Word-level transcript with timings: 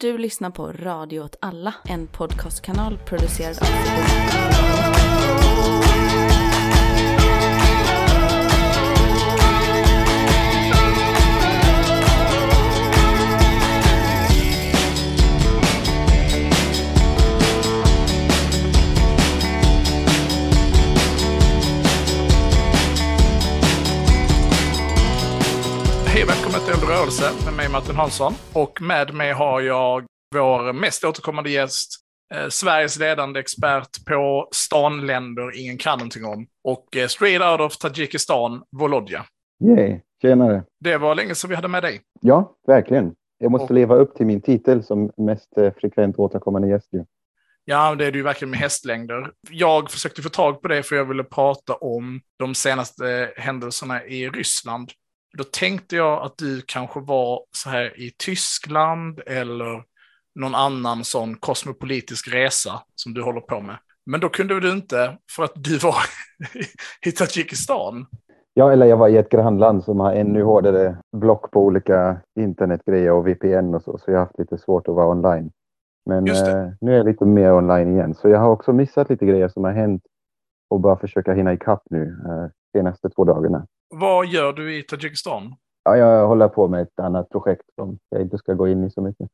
Du 0.00 0.18
lyssnar 0.18 0.50
på 0.50 0.72
Radio 0.72 1.20
åt 1.20 1.36
alla, 1.40 1.74
en 1.84 2.06
podcastkanal 2.06 2.98
producerad 2.98 3.58
av 3.62 3.68
rörelse 26.98 27.30
med 27.44 27.54
mig 27.56 27.68
Martin 27.68 27.96
Hansson. 27.96 28.32
Och 28.52 28.82
med 28.82 29.14
mig 29.14 29.32
har 29.32 29.60
jag 29.60 30.04
vår 30.34 30.72
mest 30.72 31.04
återkommande 31.04 31.50
gäst, 31.50 31.90
eh, 32.34 32.48
Sveriges 32.48 32.98
ledande 32.98 33.40
expert 33.40 34.04
på 34.06 34.48
stanländer 34.52 35.60
ingen 35.60 35.78
kan 35.78 35.98
någonting 35.98 36.24
om. 36.24 36.46
Och 36.64 36.96
eh, 36.96 37.06
straight 37.06 37.42
out 37.42 37.60
of 37.60 37.76
Tadzjikistan, 37.78 38.62
Volodja. 38.76 39.24
Yay, 39.64 40.00
tjenare. 40.22 40.64
Det 40.80 40.96
var 40.96 41.14
länge 41.14 41.34
sedan 41.34 41.50
vi 41.50 41.56
hade 41.56 41.68
med 41.68 41.82
dig. 41.82 42.00
Ja, 42.20 42.56
verkligen. 42.66 43.14
Jag 43.38 43.50
måste 43.50 43.64
Och- 43.64 43.70
leva 43.74 43.94
upp 43.94 44.14
till 44.16 44.26
min 44.26 44.40
titel 44.40 44.84
som 44.84 45.10
mest 45.16 45.58
eh, 45.58 45.72
frekvent 45.80 46.18
återkommande 46.18 46.68
gäst. 46.68 46.88
ju. 46.92 47.04
Ja, 47.64 47.94
det 47.94 48.06
är 48.06 48.12
du 48.12 48.18
ju 48.18 48.22
verkligen 48.24 48.50
med 48.50 48.60
hästlängder. 48.60 49.30
Jag 49.50 49.90
försökte 49.90 50.22
få 50.22 50.28
tag 50.28 50.62
på 50.62 50.68
det 50.68 50.82
för 50.82 50.96
jag 50.96 51.04
ville 51.04 51.24
prata 51.24 51.74
om 51.74 52.20
de 52.38 52.54
senaste 52.54 53.32
händelserna 53.36 54.04
i 54.04 54.28
Ryssland. 54.28 54.90
Då 55.38 55.44
tänkte 55.44 55.96
jag 55.96 56.22
att 56.22 56.38
du 56.38 56.62
kanske 56.66 57.00
var 57.00 57.40
så 57.56 57.70
här 57.70 58.00
i 58.00 58.10
Tyskland 58.24 59.20
eller 59.26 59.82
någon 60.34 60.54
annan 60.54 61.04
sån 61.04 61.34
kosmopolitisk 61.34 62.34
resa 62.34 62.82
som 62.94 63.14
du 63.14 63.22
håller 63.22 63.40
på 63.40 63.60
med. 63.60 63.76
Men 64.06 64.20
då 64.20 64.28
kunde 64.28 64.60
du 64.60 64.72
inte 64.72 65.18
för 65.36 65.44
att 65.44 65.52
du 65.54 65.78
var 65.78 65.94
i 67.06 67.12
Tadzjikistan. 67.12 68.06
Ja, 68.54 68.72
eller 68.72 68.86
jag 68.86 68.96
var 68.96 69.08
i 69.08 69.16
ett 69.16 69.28
grannland 69.28 69.84
som 69.84 70.00
har 70.00 70.12
ännu 70.12 70.42
hårdare 70.42 70.96
block 71.16 71.50
på 71.50 71.64
olika 71.64 72.20
internetgrejer 72.40 73.12
och 73.12 73.28
VPN 73.28 73.74
och 73.74 73.82
så, 73.82 73.98
så 73.98 74.10
jag 74.10 74.18
har 74.18 74.24
haft 74.24 74.38
lite 74.38 74.58
svårt 74.58 74.88
att 74.88 74.94
vara 74.94 75.08
online. 75.08 75.50
Men 76.06 76.28
eh, 76.28 76.68
nu 76.80 76.92
är 76.92 76.96
jag 76.96 77.06
lite 77.06 77.24
mer 77.24 77.52
online 77.52 77.92
igen, 77.92 78.14
så 78.14 78.28
jag 78.28 78.38
har 78.38 78.50
också 78.50 78.72
missat 78.72 79.10
lite 79.10 79.26
grejer 79.26 79.48
som 79.48 79.64
har 79.64 79.72
hänt 79.72 80.02
och 80.70 80.80
bara 80.80 80.96
försöka 80.96 81.32
hinna 81.32 81.52
ikapp 81.52 81.82
nu 81.90 82.02
eh, 82.26 82.50
senaste 82.72 83.10
två 83.10 83.24
dagarna. 83.24 83.66
Vad 83.88 84.26
gör 84.26 84.52
du 84.52 84.78
i 84.78 84.82
Tadzjikistan? 84.82 85.54
Ja, 85.82 85.96
jag 85.96 86.28
håller 86.28 86.48
på 86.48 86.68
med 86.68 86.82
ett 86.82 86.98
annat 87.00 87.28
projekt 87.28 87.62
som 87.74 87.98
jag 88.08 88.22
inte 88.22 88.38
ska 88.38 88.54
gå 88.54 88.68
in 88.68 88.84
i 88.84 88.90
så 88.90 89.00
mycket. 89.00 89.30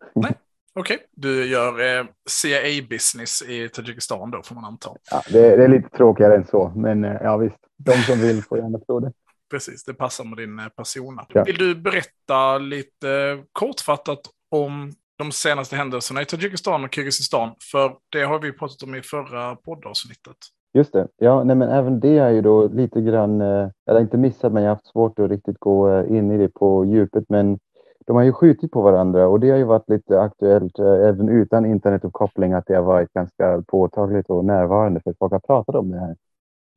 Okej, 0.78 0.98
du 1.10 1.47
gör 1.47 1.98
eh, 1.98 2.06
CIA-business 2.30 3.42
i 3.42 3.69
Tadzjikistan 3.69 4.30
då 4.30 4.42
får 4.42 4.55
man 4.55 4.64
anta. 4.64 4.91
Ja, 5.10 5.22
det, 5.32 5.56
det 5.56 5.64
är 5.64 5.69
lite 5.69 5.88
tråkigare 5.88 6.36
än 6.36 6.47
så, 6.47 6.72
men 6.77 7.05
eh, 7.05 7.16
ja 7.22 7.36
visst, 7.36 7.58
de 7.77 7.92
som 7.92 8.19
vill 8.19 8.42
får 8.42 8.58
gärna 8.58 8.78
tro 8.78 9.00
det. 9.00 9.12
Precis, 9.50 9.84
det 9.84 9.94
passar 9.94 10.25
med 10.25 10.38
din 10.38 10.58
eh, 10.58 10.69
persona. 10.69 11.27
Ja. 11.28 11.44
Vill 11.44 11.58
du 11.58 11.75
berätta 11.75 12.58
lite 12.58 13.10
eh, 13.10 13.44
kortfattat 13.52 14.20
om 14.50 14.92
de 15.19 15.32
senaste 15.32 15.77
händelserna 15.77 16.22
i 16.22 16.25
Tadzjikistan 16.25 16.84
och 16.84 16.94
Kirgizistan? 16.94 17.55
För 17.72 17.97
det 18.08 18.22
har 18.22 18.38
vi 18.38 18.52
pratat 18.52 18.82
om 18.82 18.94
i 18.94 19.02
förra 19.02 19.56
poddavsnittet. 19.56 20.36
Just 20.75 20.92
det. 20.92 21.08
Ja, 21.17 21.44
nej, 21.44 21.56
men 21.56 21.69
även 21.69 22.00
det 22.00 22.19
är 22.19 22.30
ju 22.30 22.41
då 22.42 22.69
lite 22.69 23.00
grann, 23.00 23.41
eh, 23.41 23.69
eller 23.86 24.00
inte 24.00 24.19
missat, 24.19 24.53
men 24.53 24.62
jag 24.62 24.70
har 24.70 24.75
haft 24.77 24.86
svårt 24.86 25.19
att 25.19 25.31
riktigt 25.31 25.58
gå 25.58 25.89
eh, 25.89 26.16
in 26.16 26.31
i 26.31 26.39
det 26.39 26.48
på 26.48 26.84
djupet. 26.84 27.25
Men 27.28 27.58
de 28.06 28.16
har 28.16 28.22
ju 28.22 28.33
skjutit 28.33 28.70
på 28.70 28.83
varandra 28.83 29.28
och 29.28 29.41
det 29.41 29.50
har 29.50 29.58
ju 29.58 29.64
varit 29.64 29.89
lite 29.89 30.20
aktuellt 30.20 30.78
eh, 30.78 30.86
även 30.86 31.28
utan 31.28 31.66
internetuppkoppling 31.66 32.53
att 32.53 32.66
det 32.66 32.75
har 32.75 32.83
varit 32.83 33.12
ganska 33.12 33.62
påtagligt 33.66 34.31
och 34.31 34.44
närvarande 34.44 35.00
för 35.00 35.14
folk 35.19 35.33
har 35.33 35.41
pratat 35.41 35.75
om 35.75 35.91
det 35.91 35.98
här 35.98 36.16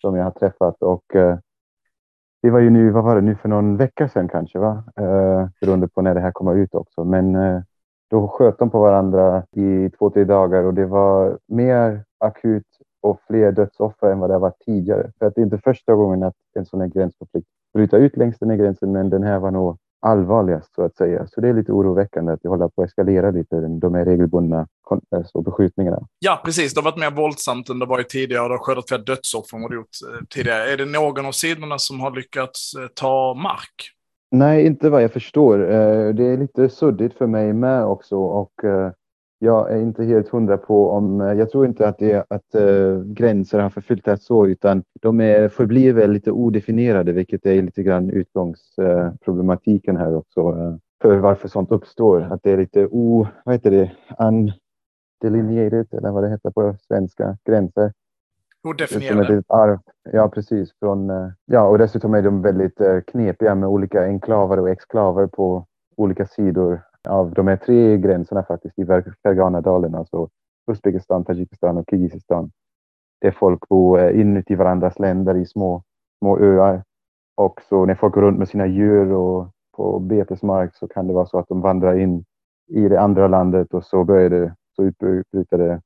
som 0.02 0.16
jag 0.16 0.24
har 0.24 0.32
träffat 0.32 0.82
och 0.82 1.16
eh, 1.16 1.38
det 2.42 2.50
var 2.50 2.60
ju 2.60 2.70
nu, 2.70 2.92
vad 2.92 3.04
var 3.04 3.16
det 3.16 3.22
nu 3.22 3.36
för 3.36 3.50
någon 3.50 3.78
vecka 3.78 4.10
sedan 4.10 4.28
kanske 4.28 4.60
va? 4.60 4.84
Eh, 5.00 5.48
beroende 5.62 5.88
på 5.88 6.02
när 6.02 6.14
det 6.14 6.20
här 6.22 6.32
kommer 6.32 6.56
ut 6.56 6.76
också. 6.76 7.04
Men 7.04 7.36
eh, 7.36 7.62
då 8.10 8.28
sköt 8.28 8.60
de 8.60 8.70
på 8.70 8.80
varandra 8.80 9.44
i 9.52 9.90
två, 9.90 10.10
tre 10.10 10.24
dagar 10.24 10.64
och 10.64 10.74
det 10.74 10.86
var 10.86 11.40
mer 11.48 12.04
akut 12.18 12.66
och 13.10 13.20
fler 13.28 13.52
dödsoffer 13.52 14.12
än 14.12 14.20
vad 14.20 14.30
det 14.30 14.34
har 14.34 14.40
varit 14.40 14.60
tidigare. 14.66 15.12
För 15.20 15.26
att 15.26 15.36
det 15.36 15.42
är 15.42 15.44
inte 15.44 15.58
första 15.58 15.94
gången 15.96 16.24
att 16.24 16.36
en 16.56 16.66
sån 16.66 16.82
här 16.82 16.88
gränskonflikt 16.88 17.48
bryter 17.74 17.98
ut 17.98 18.18
längs 18.18 18.40
den 18.40 18.50
här 18.50 18.58
gränsen, 18.58 18.92
men 18.92 19.10
den 19.10 19.24
här 19.24 19.40
var 19.40 19.52
nog 19.52 19.78
allvarligast 20.00 20.76
så 20.76 20.84
att 20.84 20.96
säga. 20.96 21.28
Så 21.28 21.42
det 21.42 21.48
är 21.50 21.54
lite 21.54 21.72
oroväckande 21.72 22.32
att 22.34 22.40
det 22.44 22.50
håller 22.50 22.68
på 22.68 22.82
att 22.82 22.88
eskalera 22.88 23.32
lite, 23.32 23.60
de 23.62 23.94
här 23.96 24.06
regelbundna 24.06 24.68
kon- 24.82 25.02
alltså, 25.16 25.42
beskjutningarna. 25.42 26.08
Ja, 26.20 26.42
precis. 26.46 26.74
Det 26.74 26.82
har 26.82 26.92
varit 26.92 27.00
mer 27.00 27.12
våldsamt 27.12 27.70
än 27.70 27.80
det 27.80 27.86
varit 27.86 28.10
tidigare 28.10 28.44
och 28.44 28.50
det 28.50 28.56
har 28.56 28.60
skördat 28.64 28.88
fler 28.88 28.98
dödsoffer 28.98 29.56
än 29.58 29.62
vad 29.62 29.72
det 29.72 29.76
gjort 29.76 29.88
eh, 30.14 30.26
tidigare. 30.30 30.74
Är 30.74 30.78
det 30.78 30.86
någon 30.86 31.26
av 31.26 31.32
sidorna 31.32 31.78
som 31.78 32.00
har 32.00 32.12
lyckats 32.12 32.74
eh, 32.76 32.88
ta 32.88 33.34
mark? 33.34 33.92
Nej, 34.32 34.66
inte 34.66 34.90
vad 34.90 35.04
jag 35.04 35.12
förstår. 35.12 35.60
Eh, 35.72 36.14
Det 36.14 36.24
är 36.28 36.38
lite 36.38 36.70
suddigt 36.70 37.14
för 37.18 37.28
mig 37.28 37.54
med 37.54 37.86
också 37.86 38.18
och 38.18 38.64
eh, 38.64 38.92
jag 39.40 39.72
är 39.72 39.82
inte 39.82 40.04
helt 40.04 40.30
hundra 40.30 40.58
på 40.58 40.90
om, 40.90 41.22
eh, 41.22 41.34
jag 41.34 41.50
tror 41.52 41.66
inte 41.66 41.88
att 41.88 41.98
det 41.98 42.26
att 42.30 42.56
eh, 42.56 43.02
gränser 43.06 43.60
har 43.60 43.70
förflyttats 43.70 44.26
så 44.26 44.48
utan 44.48 44.84
de 45.02 45.22
är, 45.22 45.50
förblir 45.50 45.94
väl 45.94 46.12
lite 46.12 46.32
odefinierade 46.32 47.12
vilket 47.12 47.46
är 47.46 47.62
lite 47.62 47.84
grann 47.84 48.10
utgångsproblematiken 48.10 49.98
här 49.98 50.16
också 50.16 50.40
eh, 50.40 50.76
för 51.02 51.18
varför 51.18 51.48
sånt 51.48 51.72
uppstår. 51.72 52.22
Att 52.22 52.44
det 52.44 52.52
är 52.52 52.58
lite 52.58 52.88
o, 52.92 53.28
vad 53.46 53.56
heter 53.56 53.72
det, 53.72 53.92
undelineated 54.20 55.94
eller 55.94 56.12
vad 56.12 56.24
det 56.24 56.30
heter 56.30 56.52
på 56.52 56.76
svenska, 56.88 57.38
gränser. 57.46 57.94
Odefinierade. 58.64 59.44
arv. 59.48 59.80
Ja, 60.12 60.30
precis. 60.30 60.72
Från, 60.80 61.12
ja, 61.46 61.68
och 61.68 61.78
dessutom 61.78 62.14
är 62.14 62.22
de 62.22 62.42
väldigt 62.42 62.82
knepiga 63.08 63.56
med 63.56 63.70
olika 63.70 64.04
enklaver 64.04 64.60
och 64.60 64.70
exklaver 64.70 65.28
på 65.28 65.66
olika 65.98 66.26
sidor 66.26 66.82
av 67.10 67.32
de 67.34 67.48
här 67.48 67.58
tre 67.58 67.98
gränserna 67.98 68.44
faktiskt 68.44 68.80
i 68.80 68.84
Ver- 68.84 69.14
Ferganadalen, 69.24 69.96
alltså 69.96 70.30
Uzbekistan, 70.72 71.26
Tadzjikistan 71.26 71.78
och 71.78 71.86
Kirgizistan. 71.90 72.52
Där 73.22 73.32
folk 73.32 73.68
bor 73.70 74.00
eh, 74.00 74.20
inuti 74.20 74.56
varandras 74.56 75.00
länder 75.00 75.38
i 75.38 75.46
små, 75.46 75.84
små 76.22 76.40
öar. 76.40 76.84
Och 77.36 77.62
så 77.70 77.86
när 77.86 77.96
folk 77.96 78.14
går 78.14 78.22
runt 78.22 78.40
med 78.40 78.50
sina 78.50 78.68
djur 78.68 79.12
och 79.12 79.50
på 79.78 80.00
betesmark 80.00 80.76
så 80.76 80.88
kan 80.88 81.08
det 81.08 81.14
vara 81.14 81.26
så 81.26 81.40
att 81.40 81.48
de 81.48 81.62
vandrar 81.62 82.00
in 82.00 82.26
i 82.68 82.90
det 82.90 83.00
andra 83.02 83.28
landet 83.28 83.74
och 83.74 83.86
så 83.86 84.04
börjar 84.04 84.30
det, 84.30 84.56
så 84.76 84.84
utbryter 84.84 85.58
det 85.58 85.82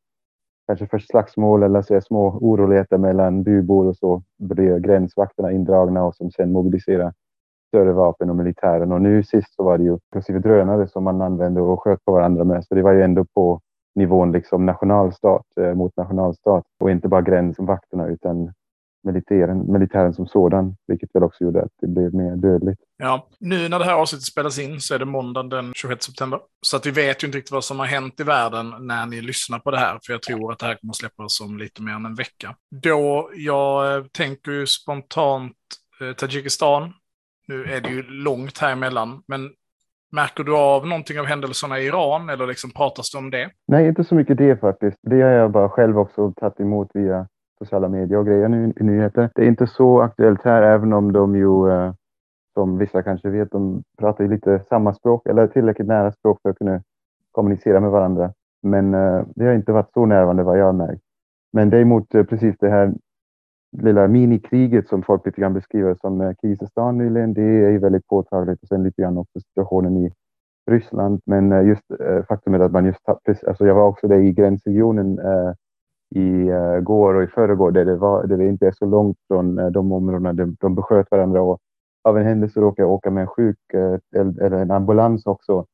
kanske 0.68 0.88
först 0.88 1.10
slagsmål 1.10 1.64
eller 1.64 1.82
så 1.82 1.96
är 1.96 2.00
små 2.00 2.28
oroligheter 2.28 2.98
mellan 2.98 3.44
bybor 3.44 3.88
och 3.88 3.98
så 3.98 4.24
blir 4.40 4.80
gränsvakterna 4.80 5.52
indragna 5.52 6.04
och 6.04 6.16
som 6.16 6.32
sen 6.32 6.52
mobiliserar 6.52 7.14
större 7.72 7.94
vapen 7.94 8.30
och 8.30 8.36
militären. 8.36 8.92
Och 8.92 9.02
nu 9.02 9.24
sist 9.24 9.56
så 9.56 9.64
var 9.64 9.78
det 9.78 9.84
ju 9.84 9.92
inklusive 9.92 10.40
drönare 10.40 10.88
som 10.88 11.04
man 11.04 11.22
använde 11.22 11.62
och 11.62 11.84
sköt 11.84 12.06
på 12.06 12.12
varandra 12.12 12.44
med. 12.44 12.66
Så 12.66 12.76
det 12.76 12.82
var 12.82 12.92
ju 12.92 13.02
ändå 13.02 13.26
på 13.26 13.62
nivån 13.96 14.32
liksom 14.32 14.66
nationalstat 14.66 15.46
eh, 15.62 15.74
mot 15.74 15.98
nationalstat 15.98 16.64
och 16.80 16.92
inte 16.92 17.08
bara 17.08 17.22
gränsvakterna 17.22 18.08
utan 18.08 18.54
militären, 19.04 19.72
militären 19.72 20.14
som 20.14 20.28
sådan, 20.28 20.76
vilket 20.88 21.10
väl 21.14 21.24
också 21.24 21.44
gjorde 21.44 21.62
att 21.62 21.72
det 21.82 21.88
blev 21.88 22.14
mer 22.14 22.36
dödligt. 22.36 22.80
Ja, 22.98 23.28
nu 23.40 23.70
när 23.70 23.80
det 23.80 23.86
här 23.86 23.94
avsnittet 23.94 24.26
spelas 24.26 24.60
in 24.60 24.82
så 24.82 24.96
är 24.96 25.00
det 25.00 25.06
måndag 25.06 25.44
den 25.44 25.74
26 25.76 26.06
september. 26.06 26.40
Så 26.62 26.78
att 26.78 26.86
vi 26.86 26.92
vet 26.92 27.24
ju 27.24 27.28
inte 27.28 27.38
riktigt 27.38 27.52
vad 27.52 27.64
som 27.64 27.80
har 27.80 27.86
hänt 27.86 28.20
i 28.20 28.24
världen 28.24 28.74
när 28.80 29.06
ni 29.06 29.22
lyssnar 29.22 29.60
på 29.60 29.72
det 29.72 29.78
här, 29.78 30.00
för 30.06 30.14
jag 30.14 30.22
tror 30.22 30.52
att 30.52 30.60
det 30.60 30.66
här 30.66 30.76
kommer 30.76 30.94
släppas 30.94 31.42
om 31.42 31.58
lite 31.58 31.82
mer 31.82 31.94
än 31.94 32.06
en 32.06 32.16
vecka. 32.16 32.56
Då, 32.84 33.30
jag 33.34 33.96
eh, 33.96 34.04
tänker 34.04 34.52
ju 34.52 34.68
spontant 34.68 35.58
eh, 36.02 36.14
Tadzjikistan. 36.14 36.94
Nu 37.52 37.64
är 37.64 37.82
det 37.82 37.90
ju 37.90 38.04
långt 38.04 38.58
här 38.58 38.72
emellan, 38.72 39.24
men 39.28 39.42
märker 40.12 40.44
du 40.44 40.58
av 40.58 40.88
någonting 40.88 41.20
av 41.20 41.26
händelserna 41.26 41.80
i 41.80 41.86
Iran, 41.86 42.30
eller 42.30 42.48
liksom 42.48 42.72
pratas 42.72 43.12
det 43.12 43.18
om 43.18 43.30
det? 43.30 43.50
Nej, 43.68 43.88
inte 43.88 44.04
så 44.04 44.16
mycket 44.16 44.38
det 44.38 44.62
faktiskt. 44.62 44.98
Det 45.02 45.22
har 45.22 45.30
jag 45.30 45.52
bara 45.52 45.70
själv 45.70 46.00
också 46.00 46.32
tagit 46.32 46.60
emot 46.60 46.90
via 46.94 47.28
sociala 47.60 47.90
medier 47.90 48.18
och 48.18 48.26
grejer 48.26 48.48
nu 48.48 48.74
i 48.80 48.84
nyheter. 48.84 49.30
Det 49.36 49.42
är 49.42 49.48
inte 49.48 49.68
så 49.68 50.02
aktuellt 50.02 50.44
här, 50.44 50.62
även 50.62 50.94
om 50.94 51.14
de 51.14 51.36
ju, 51.36 51.72
eh, 51.72 51.94
som 52.54 52.78
vissa 52.78 53.04
kanske 53.04 53.30
vet, 53.30 53.52
de 53.52 53.84
pratar 54.00 54.24
ju 54.24 54.30
lite 54.30 54.60
samma 54.70 54.94
språk, 54.94 55.28
eller 55.28 55.48
tillräckligt 55.48 55.88
nära 55.88 56.12
språk 56.12 56.40
för 56.42 56.50
att 56.50 56.58
kunna 56.58 56.82
kommunicera 57.32 57.80
med 57.80 57.92
varandra. 57.92 58.34
Men 58.64 58.94
eh, 58.94 59.24
det 59.36 59.46
har 59.46 59.54
inte 59.54 59.72
varit 59.72 59.94
så 59.94 60.06
närvarande 60.06 60.44
vad 60.44 60.60
jag 60.60 60.66
har 60.66 60.74
märkt. 60.74 61.02
Men 61.54 61.70
däremot 61.70 62.16
eh, 62.16 62.24
precis 62.24 62.56
det 62.60 62.70
här 62.70 62.94
lilla 63.72 64.08
minikriget 64.08 64.88
som 64.88 65.04
folk 65.04 65.26
lite 65.26 65.42
grann 65.42 65.54
beskriver 65.54 65.96
som 65.96 66.22
eh, 66.22 66.34
Kirgizistan 66.42 66.98
nyligen, 66.98 67.34
det 67.34 67.42
är 67.42 67.70
ju 67.70 67.78
väldigt 67.80 68.08
påtagligt 68.08 68.62
och 68.62 68.68
sen 68.68 68.84
lite 68.84 69.02
grann 69.02 69.18
också 69.18 69.40
situationen 69.40 69.98
i 69.98 70.12
Ryssland. 70.72 71.22
Men 71.26 71.52
eh, 71.52 71.68
just 71.68 71.92
eh, 71.92 72.26
faktumet 72.26 72.62
att 72.62 72.72
man 72.72 72.86
just 72.86 73.04
tappade, 73.04 73.38
alltså 73.48 73.66
jag 73.66 73.76
var 73.76 73.88
också 73.88 74.08
där 74.08 74.20
i 74.20 74.32
gränsregionen 74.32 75.20
eh, 75.20 75.54
i 76.16 76.48
eh, 76.48 76.80
går 76.80 77.14
och 77.14 77.24
i 77.24 77.28
förrgår 77.28 77.72
där 77.72 77.86
det, 77.86 77.96
var, 77.96 78.28
där 78.28 78.38
det 78.38 78.48
inte 78.48 78.68
är 78.68 78.72
så 78.72 78.86
långt 78.86 79.18
från 79.28 79.60
eh, 79.60 79.68
de 79.68 79.92
områdena 79.92 80.34
där 80.34 80.54
de 80.60 80.76
besköt 80.76 81.12
varandra 81.12 81.42
och 81.42 81.60
av 82.04 82.18
en 82.18 82.26
händelse 82.26 82.60
råkade 82.60 82.88
jag 82.88 82.92
åka 82.92 83.12
med 83.12 83.22
en 83.22 83.28
sjuk 83.28 83.74
eh, 83.74 83.98
eller 84.16 84.52
en 84.52 84.72
ambulans 84.72 85.26
också 85.26 85.66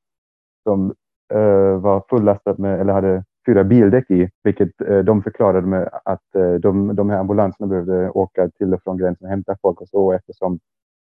som 0.63 0.94
eh, 1.33 1.79
var 1.79 2.03
fullastad 2.09 2.55
med, 2.57 2.81
eller 2.81 2.94
hade 2.94 3.23
fyra 3.47 3.63
bildäck 3.63 4.11
i, 4.11 4.29
vilket 4.44 4.81
eh, 4.81 4.99
de 4.99 5.23
förklarade 5.23 5.67
med 5.67 5.89
att 6.05 6.35
eh, 6.35 6.53
de, 6.53 6.95
de 6.95 7.09
här 7.09 7.17
ambulanserna 7.17 7.67
behövde 7.67 8.09
åka 8.09 8.49
till 8.49 8.73
och 8.73 8.83
från 8.83 8.97
gränsen 8.97 9.25
och 9.25 9.29
hämta 9.29 9.57
folk 9.61 9.81
och 9.81 9.89
så. 9.89 10.11
Eftersom 10.11 10.59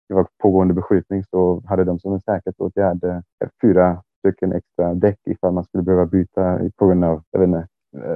det 0.09 0.15
var 0.15 0.27
pågående 0.43 0.75
beskjutning 0.75 1.25
så 1.25 1.63
hade 1.67 1.85
de 1.85 1.99
som 1.99 2.13
en 2.13 2.21
säkerhetsåtgärd 2.21 3.05
eh, 3.05 3.21
fyra 3.63 4.03
stycken 4.19 4.53
extra 4.53 4.95
däck 4.95 5.19
ifall 5.27 5.53
man 5.53 5.65
skulle 5.65 5.83
behöva 5.83 6.07
byta 6.07 6.61
på 6.77 6.87
grund 6.87 7.05
av, 7.05 7.23
jag 7.31 7.41
vet 7.41 7.47
inte, 7.47 7.67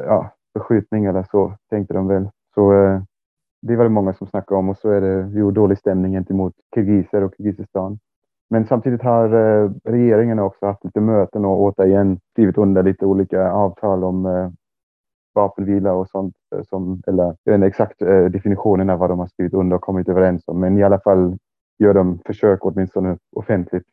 ja, 0.06 0.30
beskjutning 0.54 1.04
eller 1.04 1.22
så, 1.22 1.56
tänkte 1.70 1.94
de 1.94 2.08
väl. 2.08 2.28
Så 2.54 2.72
det 3.62 3.76
var 3.76 3.84
det 3.84 3.90
många 3.90 4.14
som 4.14 4.26
snackade 4.26 4.58
om 4.58 4.69
och 4.69 4.76
så 4.78 4.90
är 4.90 5.00
det 5.00 5.38
ju 5.38 5.50
dålig 5.50 5.78
stämning 5.78 6.12
gentemot 6.12 6.54
kirgiser 6.75 7.22
och 7.22 7.34
Kirgizistan. 7.36 7.98
Men 8.50 8.67
samtidigt 8.67 9.03
har 9.03 9.35
eh, 9.35 9.71
regeringen 9.85 10.39
också 10.39 10.67
haft 10.67 10.85
lite 10.85 11.00
möten 11.00 11.45
och 11.45 11.61
återigen 11.61 12.21
skrivit 12.33 12.59
under 12.59 12.83
lite 12.83 13.06
olika 13.06 13.50
avtal 13.53 14.05
om 14.05 14.27
eh, 14.27 14.50
vapenvila 15.35 15.93
och 15.93 16.09
sånt. 16.09 16.35
Eh, 16.55 16.62
som, 16.62 17.03
eller 17.06 17.37
den 17.45 17.62
exakt 17.62 17.99
definitionen 18.33 18.91
av 18.91 18.99
vad 18.99 19.11
de 19.11 19.19
har 19.19 19.27
skrivit 19.27 19.55
under 19.55 19.77
och 19.77 19.83
kommit 19.83 20.09
överens 20.09 20.43
om. 20.47 20.61
Men 20.61 20.79
i 20.79 20.83
alla 20.83 21.00
fall 21.00 21.39
gör 21.79 21.95
de 21.95 22.19
försök 22.27 22.59
åtminstone 22.62 23.19
offentligt 23.37 23.85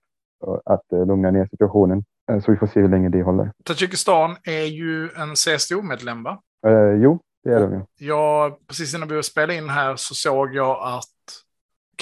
att 0.66 0.86
lugna 0.92 1.32
ner 1.32 1.46
situationen. 1.46 2.04
Så 2.42 2.52
vi 2.52 2.58
får 2.58 2.68
se 2.68 2.80
hur 2.80 2.90
länge 2.90 3.10
det 3.10 3.24
håller. 3.24 3.52
Tadzjikistan 3.64 4.36
är 4.44 4.66
ju 4.66 5.10
en 5.16 5.34
CSTO-medlem 5.36 6.24
va? 6.24 6.42
Eh, 6.68 7.02
jo, 7.04 7.20
det 7.44 7.50
är 7.50 7.60
de 7.60 7.74
ju. 7.74 7.82
Ja, 8.00 8.58
precis 8.68 8.96
innan 8.96 9.08
vi 9.08 9.10
började 9.10 9.24
spela 9.24 9.54
in 9.54 9.70
här 9.70 9.96
så 9.96 10.14
såg 10.14 10.56
jag 10.56 10.78
att 10.82 11.15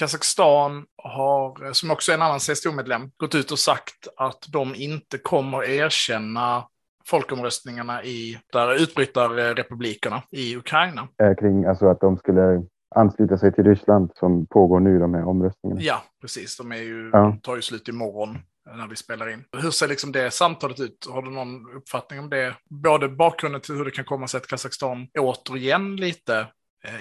Kazakstan 0.04 0.86
har, 1.04 1.74
som 1.74 1.92
också 1.92 2.12
är 2.12 2.16
en 2.16 2.22
annan 2.22 2.40
CSTO-medlem, 2.40 3.12
gått 3.18 3.36
ut 3.36 3.52
och 3.52 3.60
sagt 3.60 4.08
att 4.18 4.46
de 4.50 4.76
inte 4.76 5.18
kommer 5.18 5.70
erkänna 5.70 6.68
folkomröstningarna 7.06 8.04
i 8.04 8.40
där 8.54 8.84
utbrytarrepublikerna 8.84 10.24
i 10.32 10.56
Ukraina. 10.56 11.08
Eh, 11.24 11.36
kring 11.36 11.66
alltså 11.66 11.88
att 11.88 12.00
de 12.00 12.18
skulle 12.18 12.64
ansluta 12.96 13.38
sig 13.38 13.54
till 13.54 13.64
Ryssland 13.64 14.12
som 14.16 14.46
pågår 14.46 14.80
nu, 14.80 15.00
de 15.00 15.14
här 15.14 15.28
omröstningarna. 15.28 15.82
Ja, 15.82 16.04
precis. 16.22 16.58
De, 16.58 16.72
är 16.72 16.76
ju, 16.76 17.10
ja. 17.14 17.20
de 17.20 17.40
tar 17.40 17.56
ju 17.56 17.62
slut 17.62 17.88
imorgon 17.88 18.38
när 18.78 18.88
vi 18.88 18.96
spelar 18.96 19.30
in. 19.30 19.44
Hur 19.58 19.72
ser 19.72 19.88
liksom 19.88 20.12
det 20.12 20.32
samtalet 20.32 20.80
ut? 20.80 21.08
Har 21.10 21.22
du 21.22 21.32
någon 21.32 21.76
uppfattning 21.76 22.20
om 22.20 22.30
det? 22.30 22.56
Både 22.70 23.10
bakgrunden 23.10 23.62
till 23.62 23.76
hur 23.76 23.86
det 23.86 23.92
kan 23.92 24.06
komma 24.06 24.28
sig 24.28 24.38
att 24.38 24.48
Kazakstan 24.48 25.08
återigen 25.20 25.96
lite 25.96 26.34
Eh, 26.40 26.48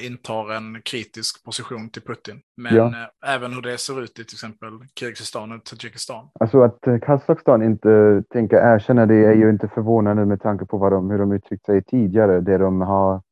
intar 0.01 0.53
en 0.53 0.83
kritisk 0.85 1.45
position 1.45 1.91
till 1.91 2.03
Putin. 2.03 2.41
Men 2.57 2.77
ja. 2.77 2.87
Eh, 2.87 3.35
även 3.35 3.53
hur 3.53 3.63
det 3.63 3.79
ser 3.79 4.03
ut 4.03 4.11
i 4.11 4.25
till 4.25 4.35
exempel 4.35 4.71
Kirgizistan 4.95 5.53
och 5.53 5.65
Tadzjikistan. 5.65 6.29
Alltså 6.41 6.63
att 6.63 6.87
eh, 6.87 6.99
Kazakstan 6.99 7.63
inte 7.63 8.23
tänker 8.31 8.75
erkänna 8.75 9.07
det 9.07 9.25
är 9.25 9.35
ju 9.35 9.51
inte 9.51 9.69
förvånande 9.69 10.27
med 10.27 10.41
tanke 10.43 10.65
på 10.67 10.79
vad 10.79 10.93
de, 10.93 11.11
hur 11.11 11.19
de 11.19 11.33
uttryckt 11.33 11.65
sig 11.65 11.85
tidigare. 11.85 12.41
Det 12.41 12.59
de 12.59 12.81
har, 12.81 13.23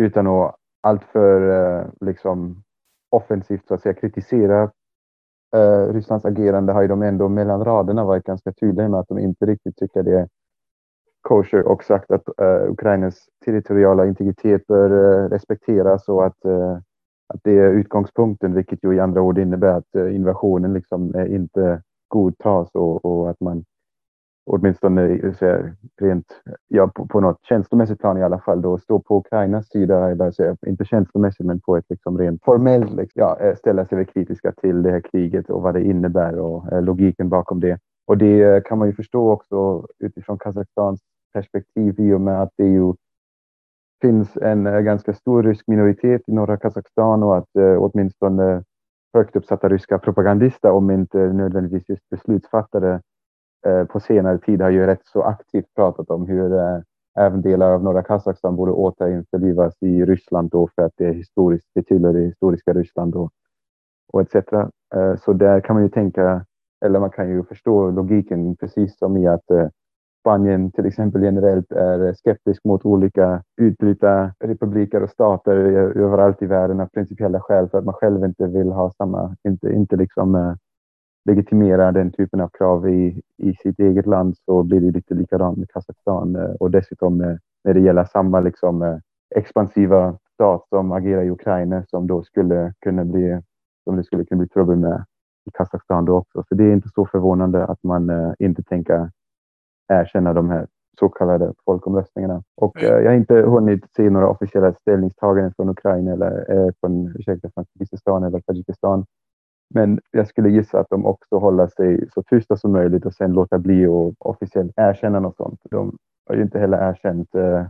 utan 0.00 0.26
att 0.26 0.54
alltför 0.82 1.90
liksom, 2.00 2.62
offensivt 3.10 3.68
så 3.68 3.74
att 3.74 3.82
säga 3.82 3.94
kritisera 3.94 4.70
Rysslands 5.92 6.24
agerande 6.24 6.72
har 6.72 6.82
ju 6.82 6.88
de 6.88 7.02
ändå 7.02 7.28
mellan 7.28 7.64
raderna 7.64 8.04
varit 8.04 8.24
ganska 8.24 8.52
tydliga 8.52 8.88
med 8.88 9.00
att 9.00 9.08
de 9.08 9.18
inte 9.18 9.46
riktigt 9.46 9.76
tycker 9.76 10.02
det 10.02 10.20
är 10.20 10.28
kosher 11.26 11.68
och 11.68 11.84
sagt 11.84 12.10
att 12.10 12.28
uh, 12.42 12.70
Ukrainas 12.70 13.28
territoriella 13.44 14.06
integritet 14.06 14.66
bör 14.66 14.92
uh, 14.92 15.28
respekteras 15.28 16.08
och 16.08 16.26
att, 16.26 16.44
uh, 16.46 16.78
att 17.34 17.40
det 17.44 17.58
är 17.58 17.70
utgångspunkten, 17.70 18.54
vilket 18.54 18.84
ju 18.84 18.94
i 18.94 19.00
andra 19.00 19.22
ord 19.22 19.38
innebär 19.38 19.72
att 19.72 19.94
invasionen 19.94 20.72
liksom 20.72 21.26
inte 21.28 21.82
godtas 22.08 22.70
och, 22.74 23.04
och 23.04 23.30
att 23.30 23.40
man 23.40 23.64
åtminstone 24.50 25.32
så 25.34 25.58
rent, 26.00 26.26
ja, 26.68 26.88
på, 26.94 27.06
på 27.06 27.20
något 27.20 27.38
känslomässigt 27.42 28.00
plan 28.00 28.18
i 28.18 28.22
alla 28.22 28.38
fall, 28.38 28.62
då 28.62 28.78
står 28.78 28.98
på 28.98 29.18
Ukrainas 29.18 29.68
sida, 29.68 30.10
eller 30.10 30.30
så, 30.30 30.56
inte 30.66 30.84
känslomässigt 30.84 31.46
men 31.46 31.60
på 31.60 31.76
ett 31.76 31.84
liksom 31.88 32.18
rent 32.18 32.44
formellt, 32.44 32.90
liksom, 32.90 33.22
ja, 33.22 33.56
ställa 33.56 33.86
sig 33.86 34.04
kritiska 34.04 34.52
till 34.52 34.82
det 34.82 34.90
här 34.90 35.00
kriget 35.00 35.50
och 35.50 35.62
vad 35.62 35.74
det 35.74 35.84
innebär 35.84 36.38
och 36.38 36.82
logiken 36.82 37.28
bakom 37.28 37.60
det. 37.60 37.78
Och 38.06 38.18
det 38.18 38.64
kan 38.64 38.78
man 38.78 38.88
ju 38.88 38.94
förstå 38.94 39.30
också 39.30 39.86
utifrån 39.98 40.38
Kazakstans 40.38 41.00
perspektiv 41.36 42.00
i 42.00 42.12
och 42.12 42.20
med 42.20 42.42
att 42.42 42.52
det 42.56 42.64
ju 42.64 42.94
finns 44.00 44.36
en 44.36 44.66
eh, 44.66 44.80
ganska 44.80 45.12
stor 45.14 45.42
rysk 45.42 45.66
minoritet 45.66 46.22
i 46.26 46.32
norra 46.32 46.56
Kazakstan 46.56 47.22
och 47.22 47.36
att 47.36 47.56
eh, 47.58 47.76
åtminstone 47.78 48.64
högt 49.14 49.36
uppsatta 49.36 49.68
ryska 49.68 49.98
propagandister, 49.98 50.70
om 50.70 50.90
inte 50.90 51.18
nödvändigtvis 51.18 51.88
just 51.88 52.08
beslutsfattare, 52.10 53.00
eh, 53.66 53.84
på 53.84 54.00
senare 54.00 54.38
tid 54.38 54.60
har 54.62 54.70
ju 54.70 54.86
rätt 54.86 55.04
så 55.04 55.22
aktivt 55.22 55.74
pratat 55.74 56.10
om 56.10 56.26
hur 56.26 56.52
eh, 56.52 56.80
även 57.18 57.42
delar 57.42 57.70
av 57.70 57.82
norra 57.82 58.02
Kazakstan 58.02 58.56
borde 58.56 58.72
återinförlivas 58.72 59.74
i 59.80 60.04
Ryssland 60.04 60.50
då 60.50 60.68
för 60.74 60.82
att 60.82 60.92
det 60.96 61.06
är 61.06 61.12
historiskt, 61.12 61.68
det 61.74 61.82
tillhör 61.82 62.12
det 62.12 62.20
historiska 62.20 62.72
Ryssland 62.72 63.14
och, 63.14 63.30
och 64.12 64.20
etc. 64.20 64.34
Eh, 64.94 65.16
så 65.16 65.32
där 65.32 65.60
kan 65.60 65.76
man 65.76 65.82
ju 65.82 65.88
tänka, 65.88 66.44
eller 66.84 67.00
man 67.00 67.10
kan 67.10 67.28
ju 67.28 67.44
förstå 67.44 67.90
logiken 67.90 68.56
precis 68.56 68.98
som 68.98 69.16
i 69.16 69.26
att 69.26 69.50
eh, 69.50 69.68
Spanien 70.26 70.72
till 70.72 70.86
exempel 70.86 71.22
generellt 71.22 71.72
är 71.72 72.14
skeptisk 72.14 72.64
mot 72.64 72.84
olika 72.84 73.42
utbryta 73.56 74.32
republiker 74.40 75.02
och 75.02 75.10
stater 75.10 75.56
överallt 75.96 76.42
i 76.42 76.46
världen 76.46 76.80
av 76.80 76.86
principiella 76.86 77.40
skäl 77.40 77.68
för 77.68 77.78
att 77.78 77.84
man 77.84 77.94
själv 77.94 78.24
inte 78.24 78.46
vill 78.46 78.72
ha 78.72 78.92
samma, 78.92 79.36
inte, 79.48 79.72
inte 79.72 79.96
liksom 79.96 80.34
eh, 80.34 80.54
legitimera 81.24 81.92
den 81.92 82.12
typen 82.12 82.40
av 82.40 82.48
krav 82.48 82.88
i, 82.88 83.22
i 83.36 83.54
sitt 83.54 83.78
eget 83.78 84.06
land 84.06 84.36
så 84.44 84.62
blir 84.62 84.80
det 84.80 84.90
lite 84.90 85.14
likadant 85.14 85.58
med 85.58 85.70
Kazakstan 85.70 86.36
eh, 86.36 86.50
och 86.60 86.70
dessutom 86.70 87.20
eh, 87.20 87.36
när 87.64 87.74
det 87.74 87.80
gäller 87.80 88.04
samma 88.04 88.40
liksom 88.40 89.00
expansiva 89.36 90.18
stat 90.34 90.66
som 90.68 90.92
agerar 90.92 91.22
i 91.22 91.30
Ukraina 91.30 91.84
som 91.86 92.06
då 92.06 92.22
skulle 92.22 92.72
kunna 92.80 93.04
bli, 93.04 93.40
som 93.84 93.96
det 93.96 94.04
skulle 94.04 94.24
kunna 94.24 94.38
bli 94.38 94.48
trubbel 94.48 94.76
med 94.76 95.04
i 95.48 95.50
Kazakstan 95.50 96.04
då 96.04 96.16
också. 96.16 96.44
Så 96.48 96.54
det 96.54 96.64
är 96.64 96.72
inte 96.72 96.88
så 96.94 97.06
förvånande 97.06 97.64
att 97.64 97.82
man 97.82 98.34
inte 98.38 98.62
tänker 98.62 99.10
erkänna 99.88 100.32
de 100.32 100.50
här 100.50 100.66
så 100.98 101.08
kallade 101.08 101.52
folkomröstningarna. 101.64 102.42
Och 102.56 102.82
eh, 102.82 102.88
jag 102.88 103.10
har 103.10 103.16
inte 103.16 103.34
hunnit 103.34 103.84
se 103.96 104.10
några 104.10 104.28
officiella 104.28 104.74
ställningstaganden 104.74 105.52
från 105.56 105.68
Ukraina 105.68 106.12
eller 106.12 106.50
eh, 106.50 106.70
från, 106.80 107.16
ursäkta, 107.18 107.50
från 107.54 107.64
Kirgizistan 107.72 108.24
eller 108.24 108.40
Tadzjikistan. 108.40 109.04
Men 109.74 110.00
jag 110.10 110.28
skulle 110.28 110.50
gissa 110.50 110.80
att 110.80 110.90
de 110.90 111.06
också 111.06 111.38
håller 111.38 111.66
sig 111.66 112.08
så 112.14 112.22
tysta 112.22 112.56
som 112.56 112.72
möjligt 112.72 113.06
och 113.06 113.14
sen 113.14 113.32
låta 113.32 113.58
bli 113.58 113.86
att 113.86 114.14
officiellt 114.18 114.72
erkänna 114.76 115.20
något 115.20 115.36
sånt. 115.36 115.60
De 115.70 115.96
har 116.26 116.36
ju 116.36 116.42
inte 116.42 116.58
heller 116.58 116.90
erkänt 116.90 117.34
eh, 117.34 117.66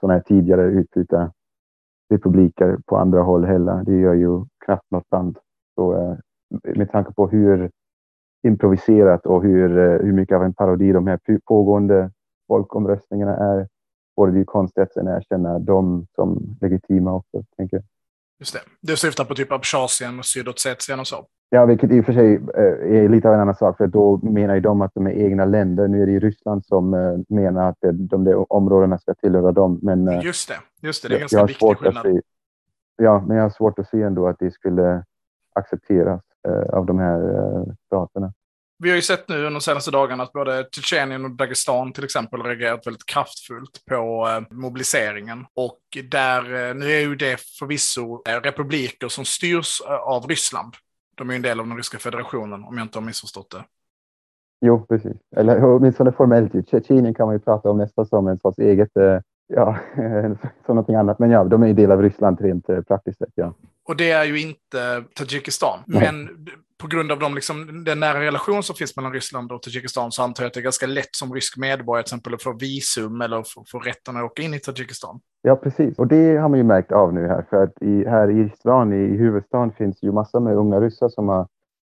sådana 0.00 0.14
här 0.14 0.20
tidigare 0.20 0.62
utbyta 0.62 1.32
republiker 2.10 2.78
på 2.86 2.96
andra 2.96 3.22
håll 3.22 3.44
heller. 3.44 3.84
Det 3.84 3.96
gör 3.96 4.14
ju 4.14 4.44
knappt 4.64 4.90
något 4.90 5.10
land. 5.10 5.38
Så 5.74 5.94
eh, 5.94 6.16
med 6.76 6.90
tanke 6.90 7.12
på 7.12 7.28
hur 7.28 7.70
improviserat 8.42 9.26
och 9.26 9.42
hur, 9.42 9.78
eh, 9.78 9.98
hur 10.06 10.12
mycket 10.12 10.36
av 10.36 10.42
en 10.42 10.54
parodi 10.54 10.92
de 10.92 11.06
här 11.06 11.20
pågående 11.44 12.10
folkomröstningarna 12.48 13.36
är. 13.36 13.68
Vore 14.16 14.32
det 14.32 14.38
ju 14.38 14.44
konstigt 14.44 14.82
att 14.82 14.92
sen 14.92 15.06
erkänna 15.06 15.58
dem 15.58 16.06
som 16.14 16.56
legitima 16.60 17.14
också, 17.14 17.42
tänker 17.56 17.76
jag. 17.76 17.84
Just 18.38 18.52
det. 18.52 18.60
Du 18.80 18.96
syftar 18.96 19.24
på 19.24 19.34
typ 19.34 19.52
Abchazien 19.52 20.18
och 20.18 20.24
Sydossetien 20.24 21.00
och 21.00 21.06
så? 21.06 21.26
Ja, 21.50 21.66
vilket 21.66 21.90
i 21.90 22.00
och 22.00 22.04
för 22.04 22.12
sig 22.12 22.34
eh, 22.34 23.02
är 23.02 23.08
lite 23.08 23.28
av 23.28 23.34
en 23.34 23.40
annan 23.40 23.54
sak, 23.54 23.76
för 23.76 23.86
då 23.86 24.20
menar 24.22 24.54
ju 24.54 24.60
de 24.60 24.82
att 24.82 24.94
de 24.94 25.06
är 25.06 25.10
egna 25.10 25.44
länder. 25.44 25.88
Nu 25.88 26.02
är 26.02 26.06
det 26.06 26.12
ju 26.12 26.20
Ryssland 26.20 26.64
som 26.66 26.94
eh, 26.94 27.18
menar 27.28 27.68
att 27.68 27.78
de 27.94 28.24
där 28.24 28.52
områdena 28.52 28.98
ska 28.98 29.14
tillhöra 29.14 29.52
dem. 29.52 29.78
Men, 29.82 30.20
just 30.20 30.48
det, 30.48 30.56
just 30.82 31.02
det, 31.02 31.08
det 31.08 31.14
är 31.14 31.20
ganska 31.20 31.44
viktig 31.44 31.76
skillnad. 31.76 32.02
Se, 32.02 32.20
ja, 32.96 33.24
men 33.26 33.36
jag 33.36 33.44
har 33.44 33.50
svårt 33.50 33.78
att 33.78 33.88
se 33.88 34.02
ändå 34.02 34.28
att 34.28 34.38
det 34.38 34.50
skulle 34.50 35.04
accepteras. 35.54 36.22
Eh, 36.46 36.78
av 36.78 36.86
de 36.86 36.98
här 36.98 37.20
eh, 37.20 37.64
staterna. 37.86 38.32
Vi 38.78 38.88
har 38.88 38.96
ju 38.96 39.02
sett 39.02 39.28
nu 39.28 39.36
under 39.36 39.50
de 39.50 39.60
senaste 39.60 39.90
dagarna 39.90 40.22
att 40.22 40.32
både 40.32 40.68
Tjetjenien 40.72 41.24
och 41.24 41.30
Dagestan 41.30 41.92
till 41.92 42.04
exempel 42.04 42.42
reagerat 42.42 42.86
väldigt 42.86 43.06
kraftfullt 43.06 43.84
på 43.90 44.28
eh, 44.28 44.56
mobiliseringen. 44.56 45.46
Och 45.54 45.80
där, 46.10 46.74
nu 46.74 46.90
är 46.90 47.00
ju 47.00 47.16
det 47.16 47.40
förvisso 47.58 48.22
republiker 48.42 49.08
som 49.08 49.24
styrs 49.24 49.80
av 50.06 50.26
Ryssland. 50.26 50.74
De 51.16 51.28
är 51.28 51.32
ju 51.32 51.36
en 51.36 51.42
del 51.42 51.60
av 51.60 51.66
den 51.66 51.76
ryska 51.76 51.98
federationen 51.98 52.64
om 52.64 52.78
jag 52.78 52.84
inte 52.84 52.98
har 52.98 53.04
missförstått 53.04 53.50
det. 53.50 53.64
Jo, 54.66 54.86
precis. 54.88 55.16
Eller 55.36 55.64
åtminstone 55.64 56.12
formellt. 56.12 56.68
Tjetjenien 56.70 57.14
kan 57.14 57.26
man 57.26 57.34
ju 57.34 57.38
prata 57.38 57.70
om 57.70 57.78
nästan 57.78 58.06
som 58.06 58.28
en 58.28 58.38
sorts 58.38 58.58
eget, 58.58 58.90
ja, 59.46 59.78
som 60.66 60.76
någonting 60.76 60.94
annat. 60.94 61.18
Men 61.18 61.30
ja, 61.30 61.44
de 61.44 61.62
är 61.62 61.66
ju 61.66 61.72
del 61.72 61.90
av 61.92 62.02
Ryssland 62.02 62.40
rent 62.40 62.66
praktiskt 62.66 63.18
sett, 63.18 63.32
ja. 63.34 63.54
Och 63.88 63.96
det 63.96 64.10
är 64.10 64.24
ju 64.24 64.40
inte 64.40 65.04
Tadzjikistan. 65.14 65.78
Men 65.86 66.28
på 66.78 66.86
grund 66.86 67.12
av 67.12 67.18
de, 67.18 67.34
liksom, 67.34 67.84
den 67.84 68.00
nära 68.00 68.20
relation 68.20 68.62
som 68.62 68.76
finns 68.76 68.96
mellan 68.96 69.12
Ryssland 69.12 69.52
och 69.52 69.62
Tadzjikistan 69.62 70.12
så 70.12 70.22
antar 70.22 70.42
jag 70.42 70.48
att 70.48 70.54
det 70.54 70.60
är 70.60 70.62
ganska 70.62 70.86
lätt 70.86 71.16
som 71.16 71.34
rysk 71.34 71.56
medborgare 71.56 72.02
till 72.02 72.08
exempel 72.08 72.34
att 72.34 72.42
få 72.42 72.52
visum 72.52 73.20
eller 73.20 73.42
få, 73.42 73.64
få 73.68 73.78
rätten 73.78 74.16
att 74.16 74.22
åka 74.22 74.42
in 74.42 74.54
i 74.54 74.58
Tadzjikistan. 74.58 75.20
Ja, 75.42 75.56
precis. 75.56 75.98
Och 75.98 76.06
det 76.06 76.36
har 76.36 76.48
man 76.48 76.58
ju 76.58 76.64
märkt 76.64 76.92
av 76.92 77.14
nu 77.14 77.26
här. 77.26 77.46
För 77.50 77.62
att 77.62 77.82
i, 77.82 78.04
här 78.04 78.30
i 78.30 78.50
stan, 78.58 78.92
i 78.92 79.16
huvudstaden, 79.16 79.72
finns 79.72 80.02
ju 80.02 80.12
massor 80.12 80.40
med 80.40 80.56
unga 80.56 80.80
ryssar 80.80 81.08
som 81.08 81.28
har 81.28 81.46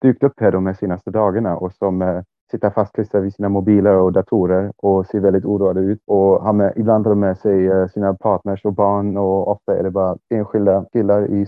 dykt 0.02 0.22
upp 0.22 0.40
här 0.40 0.52
de 0.52 0.66
här 0.66 0.74
senaste 0.74 1.10
dagarna 1.10 1.56
och 1.56 1.72
som 1.72 2.02
eh, 2.02 2.22
sitta 2.50 2.70
fastklistrade 2.70 3.24
vid 3.24 3.34
sina 3.34 3.48
mobiler 3.48 3.96
och 3.96 4.12
datorer 4.12 4.72
och 4.76 5.06
ser 5.06 5.20
väldigt 5.20 5.44
oroade 5.44 5.80
ut. 5.80 6.00
Och 6.06 6.42
har 6.42 6.52
med, 6.52 6.72
ibland 6.76 7.06
har 7.06 7.12
de 7.12 7.20
med 7.20 7.38
sig 7.38 7.88
sina 7.88 8.14
partners 8.14 8.64
och 8.64 8.72
barn 8.72 9.16
och 9.16 9.48
ofta 9.48 9.78
är 9.78 9.82
det 9.82 9.90
bara 9.90 10.16
enskilda 10.30 10.84
killar 10.92 11.26
i 11.26 11.46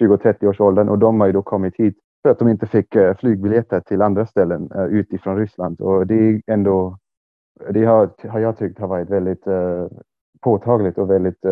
20-30-årsåldern 0.00 0.88
och 0.88 0.98
de 0.98 1.20
har 1.20 1.26
ju 1.26 1.32
då 1.32 1.42
kommit 1.42 1.76
hit 1.76 1.96
för 2.22 2.30
att 2.30 2.38
de 2.38 2.48
inte 2.48 2.66
fick 2.66 2.94
eh, 2.94 3.16
flygbiljetter 3.16 3.80
till 3.80 4.02
andra 4.02 4.26
ställen 4.26 4.70
eh, 4.74 4.84
utifrån 4.84 5.36
Ryssland. 5.36 5.80
Och 5.80 6.06
det 6.06 6.14
är 6.14 6.42
ändå, 6.46 6.98
det 7.70 7.84
har, 7.84 8.10
har 8.28 8.40
jag 8.40 8.58
tyckt 8.58 8.78
har 8.78 8.88
varit 8.88 9.10
väldigt 9.10 9.46
eh, 9.46 9.86
påtagligt 10.40 10.98
och 10.98 11.10
väldigt 11.10 11.44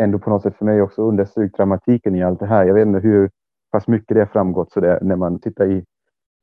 ändå 0.00 0.18
på 0.18 0.30
något 0.30 0.42
sätt 0.42 0.56
för 0.56 0.64
mig 0.64 0.82
också 0.82 1.02
understrykt 1.02 1.56
dramatiken 1.56 2.14
i 2.14 2.22
allt 2.22 2.40
det 2.40 2.46
här. 2.46 2.64
Jag 2.64 2.74
vet 2.74 2.86
inte 2.86 2.98
hur 2.98 3.30
pass 3.72 3.88
mycket 3.88 4.14
det 4.14 4.20
har 4.20 4.26
framgått 4.26 4.72
så 4.72 4.80
det, 4.80 4.98
när 5.02 5.16
man 5.16 5.38
tittar 5.38 5.66
i 5.66 5.84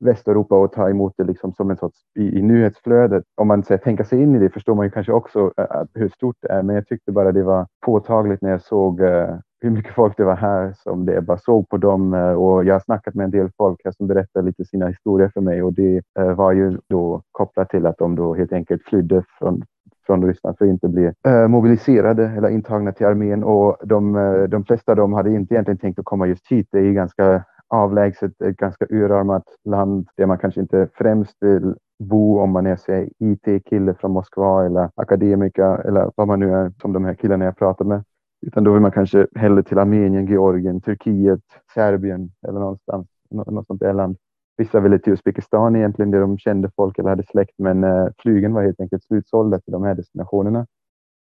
Västeuropa 0.00 0.58
och 0.58 0.72
ta 0.72 0.90
emot 0.90 1.14
det 1.16 1.24
liksom 1.24 1.52
som 1.52 1.70
en 1.70 1.76
sorts 1.76 1.98
i, 2.18 2.38
i 2.38 2.42
nyhetsflödet. 2.42 3.24
Om 3.34 3.48
man 3.48 3.62
säger 3.62 3.78
tänka 3.78 4.04
sig 4.04 4.22
in 4.22 4.34
i 4.34 4.38
det 4.38 4.50
förstår 4.50 4.74
man 4.74 4.86
ju 4.86 4.90
kanske 4.90 5.12
också 5.12 5.40
uh, 5.40 5.82
hur 5.94 6.08
stort 6.08 6.36
det 6.40 6.48
är. 6.48 6.62
Men 6.62 6.74
jag 6.74 6.86
tyckte 6.86 7.12
bara 7.12 7.32
det 7.32 7.42
var 7.42 7.66
påtagligt 7.86 8.42
när 8.42 8.50
jag 8.50 8.62
såg 8.62 9.00
uh, 9.00 9.38
hur 9.60 9.70
mycket 9.70 9.94
folk 9.94 10.16
det 10.16 10.24
var 10.24 10.36
här 10.36 10.72
som 10.76 11.06
det 11.06 11.20
bara 11.20 11.38
såg 11.38 11.68
på 11.68 11.76
dem. 11.76 12.14
Uh, 12.14 12.32
och 12.32 12.64
jag 12.64 12.74
har 12.74 12.80
snackat 12.80 13.14
med 13.14 13.24
en 13.24 13.30
del 13.30 13.50
folk 13.56 13.80
här 13.84 13.92
som 13.92 14.06
berättar 14.06 14.42
lite 14.42 14.64
sina 14.64 14.86
historier 14.86 15.30
för 15.34 15.40
mig 15.40 15.62
och 15.62 15.72
det 15.72 16.02
var 16.14 16.52
ju 16.52 16.78
då 16.88 17.22
kopplat 17.32 17.70
till 17.70 17.86
att 17.86 17.98
de 17.98 18.16
då 18.16 18.34
helt 18.34 18.52
enkelt 18.52 18.82
flydde 18.82 19.22
från 19.38 19.62
från 20.06 20.26
Ryssland 20.26 20.58
för 20.58 20.64
att 20.64 20.70
inte 20.70 20.88
bli 20.88 21.12
eh, 21.26 21.48
mobiliserade 21.48 22.28
eller 22.36 22.48
intagna 22.48 22.92
till 22.92 23.06
armén. 23.06 23.44
Och 23.44 23.76
de, 23.84 24.12
de 24.50 24.64
flesta 24.64 24.92
av 24.92 24.96
dem 24.96 25.12
hade 25.12 25.34
inte 25.34 25.54
egentligen 25.54 25.78
tänkt 25.78 25.98
att 25.98 26.04
komma 26.04 26.26
just 26.26 26.46
hit. 26.52 26.68
Det 26.72 26.78
är 26.78 26.92
ganska 26.92 27.44
avlägset, 27.68 28.42
ett 28.42 28.56
ganska 28.56 28.86
urarmat 28.90 29.44
land 29.64 30.08
där 30.16 30.26
man 30.26 30.38
kanske 30.38 30.60
inte 30.60 30.88
främst 30.94 31.36
vill 31.40 31.74
bo 31.98 32.40
om 32.40 32.50
man 32.50 32.66
är 32.66 33.08
IT-kille 33.18 33.94
från 33.94 34.10
Moskva 34.10 34.66
eller 34.66 34.90
akademiker 34.94 35.88
eller 35.88 36.10
vad 36.14 36.28
man 36.28 36.40
nu 36.40 36.54
är 36.54 36.72
som 36.80 36.92
de 36.92 37.04
här 37.04 37.14
killarna 37.14 37.44
jag 37.44 37.56
pratar 37.56 37.84
med. 37.84 38.04
Utan 38.46 38.64
då 38.64 38.72
vill 38.72 38.82
man 38.82 38.92
kanske 38.92 39.26
hellre 39.34 39.62
till 39.62 39.78
Armenien, 39.78 40.26
Georgien, 40.26 40.80
Turkiet, 40.80 41.40
Serbien 41.74 42.30
eller 42.48 42.60
någonstans, 42.60 43.06
något 43.30 43.66
sånt 43.66 43.80
där 43.80 43.92
land. 43.92 44.16
Vissa 44.56 44.80
ville 44.80 44.98
till 44.98 45.12
Uzbekistan 45.12 45.76
egentligen 45.76 46.10
där 46.10 46.20
de 46.20 46.38
kände 46.38 46.70
folk 46.76 46.98
eller 46.98 47.10
hade 47.10 47.26
släkt 47.26 47.54
men 47.58 47.84
eh, 47.84 48.08
flygen 48.18 48.54
var 48.54 48.62
helt 48.62 48.80
enkelt 48.80 49.04
slutsålda 49.04 49.60
till 49.60 49.72
de 49.72 49.84
här 49.84 49.94
destinationerna. 49.94 50.66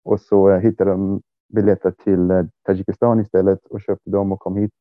Och 0.03 0.22
så 0.22 0.50
eh, 0.50 0.60
hittade 0.60 0.91
de 0.91 1.22
biljetter 1.53 1.91
till 1.91 2.31
eh, 2.31 2.43
Tadzjikistan 2.63 3.19
istället 3.19 3.65
och 3.69 3.81
köpte 3.81 4.10
dem 4.10 4.31
och 4.31 4.39
kom 4.39 4.55
hit. 4.58 4.72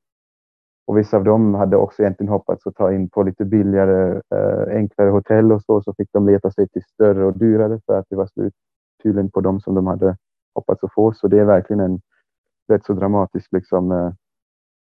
Och 0.88 0.98
vissa 0.98 1.16
av 1.16 1.24
dem 1.24 1.54
hade 1.54 1.76
också 1.76 2.02
egentligen 2.02 2.32
hoppats 2.32 2.66
att 2.66 2.74
ta 2.74 2.92
in 2.92 3.08
på 3.08 3.22
lite 3.22 3.44
billigare, 3.44 4.20
eh, 4.34 4.76
enklare 4.76 5.10
hotell 5.10 5.52
och 5.52 5.62
så, 5.62 5.82
så 5.82 5.94
fick 5.94 6.08
de 6.12 6.26
leta 6.26 6.50
sig 6.50 6.68
till 6.68 6.82
större 6.82 7.24
och 7.24 7.38
dyrare 7.38 7.80
för 7.86 7.98
att 7.98 8.06
det 8.10 8.16
var 8.16 8.26
slut 8.26 8.54
tydligen 9.02 9.30
på 9.30 9.40
dem 9.40 9.60
som 9.60 9.74
de 9.74 9.86
hade 9.86 10.16
hoppats 10.54 10.84
att 10.84 10.94
få. 10.94 11.12
Så 11.12 11.28
det 11.28 11.38
är 11.38 11.44
verkligen 11.44 11.80
en 11.80 12.00
rätt 12.68 12.84
så 12.84 12.92
dramatisk 12.92 13.52
liksom, 13.52 13.92
eh, 13.92 14.12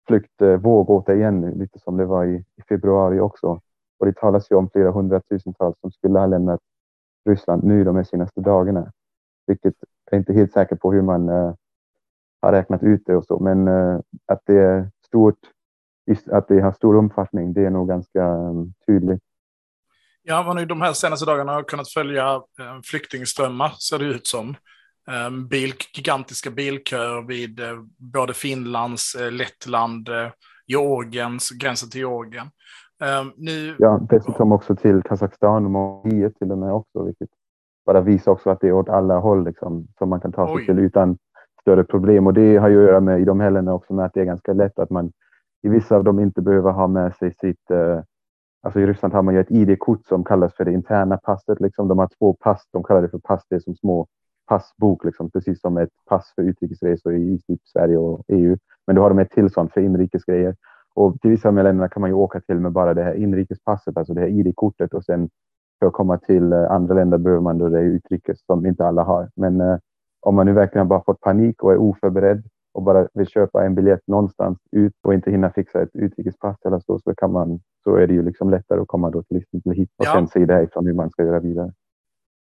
flyktvåg 0.08 0.90
återigen, 0.90 1.42
lite 1.42 1.80
som 1.80 1.98
det 1.98 2.06
var 2.06 2.26
i, 2.26 2.36
i 2.36 2.62
februari 2.70 3.20
också. 3.20 3.62
Och 4.00 4.06
det 4.06 4.16
talas 4.16 4.52
ju 4.52 4.56
om 4.56 4.70
flera 4.70 4.92
hundratusentals 4.92 5.80
som 5.80 5.92
skulle 5.92 6.20
ha 6.20 6.26
lämnat 6.26 6.60
Ryssland 7.30 7.64
nu 7.64 7.84
de 7.84 7.96
här 7.96 8.04
senaste 8.04 8.42
dagarna. 8.42 8.92
Vilket 9.48 9.76
jag 10.06 10.14
är 10.14 10.18
inte 10.18 10.34
helt 10.34 10.54
säker 10.54 10.76
på 10.76 10.94
hur 10.94 11.02
man 11.02 11.30
eh, 11.30 11.54
har 12.42 12.52
räknat 12.52 12.84
ut 12.84 13.04
det 13.06 13.16
och 13.16 13.26
så, 13.26 13.40
men 13.40 13.68
eh, 13.68 14.00
att 14.26 14.42
det 14.46 14.58
är 14.58 14.90
stort, 15.06 15.40
att 16.32 16.48
det 16.48 16.62
har 16.62 16.72
stor 16.72 16.98
omfattning, 16.98 17.54
det 17.54 17.66
är 17.66 17.70
nog 17.70 17.88
ganska 17.88 18.28
um, 18.28 18.74
tydligt. 18.88 19.22
Ja, 20.24 20.42
har 20.42 20.60
ju 20.60 20.66
de 20.66 20.82
här 20.82 20.94
senaste 20.94 21.26
dagarna 21.26 21.52
har 21.52 21.64
kunnat 21.64 21.90
följa 21.90 22.36
uh, 22.36 22.42
flyktingströmmar, 22.84 23.70
ser 23.70 24.00
det 24.00 24.06
ut 24.06 24.28
som. 24.28 24.56
Ehm, 25.12 25.48
bil, 25.48 25.74
gigantiska 25.94 26.50
bilköer 26.52 27.28
vid 27.28 27.60
eh, 27.60 27.80
både 27.98 28.34
Finlands, 28.34 29.16
eh, 29.16 29.32
Lettland, 29.32 30.10
eh, 30.10 30.30
Georgiens, 30.68 31.50
gränsen 31.50 31.90
till 31.90 32.00
Georgien. 32.00 32.48
Ehm, 33.04 33.32
nu... 33.38 33.76
Ja, 33.80 34.00
dessutom 34.10 34.52
också 34.52 34.76
till 34.76 35.02
Kazakstan 35.04 35.66
och 35.66 35.72
Mongoliet 35.72 36.36
till 36.40 36.52
och 36.52 36.58
med 36.58 36.74
också, 36.74 37.04
vilket 37.04 37.30
bara 37.86 38.02
visar 38.02 38.32
också 38.32 38.50
att 38.50 38.62
det 38.62 38.68
är 38.68 38.72
åt 38.72 38.90
alla 38.90 39.20
håll 39.20 39.46
liksom, 39.46 39.88
som 39.98 40.10
man 40.10 40.22
kan 40.22 40.32
ta 40.32 40.48
sig 40.48 40.56
Oj. 40.56 40.66
till 40.66 40.80
utan 40.80 41.18
större 41.62 41.84
problem. 41.84 42.28
Och 42.28 42.34
det 42.34 42.58
har 42.58 42.70
ju 42.70 42.78
att 42.78 42.88
göra 42.88 43.00
med 43.00 43.22
i 43.22 43.26
de 43.26 43.40
här 43.40 43.52
länderna 43.52 43.76
också 43.76 43.94
med 43.94 44.06
att 44.06 44.14
det 44.14 44.22
är 44.22 44.26
ganska 44.26 44.54
lätt 44.54 44.80
att 44.80 44.90
man 44.90 45.12
i 45.68 45.70
vissa 45.70 45.96
av 45.96 46.04
dem 46.04 46.20
inte 46.20 46.42
behöver 46.42 46.72
ha 46.72 46.88
med 46.88 47.16
sig 47.16 47.34
sitt 47.34 47.72
eh, 47.72 48.02
Alltså 48.62 48.80
i 48.80 48.86
Ryssland 48.86 49.14
har 49.14 49.22
man 49.22 49.34
ju 49.34 49.40
ett 49.40 49.52
ID-kort 49.52 50.06
som 50.06 50.24
kallas 50.24 50.56
för 50.56 50.66
det 50.66 50.74
interna 50.74 51.18
passet. 51.18 51.60
Liksom. 51.60 51.88
De 51.88 52.00
har 52.00 52.10
två 52.20 52.34
pass, 52.34 52.68
de 52.72 52.84
kallar 52.84 53.02
det 53.02 53.10
för 53.10 53.20
pass, 53.20 53.44
det 53.50 53.56
är 53.56 53.60
som 53.60 53.76
små 53.76 54.08
passbok, 54.48 55.04
liksom, 55.04 55.32
precis 55.32 55.62
som 55.62 55.78
ett 55.78 55.90
pass 56.10 56.34
för 56.36 56.42
utrikesresor 56.42 57.16
i 57.16 57.40
typ 57.48 57.60
Sverige 57.64 57.98
och 57.98 58.24
EU. 58.28 58.58
Men 58.88 58.96
då 58.96 59.02
har 59.02 59.10
de 59.10 59.20
ett 59.20 59.32
till 59.32 59.50
sånt 59.50 59.74
för 59.74 59.82
inrikesgrejer. 59.82 60.56
Och 60.96 61.22
till 61.22 61.32
vissa 61.32 61.48
av 61.48 61.56
länderna 61.56 61.90
kan 61.90 62.02
man 62.02 62.10
ju 62.10 62.14
åka 62.14 62.40
till 62.40 62.60
med 62.60 62.72
bara 62.72 62.94
det 62.94 63.04
här 63.04 63.14
inrikespasset, 63.14 63.98
alltså 63.98 64.14
det 64.14 64.22
här 64.22 64.28
ID-kortet 64.28 64.94
och 64.94 65.04
sen 65.04 65.30
för 65.80 65.88
att 65.88 65.94
komma 65.94 66.18
till 66.18 66.54
eh, 66.54 66.72
andra 66.72 66.94
länder 66.94 67.18
behöver 67.18 67.42
man 67.42 67.58
då 67.58 67.70
det 67.70 67.80
utrikes 67.80 68.46
som 68.46 68.66
inte 68.66 68.86
alla 68.86 69.04
har. 69.04 69.30
Men 69.36 69.62
eh, 69.62 69.78
om 70.20 70.36
man 70.36 70.46
nu 70.46 70.54
verkligen 70.54 70.88
bara 70.88 71.04
fått 71.04 71.22
panik 71.22 71.64
och 71.64 71.72
är 71.72 71.78
oförberedd 71.78 72.44
och 72.78 72.84
bara 72.84 73.08
vill 73.14 73.28
köpa 73.28 73.66
en 73.66 73.76
biljett 73.76 74.08
någonstans 74.08 74.58
ut 74.72 74.94
och 75.04 75.14
inte 75.14 75.32
hinna 75.32 75.52
fixa 75.52 75.82
ett 75.82 75.90
utrikespass 75.94 76.58
eller 76.66 76.80
så, 76.80 77.00
så, 77.00 77.16
kan 77.16 77.32
man, 77.32 77.60
så 77.84 77.96
är 77.96 78.08
det 78.08 78.14
ju 78.14 78.24
liksom 78.24 78.50
lättare 78.50 78.80
att 78.80 78.88
komma 78.88 79.10
då 79.10 79.24
till 79.24 79.38
exempel 79.38 79.72
hit 79.72 79.90
och 79.98 80.06
ja. 80.06 80.14
sen 80.14 80.28
se 80.28 80.46
därifrån 80.46 80.86
hur 80.86 80.94
man 80.94 81.10
ska 81.10 81.24
göra 81.24 81.40
vidare. 81.40 81.74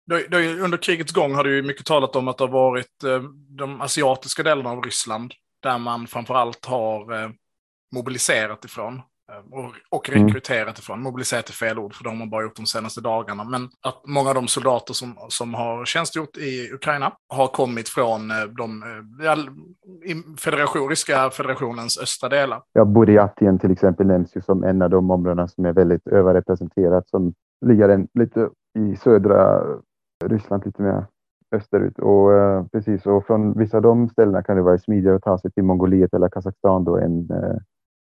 Det, 0.06 0.28
det, 0.28 0.62
under 0.62 0.78
krigets 0.78 1.12
gång 1.12 1.36
har 1.36 1.44
det 1.44 1.50
ju 1.50 1.64
mycket 1.64 1.86
talat 1.86 2.16
om 2.16 2.28
att 2.28 2.38
det 2.38 2.44
har 2.44 2.52
varit 2.52 3.04
eh, 3.04 3.22
de 3.50 3.82
asiatiska 3.82 4.44
delarna 4.44 4.70
av 4.70 4.82
Ryssland 4.82 5.34
där 5.64 5.78
man 5.78 6.08
framförallt 6.08 6.66
har 6.66 7.24
eh, 7.24 7.30
mobiliserat 7.96 8.66
ifrån. 8.66 9.02
Eh, 9.32 9.60
och, 9.60 9.72
och 9.90 10.10
mm. 10.10 10.28
rekryterat 10.28 10.64
mm. 10.64 10.74
ifrån. 10.80 11.02
Mobiliserat 11.02 11.50
är 11.50 11.54
fel 11.54 11.80
ord, 11.80 11.94
för 11.94 12.04
de 12.04 12.20
har 12.20 12.28
bara 12.28 12.44
gjort 12.44 12.56
de 12.56 12.66
senaste 12.66 13.02
dagarna. 13.02 13.44
Men 13.44 13.64
att 13.64 14.02
många 14.08 14.30
av 14.30 14.36
de 14.36 14.48
soldater 14.48 14.94
som, 14.94 15.16
som 15.30 15.54
har 15.54 15.86
tjänstgjort 15.86 16.38
i 16.38 16.70
Ukraina 16.74 17.14
har 17.30 17.48
kommit 17.48 17.90
från 17.90 18.32
eh, 18.32 18.44
de 18.58 18.84
ja, 19.24 19.36
federation, 20.40 20.90
ryska 20.90 21.30
federationens 21.30 22.00
östra 22.02 22.30
delar. 22.30 22.62
Ja, 22.74 22.86
Buryatien 22.86 23.60
till 23.60 23.72
exempel 23.72 24.08
nämns 24.08 24.36
ju 24.36 24.42
som 24.42 24.64
en 24.64 24.82
av 24.82 24.90
de 24.90 25.12
områdena 25.12 25.48
som 25.48 25.66
är 25.66 25.74
väldigt 25.74 26.08
överrepresenterat, 26.08 27.10
som 27.10 27.34
ligger 27.66 27.90
en, 27.90 28.08
lite 28.14 28.50
i 28.80 28.96
södra 28.96 29.64
Ryssland 30.26 30.66
lite 30.66 30.82
mer 30.82 31.06
österut. 31.56 32.00
Och 32.00 32.34
eh, 32.34 32.66
precis, 32.72 33.06
och 33.06 33.26
från 33.26 33.58
vissa 33.58 33.78
av 33.78 33.84
de 33.84 34.10
ställena 34.10 34.44
kan 34.44 34.56
det 34.56 34.62
vara 34.62 34.78
smidigare 34.78 35.16
att 35.16 35.22
ta 35.22 35.38
sig 35.38 35.52
till 35.52 35.64
Mongoliet 35.64 36.14
eller 36.14 36.30
Kazakstan 36.30 36.84
då 36.84 36.98
än 36.98 37.30
eh, 37.32 37.58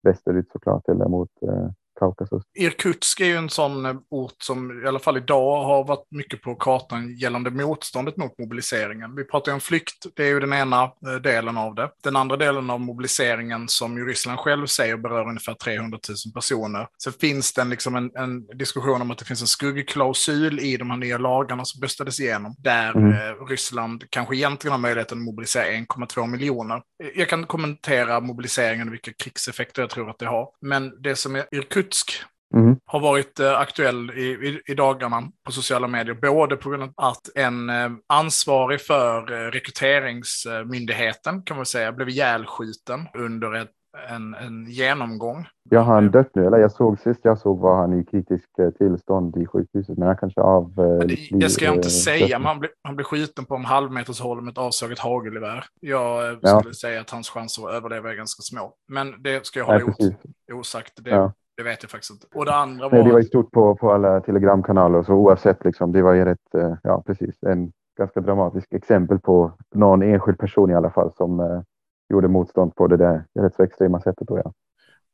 västerut 0.05 0.51
såklart, 0.51 0.89
eller 0.89 1.05
mot 1.05 1.29
eh, 1.41 1.69
Kaukasus. 1.99 2.43
Irkutsk 2.53 3.19
är 3.19 3.25
ju 3.25 3.35
en 3.35 3.49
sån 3.49 3.85
eh, 3.85 3.95
ort 4.09 4.35
som 4.37 4.83
i 4.83 4.87
alla 4.87 4.99
fall 4.99 5.17
idag 5.17 5.63
har 5.63 5.83
varit 5.83 6.07
mycket 6.11 6.41
på 6.41 6.55
kartan 6.55 7.15
gällande 7.17 7.51
motståndet 7.51 8.17
mot 8.17 8.37
mobiliseringen. 8.39 9.15
Vi 9.15 9.23
pratar 9.23 9.51
ju 9.51 9.53
om 9.53 9.59
flykt, 9.61 10.05
det 10.15 10.23
är 10.23 10.27
ju 10.27 10.39
den 10.39 10.53
ena 10.53 10.83
eh, 10.83 11.15
delen 11.23 11.57
av 11.57 11.75
det. 11.75 11.89
Den 12.03 12.15
andra 12.15 12.37
delen 12.37 12.69
av 12.69 12.79
mobiliseringen 12.79 13.67
som 13.67 13.97
ju 13.97 14.05
Ryssland 14.05 14.39
själv 14.39 14.65
säger 14.65 14.97
berör 14.97 15.29
ungefär 15.29 15.53
300 15.53 15.99
000 16.25 16.33
personer. 16.33 16.87
Så 16.97 17.11
finns 17.11 17.53
det 17.53 17.63
liksom 17.63 17.95
en, 17.95 18.11
en 18.15 18.57
diskussion 18.57 19.01
om 19.01 19.11
att 19.11 19.17
det 19.17 19.25
finns 19.25 19.41
en 19.41 19.47
skuggklausul 19.47 20.59
i 20.59 20.77
de 20.77 20.89
här 20.89 20.97
nya 20.97 21.17
lagarna 21.17 21.65
som 21.65 21.81
röstades 21.81 22.19
igenom, 22.19 22.55
där 22.57 22.97
mm. 22.97 23.11
eh, 23.11 23.45
Ryssland 23.49 24.03
kanske 24.09 24.35
egentligen 24.35 24.71
har 24.71 24.79
möjligheten 24.79 25.17
att 25.17 25.23
mobilisera 25.23 25.65
1,2 25.65 26.27
miljoner. 26.27 26.81
Jag 27.15 27.29
kan 27.29 27.45
kommentera 27.45 28.19
mobiliseringen 28.19 28.87
och 28.87 28.93
vilka 28.93 29.13
krigseffekter 29.13 29.81
jag 29.81 29.89
tror 29.89 30.09
att 30.09 30.19
det 30.19 30.25
har. 30.25 30.49
Men 30.61 31.01
det 31.01 31.15
som 31.15 31.35
är 31.35 31.45
Irkutsk 31.51 31.84
Lutsk 31.85 32.11
mm. 32.55 32.79
har 32.85 32.99
varit 32.99 33.39
eh, 33.39 33.59
aktuell 33.59 34.11
i, 34.11 34.23
i, 34.23 34.61
i, 34.65 34.73
dagarna 34.73 35.23
på 35.45 35.51
sociala 35.51 35.87
medier. 35.87 36.17
Både 36.21 36.55
på 36.55 36.69
grund 36.69 36.83
av 36.83 36.91
att 36.95 37.29
en 37.35 37.69
eh, 37.69 37.91
ansvarig 38.07 38.81
för 38.81 39.33
eh, 39.33 39.51
rekryteringsmyndigheten, 39.51 41.41
kan 41.41 41.57
man 41.57 41.65
säga, 41.65 41.91
blev 41.91 42.09
ihjälskjuten 42.09 43.07
under 43.13 43.53
ett 43.53 43.71
en, 44.09 44.33
en 44.33 44.65
genomgång. 44.69 45.47
Ja, 45.69 45.79
har 45.79 45.93
han 45.93 46.11
dött 46.11 46.29
nu? 46.33 46.45
Eller 46.45 46.57
jag 46.57 46.71
såg 46.71 46.99
sist 46.99 47.19
jag 47.23 47.39
såg 47.39 47.59
var 47.59 47.77
han 47.77 47.99
i 47.99 48.05
kritisk 48.05 48.49
tillstånd 48.77 49.37
i 49.37 49.45
sjukhuset, 49.45 49.97
men 49.97 50.07
han 50.07 50.17
kanske 50.17 50.41
av... 50.41 50.73
Det, 50.75 51.17
det 51.31 51.49
ska 51.49 51.65
jag 51.65 51.75
inte 51.75 51.89
säga, 51.89 52.39
men 52.39 52.45
han 52.45 52.59
blev, 52.59 52.71
han 52.83 52.95
blev 52.95 53.05
skjuten 53.05 53.45
på 53.45 53.55
en 53.55 53.65
halv 53.65 53.91
meters 53.91 54.19
håll 54.19 54.41
med 54.41 54.51
ett 54.51 54.57
avslaget 54.57 54.99
hagelgevär. 54.99 55.65
Jag 55.79 56.37
skulle 56.37 56.69
ja. 56.69 56.73
säga 56.73 57.01
att 57.01 57.09
hans 57.09 57.29
chanser 57.29 57.67
att 57.67 57.73
överleva 57.73 58.11
är 58.11 58.15
ganska 58.15 58.41
små. 58.41 58.73
Men 58.87 59.23
det 59.23 59.45
ska 59.45 59.59
jag 59.59 59.65
hålla 59.65 59.93
Nej, 59.99 60.15
osagt. 60.53 60.93
Det, 61.03 61.09
ja. 61.09 61.33
Det 61.57 61.63
vet 61.63 61.83
jag 61.83 61.91
faktiskt 61.91 62.11
inte. 62.11 62.27
Och 62.37 62.45
det 62.45 62.55
andra 62.55 62.89
var... 62.89 62.97
Nej, 62.97 63.03
det 63.03 63.11
var 63.11 63.19
ju 63.19 63.25
stort 63.25 63.51
på, 63.51 63.75
på 63.75 63.91
alla 63.91 64.21
telegramkanaler, 64.21 65.03
så 65.03 65.13
oavsett 65.13 65.65
liksom, 65.65 65.91
det 65.91 66.01
var 66.01 66.13
ju 66.13 66.25
rätt, 66.25 66.55
eh, 66.57 66.73
ja 66.83 67.03
precis, 67.05 67.43
en 67.43 67.71
ganska 67.97 68.21
dramatisk 68.21 68.73
exempel 68.73 69.19
på 69.19 69.51
någon 69.75 70.01
enskild 70.01 70.37
person 70.37 70.71
i 70.71 70.75
alla 70.75 70.91
fall 70.91 71.13
som 71.13 71.39
eh, 71.39 71.61
gjorde 72.09 72.27
motstånd 72.27 72.75
på 72.75 72.87
det 72.87 72.97
där 72.97 73.25
rätt 73.39 73.55
så 73.55 73.63
extrema 73.63 74.01
sättet. 74.01 74.27
Då, 74.27 74.37
ja. 74.43 74.53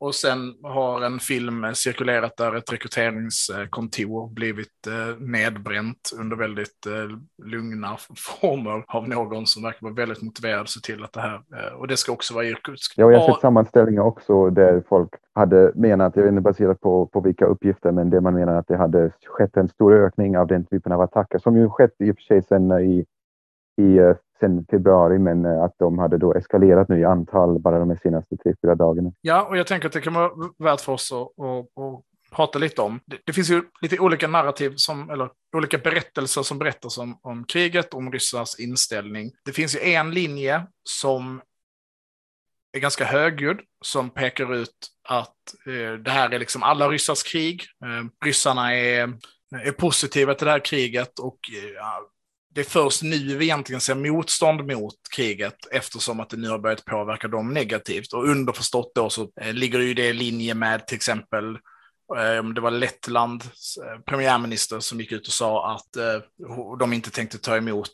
Och 0.02 0.14
sen 0.14 0.54
har 0.62 1.00
en 1.00 1.18
film 1.18 1.74
cirkulerat 1.74 2.36
där 2.36 2.54
ett 2.54 2.72
rekryteringskontor 2.72 4.34
blivit 4.34 4.86
eh, 4.86 5.20
nedbränt 5.20 6.10
under 6.20 6.36
väldigt 6.36 6.86
eh, 6.86 7.18
lugna 7.46 7.96
former 8.40 8.84
av 8.88 9.08
någon 9.08 9.46
som 9.46 9.62
verkar 9.62 9.78
vara 9.80 9.94
väldigt 9.94 10.22
motiverad 10.22 10.60
att 10.60 10.68
se 10.68 10.80
till 10.80 11.04
att 11.04 11.12
det 11.12 11.20
här, 11.20 11.34
eh, 11.34 11.74
och 11.74 11.88
det 11.88 11.96
ska 11.96 12.12
också 12.12 12.34
vara 12.34 12.44
Irkutsk. 12.44 12.94
Ja, 12.96 13.12
jag 13.12 13.20
har 13.20 13.32
sett 13.32 13.40
sammanställningar 13.40 14.02
också 14.02 14.50
där 14.50 14.82
folk 14.88 15.10
hade 15.34 15.72
menat, 15.74 16.16
jag 16.16 16.22
vet 16.22 16.30
inte 16.30 16.42
baserat 16.42 16.80
på, 16.80 17.06
på 17.06 17.20
vilka 17.20 17.44
uppgifter, 17.44 17.92
men 17.92 18.10
det 18.10 18.20
man 18.20 18.34
menar 18.34 18.54
att 18.54 18.68
det 18.68 18.76
hade 18.76 19.10
skett 19.26 19.56
en 19.56 19.68
stor 19.68 19.94
ökning 19.94 20.38
av 20.38 20.46
den 20.46 20.64
typen 20.64 20.92
av 20.92 21.00
attacker 21.00 21.38
som 21.38 21.56
ju 21.56 21.68
skett 21.68 21.94
i 21.98 22.10
och 22.10 22.16
för 22.16 22.22
sig 22.22 22.42
sen 22.42 22.72
i, 22.72 23.04
i 23.82 23.98
sen 24.42 24.66
februari, 24.70 25.18
men 25.18 25.44
eh, 25.44 25.62
att 25.62 25.74
de 25.78 25.98
hade 25.98 26.18
då 26.18 26.34
eskalerat 26.34 26.88
nu 26.88 27.00
i 27.00 27.04
antal 27.04 27.58
bara 27.58 27.78
de 27.78 27.96
senaste 28.02 28.36
tre, 28.36 28.54
fyra 28.62 28.74
dagarna. 28.74 29.12
Ja, 29.20 29.46
och 29.48 29.56
jag 29.56 29.66
tänker 29.66 29.86
att 29.86 29.92
det 29.92 30.00
kan 30.00 30.14
vara 30.14 30.30
värt 30.58 30.80
för 30.80 30.92
oss 30.92 31.12
att, 31.12 31.44
att, 31.44 31.82
att 31.84 32.02
prata 32.36 32.58
lite 32.58 32.82
om. 32.82 33.00
Det, 33.06 33.16
det, 33.24 33.32
finns 33.32 33.50
ju 33.50 33.62
lite 33.80 33.98
olika 33.98 34.28
narrativ, 34.28 34.72
som, 34.76 35.10
eller 35.10 35.30
olika 35.56 35.78
berättelser 35.78 36.42
som 36.42 36.58
berättas 36.58 36.98
om, 36.98 37.18
om 37.22 37.44
kriget, 37.44 37.94
om 37.94 38.12
ryssarnas 38.12 38.60
inställning. 38.60 39.30
Det 39.44 39.52
finns 39.52 39.76
ju 39.76 39.80
en 39.80 40.10
linje 40.10 40.66
som 40.84 41.40
är 42.72 42.80
ganska 42.80 43.04
högljudd, 43.04 43.60
som 43.84 44.10
pekar 44.10 44.54
ut 44.54 44.88
att 45.08 45.36
eh, 45.66 45.98
det 45.98 46.10
här 46.10 46.30
är 46.30 46.38
liksom 46.38 46.62
alla 46.62 46.88
ryssars 46.88 47.22
krig. 47.22 47.62
Eh, 47.84 48.26
ryssarna 48.26 48.74
är, 48.74 49.12
är 49.64 49.72
positiva 49.72 50.34
till 50.34 50.44
det 50.44 50.50
här 50.50 50.64
kriget 50.64 51.18
och 51.18 51.38
eh, 51.56 51.84
det 52.54 52.60
är 52.60 52.64
först 52.64 53.02
nu 53.02 53.36
vi 53.36 53.44
egentligen 53.44 53.80
ser 53.80 53.94
motstånd 53.94 54.66
mot 54.66 54.94
kriget 55.16 55.56
eftersom 55.70 56.20
att 56.20 56.30
det 56.30 56.36
nu 56.36 56.48
har 56.48 56.58
börjat 56.58 56.84
påverka 56.84 57.28
dem 57.28 57.54
negativt. 57.54 58.12
Och 58.12 58.28
underförstått 58.28 58.92
då 58.94 59.10
så 59.10 59.28
eh, 59.40 59.52
ligger 59.52 59.78
det 59.78 59.84
ju 59.84 59.94
det 59.94 60.08
i 60.08 60.12
linje 60.12 60.54
med 60.54 60.86
till 60.86 60.96
exempel 60.96 61.58
eh, 62.16 62.40
om 62.40 62.54
det 62.54 62.60
var 62.60 62.70
Lettlands 62.70 63.76
eh, 63.76 64.00
premiärminister 64.00 64.80
som 64.80 65.00
gick 65.00 65.12
ut 65.12 65.26
och 65.26 65.32
sa 65.32 65.74
att 65.74 65.88
de 66.78 66.92
inte 66.92 67.10
tänkte 67.10 67.38
ta 67.38 67.56
emot 67.56 67.90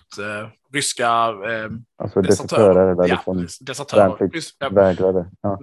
ryska 0.72 1.08
alltså 1.08 2.22
desertörer. 2.22 3.08
Ja, 3.08 3.32
liksom 3.32 3.46
desertörer. 3.60 4.28
Rys, 4.28 4.52
vägrade. 4.70 5.30
Ja. 5.40 5.60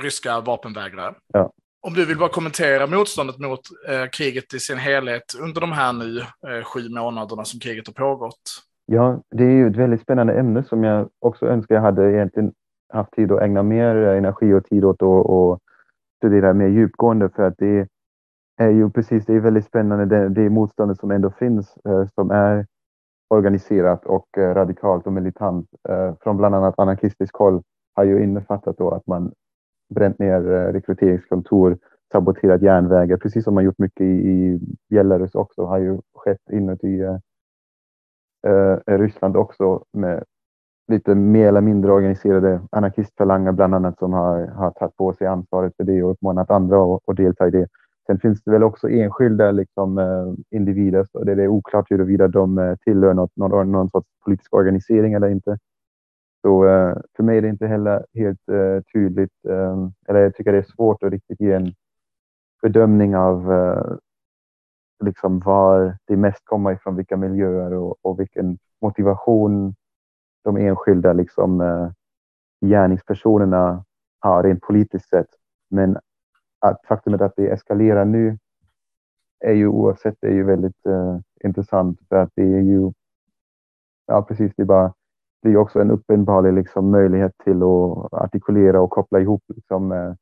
Ryska 0.00 0.40
vapenvägrare. 0.40 1.14
Ja. 1.32 1.52
Om 1.86 1.94
du 1.94 2.06
vill 2.06 2.18
bara 2.18 2.28
kommentera 2.28 2.86
motståndet 2.86 3.38
mot 3.38 3.60
eh, 3.88 4.08
kriget 4.12 4.54
i 4.54 4.58
sin 4.58 4.78
helhet 4.78 5.22
under 5.42 5.60
de 5.60 5.72
här 5.72 5.92
nu 5.92 6.18
eh, 6.20 6.64
sju 6.64 6.88
månaderna 6.88 7.44
som 7.44 7.60
kriget 7.60 7.86
har 7.86 7.94
pågått. 7.94 8.42
Ja, 8.86 9.20
det 9.30 9.44
är 9.44 9.50
ju 9.50 9.68
ett 9.68 9.76
väldigt 9.76 10.00
spännande 10.00 10.38
ämne 10.38 10.64
som 10.64 10.84
jag 10.84 11.08
också 11.18 11.46
önskar 11.46 11.74
jag 11.74 11.82
hade 11.82 12.12
egentligen 12.12 12.52
haft 12.92 13.12
tid 13.12 13.32
att 13.32 13.42
ägna 13.42 13.62
mer 13.62 13.96
eh, 13.96 14.18
energi 14.18 14.52
och 14.52 14.64
tid 14.64 14.84
åt 14.84 15.02
och, 15.02 15.30
och 15.30 15.60
studera 16.16 16.52
mer 16.52 16.68
djupgående 16.68 17.30
för 17.36 17.42
att 17.42 17.54
det 17.58 17.88
är 18.56 18.70
ju 18.70 18.90
precis, 18.90 19.26
det 19.26 19.34
är 19.34 19.40
väldigt 19.40 19.66
spännande 19.66 20.04
det, 20.04 20.28
det 20.28 20.50
motståndet 20.50 20.98
som 20.98 21.10
ändå 21.10 21.30
finns 21.30 21.76
eh, 21.88 22.06
som 22.14 22.30
är 22.30 22.66
organiserat 23.28 24.04
och 24.04 24.38
eh, 24.38 24.54
radikalt 24.54 25.06
och 25.06 25.12
militant 25.12 25.68
eh, 25.88 26.14
från 26.20 26.36
bland 26.36 26.54
annat 26.54 26.78
anarkistisk 26.78 27.34
håll 27.34 27.62
har 27.94 28.04
ju 28.04 28.24
innefattat 28.24 28.78
då 28.78 28.90
att 28.90 29.06
man 29.06 29.32
bränt 29.88 30.18
ner 30.18 30.52
eh, 30.52 30.72
rekryteringskontor, 30.72 31.78
saboterat 32.12 32.62
järnvägar, 32.62 33.16
precis 33.16 33.44
som 33.44 33.54
man 33.54 33.64
gjort 33.64 33.78
mycket 33.78 34.00
i, 34.06 34.60
Belarus 34.90 35.34
också, 35.34 35.64
har 35.64 35.78
ju 35.78 35.98
skett 36.14 36.50
inuti 36.52 37.02
uh, 38.46 38.78
Ryssland 38.86 39.36
också 39.36 39.84
med 39.92 40.24
lite 40.92 41.14
mer 41.14 41.48
eller 41.48 41.60
mindre 41.60 41.92
organiserade 41.92 42.60
anarkistfalanger 42.70 43.52
bland 43.52 43.74
annat 43.74 43.98
som 43.98 44.12
har, 44.12 44.46
har 44.46 44.70
tagit 44.70 44.96
på 44.96 45.12
sig 45.12 45.26
ansvaret 45.26 45.76
för 45.76 45.84
det 45.84 46.02
och 46.02 46.10
uppmanat 46.10 46.50
andra 46.50 46.96
att 47.06 47.16
delta 47.16 47.48
i 47.48 47.50
det. 47.50 47.68
Sen 48.06 48.18
finns 48.18 48.42
det 48.42 48.50
väl 48.50 48.62
också 48.62 48.88
enskilda 48.88 49.50
liksom, 49.50 49.98
uh, 49.98 50.34
individer, 50.50 51.06
så 51.12 51.24
det 51.24 51.32
är 51.32 51.48
oklart 51.48 51.90
huruvida 51.90 52.28
de 52.28 52.76
tillhör 52.84 53.14
något, 53.14 53.36
någon, 53.36 53.72
någon 53.72 53.90
sorts 53.90 54.08
politisk 54.24 54.54
organisering 54.54 55.12
eller 55.12 55.28
inte. 55.28 55.58
Så 56.44 56.66
eh, 56.66 56.96
för 57.16 57.22
mig 57.22 57.38
är 57.38 57.42
det 57.42 57.48
inte 57.48 57.66
heller 57.66 58.06
helt 58.14 58.48
eh, 58.48 58.82
tydligt, 58.92 59.44
eh, 59.48 59.88
eller 60.08 60.20
jag 60.20 60.34
tycker 60.34 60.52
det 60.52 60.58
är 60.58 60.72
svårt 60.76 61.02
att 61.02 61.12
riktigt 61.12 61.40
ge 61.40 61.52
en 61.52 61.74
bedömning 62.62 63.16
av 63.16 63.52
eh, 63.52 63.96
liksom 65.04 65.40
var 65.40 65.96
det 66.06 66.16
mest 66.16 66.44
kommer 66.44 66.72
ifrån, 66.72 66.96
vilka 66.96 67.16
miljöer 67.16 67.74
och, 67.74 67.96
och 68.02 68.20
vilken 68.20 68.58
motivation 68.80 69.74
de 70.44 70.56
enskilda 70.56 71.12
liksom, 71.12 71.60
eh, 71.60 71.90
gärningspersonerna 72.66 73.84
har 74.18 74.42
rent 74.42 74.60
politiskt 74.60 75.08
sett. 75.08 75.28
Men 75.70 75.98
att 76.58 76.86
faktumet 76.86 77.20
att 77.20 77.36
det 77.36 77.48
eskalerar 77.48 78.04
nu 78.04 78.38
är 79.40 79.52
ju 79.52 79.68
oavsett 79.68 80.24
är 80.24 80.30
ju 80.30 80.44
väldigt 80.44 80.86
uh, 80.86 81.18
intressant 81.44 82.00
för 82.08 82.16
att 82.16 82.30
det 82.34 82.42
är 82.42 82.60
ju, 82.60 82.92
ja 84.06 84.22
precis, 84.22 84.52
det 84.56 84.62
är 84.62 84.66
bara 84.66 84.92
det 85.44 85.50
är 85.50 85.56
också 85.56 85.80
en 85.80 85.90
uppenbar 85.90 86.52
liksom, 86.52 86.90
möjlighet 86.90 87.32
till 87.44 87.56
att 87.62 88.12
artikulera 88.12 88.80
och 88.80 88.90
koppla 88.90 89.20
ihop 89.20 89.42
liksom, 89.48 89.92
eh, 89.92 90.14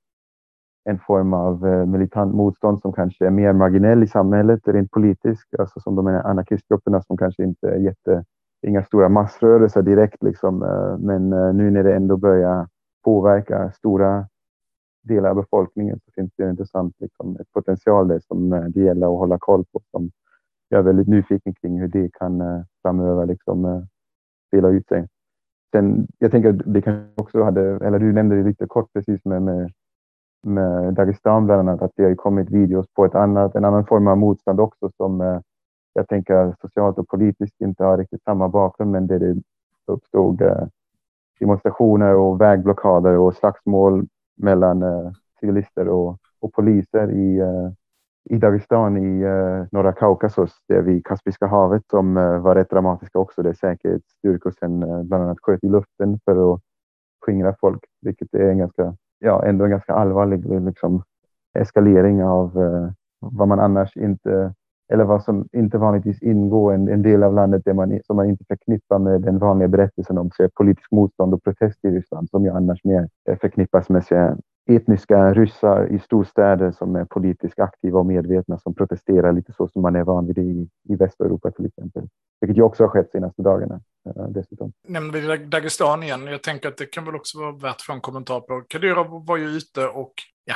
en 0.85 0.99
form 0.99 1.35
av 1.35 1.67
eh, 1.67 1.87
militant 1.87 2.35
motstånd 2.35 2.81
som 2.81 2.93
kanske 2.93 3.27
är 3.27 3.31
mer 3.31 3.53
marginell 3.53 4.03
i 4.03 4.07
samhället 4.07 4.69
rent 4.69 4.91
politiskt, 4.91 5.55
alltså 5.59 5.81
som 5.81 5.97
de 5.97 6.07
här 6.07 6.23
anarkistgrupperna 6.23 7.03
som 7.03 7.17
kanske 7.17 7.43
inte 7.43 7.69
är 7.69 7.77
jätte, 7.77 8.25
inga 8.67 8.83
stora 8.83 9.09
massrörelser 9.09 9.83
direkt 9.83 10.23
liksom, 10.23 10.63
eh, 10.63 10.99
men 10.99 11.31
nu 11.57 11.71
när 11.71 11.85
det 11.85 11.95
ändå 11.97 12.17
börjar 12.17 12.69
påverka 13.05 13.73
stora 13.73 14.27
delar 15.03 15.31
av 15.31 15.37
befolkningen 15.37 16.01
så 16.05 16.11
finns 16.15 16.33
det 16.37 16.45
en 16.45 16.51
intressant 16.51 16.95
liksom, 16.99 17.37
ett 17.41 17.53
potential 17.53 18.09
där 18.09 18.19
som 18.19 18.51
det 18.51 18.81
gäller 18.81 19.07
att 19.07 19.19
hålla 19.19 19.39
koll 19.39 19.65
på. 19.73 19.81
Som 19.91 20.11
jag 20.69 20.79
är 20.79 20.83
väldigt 20.83 21.09
nyfiken 21.09 21.55
kring 21.55 21.81
hur 21.81 21.89
det 21.89 22.13
kan 22.13 22.65
framöver 22.83 23.27
liksom, 23.27 23.87
spela 24.53 24.69
ut 24.69 24.89
sig. 24.89 25.09
Sen, 25.73 26.07
jag 26.19 26.31
tänker 26.31 26.51
att 26.51 26.67
vi 26.67 26.83
kan 26.83 27.09
också 27.15 27.43
hade, 27.43 27.87
eller 27.87 27.99
du 27.99 28.13
nämnde 28.13 28.37
det 28.37 28.43
lite 28.43 28.67
kort 28.67 28.93
precis 28.93 29.25
med, 29.25 29.43
med, 29.43 29.73
med 30.43 30.95
Dagestan 30.95 31.47
bland 31.47 31.69
annat, 31.69 31.83
att 31.83 31.93
det 31.97 32.05
har 32.05 32.15
kommit 32.15 32.51
videos 32.51 32.87
på 32.95 33.05
ett 33.05 33.15
annat, 33.15 33.55
en 33.55 33.65
annan 33.65 33.87
form 33.87 34.07
av 34.07 34.19
motstånd 34.19 34.61
också 34.61 34.91
som 34.97 35.21
eh, 35.21 35.41
jag 35.93 36.09
tänker 36.09 36.55
socialt 36.61 36.99
och 36.99 37.09
politiskt 37.09 37.61
inte 37.61 37.85
har 37.85 37.99
riktigt 37.99 38.23
samma 38.23 38.49
bakgrund, 38.49 38.91
men 38.91 39.07
där 39.07 39.19
det 39.19 39.37
uppstod 39.87 40.43
eh, 40.43 40.67
demonstrationer 41.41 42.15
och 42.15 42.41
vägblockader 42.41 43.19
och 43.19 43.35
slagsmål 43.35 44.07
mellan 44.37 44.83
eh, 44.83 45.13
civilister 45.41 45.89
och, 45.89 46.19
och 46.41 46.53
poliser 46.53 47.11
i 47.11 47.41
i 48.31 48.39
Dagestan 48.39 48.97
i 48.97 49.25
uh, 49.25 49.67
norra 49.73 49.93
Kaukasus, 49.93 50.53
där 50.69 50.83
vid 50.83 51.07
Kaspiska 51.07 51.47
havet, 51.47 51.83
som 51.91 52.17
uh, 52.17 52.41
var 52.41 52.55
rätt 52.55 52.71
dramatiska 52.71 53.19
också, 53.19 53.43
där 53.43 53.53
säkerhetsstyrkor 53.53 54.53
sen 54.61 54.83
uh, 54.83 54.91
eh, 54.91 55.03
bland 55.03 55.25
annat 55.25 55.39
sköt 55.41 55.65
i 55.65 55.69
luften 55.69 56.21
för 56.25 56.55
att 56.55 56.61
skingra 57.27 57.55
folk, 57.61 57.85
vilket 58.01 58.35
är 58.35 58.49
en 58.49 58.59
ganska, 58.59 58.97
ja, 59.19 59.45
ändå 59.45 59.65
en 59.65 59.71
ganska 59.71 59.95
allvarlig 59.95 60.63
liksom, 60.63 61.03
eskalering 61.59 62.25
av 62.25 62.53
vad 63.21 63.49
man 63.49 63.61
annars 63.61 63.97
inte, 63.97 64.55
eller 64.93 65.05
vad 65.05 65.23
som 65.23 65.49
inte 65.53 65.79
vanligtvis 65.79 66.23
ingår 66.23 66.73
en, 66.73 66.89
en 66.89 67.03
del 67.03 67.23
av 67.23 67.35
landet 67.35 67.63
där 67.65 67.73
man, 67.73 68.01
som 68.07 68.17
man 68.17 68.29
inte 68.29 68.45
förknippar 68.45 68.99
med 68.99 69.21
den 69.21 69.39
vanliga 69.39 69.69
berättelsen 69.69 70.19
om 70.19 70.31
politisk 70.55 70.91
motstånd 70.91 71.35
och 71.35 71.45
protest 71.45 71.85
i 71.85 71.91
Ryssland, 71.91 72.31
som 72.31 72.45
ju 72.45 72.51
annars 72.51 72.85
mer 72.85 73.09
förknippas 73.41 73.89
med 73.89 74.05
etniska 74.71 75.35
ryssar 75.35 75.87
i 75.95 75.99
storstäder 75.99 76.73
som 76.73 76.97
är 76.97 77.05
politiskt 77.05 77.59
aktiva 77.59 77.99
och 77.99 78.07
medvetna 78.07 78.59
som 78.59 78.75
protesterar 78.75 79.33
lite 79.33 79.53
så 79.53 79.69
som 79.69 79.83
man 79.83 79.97
är 79.97 80.05
van 80.05 80.27
vid 80.27 80.39
i, 80.39 80.69
i 80.89 80.97
Västeuropa 80.97 81.51
till 81.51 81.67
exempel. 81.67 82.03
Vilket 82.41 82.59
ju 82.59 82.63
också 82.63 82.83
har 82.83 82.89
skett 82.89 83.13
de 83.13 83.19
senaste 83.19 83.43
dagarna 83.43 83.81
uh, 84.07 84.29
dessutom. 84.29 84.73
Nämner 84.89 85.21
vi 85.21 85.47
Dagestan 85.47 86.03
igen, 86.03 86.27
jag 86.27 86.43
tänker 86.43 86.69
att 86.69 86.77
det 86.77 86.87
kan 86.87 87.05
väl 87.05 87.15
också 87.15 87.39
vara 87.39 87.53
värt 87.53 87.77
att 87.77 87.83
få 87.83 87.93
en 87.93 88.01
kommentar 88.01 88.41
på. 88.41 88.61
Kadyrov 88.69 89.27
var 89.27 89.37
ju 89.37 89.47
ute 89.47 89.87
och 89.87 90.13
ja, 90.45 90.55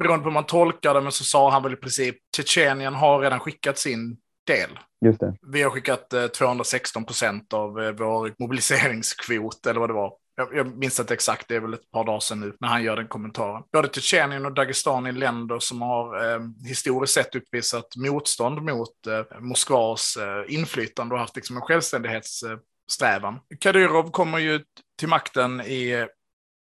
beroende 0.00 0.22
på 0.22 0.28
hur 0.28 0.34
man 0.34 0.46
tolkar 0.46 0.94
det, 0.94 1.00
men 1.00 1.12
så 1.12 1.24
sa 1.24 1.50
han 1.50 1.62
väl 1.62 1.72
i 1.72 1.76
princip 1.76 2.16
Tjetjenien 2.36 2.94
har 2.94 3.20
redan 3.20 3.40
skickat 3.40 3.78
sin 3.78 4.16
del. 4.46 4.78
Just 5.04 5.20
det. 5.20 5.34
Vi 5.46 5.62
har 5.62 5.70
skickat 5.70 6.12
eh, 6.12 6.26
216 6.26 7.04
procent 7.04 7.52
av 7.52 7.82
eh, 7.82 7.92
vår 7.92 8.34
mobiliseringskvot, 8.38 9.66
eller 9.66 9.80
vad 9.80 9.88
det 9.90 9.94
var. 9.94 10.12
Jag, 10.36 10.56
jag 10.56 10.76
minns 10.78 11.00
inte 11.00 11.14
exakt, 11.14 11.48
det 11.48 11.56
är 11.56 11.60
väl 11.60 11.74
ett 11.74 11.90
par 11.90 12.04
dagar 12.04 12.20
sedan 12.20 12.40
nu, 12.40 12.56
när 12.60 12.68
han 12.68 12.82
gör 12.82 12.96
den 12.96 13.08
kommentaren. 13.08 13.62
Både 13.72 13.88
Tjetjenien 13.92 14.46
och 14.46 14.52
Dagestan 14.52 15.06
är 15.06 15.12
länder 15.12 15.58
som 15.58 15.82
har 15.82 16.34
eh, 16.34 16.40
historiskt 16.64 17.14
sett 17.14 17.34
uppvisat 17.34 17.96
motstånd 17.96 18.62
mot 18.62 19.06
eh, 19.06 19.40
Moskvas 19.40 20.16
eh, 20.16 20.54
inflytande 20.54 21.14
och 21.14 21.20
haft 21.20 21.36
liksom 21.36 21.56
en 21.56 21.62
självständighetssträvan. 21.62 23.38
Kadyrov 23.60 24.10
kommer 24.10 24.38
ju 24.38 24.64
till 24.98 25.08
makten 25.08 25.60
i 25.60 25.90
eh, 25.90 26.06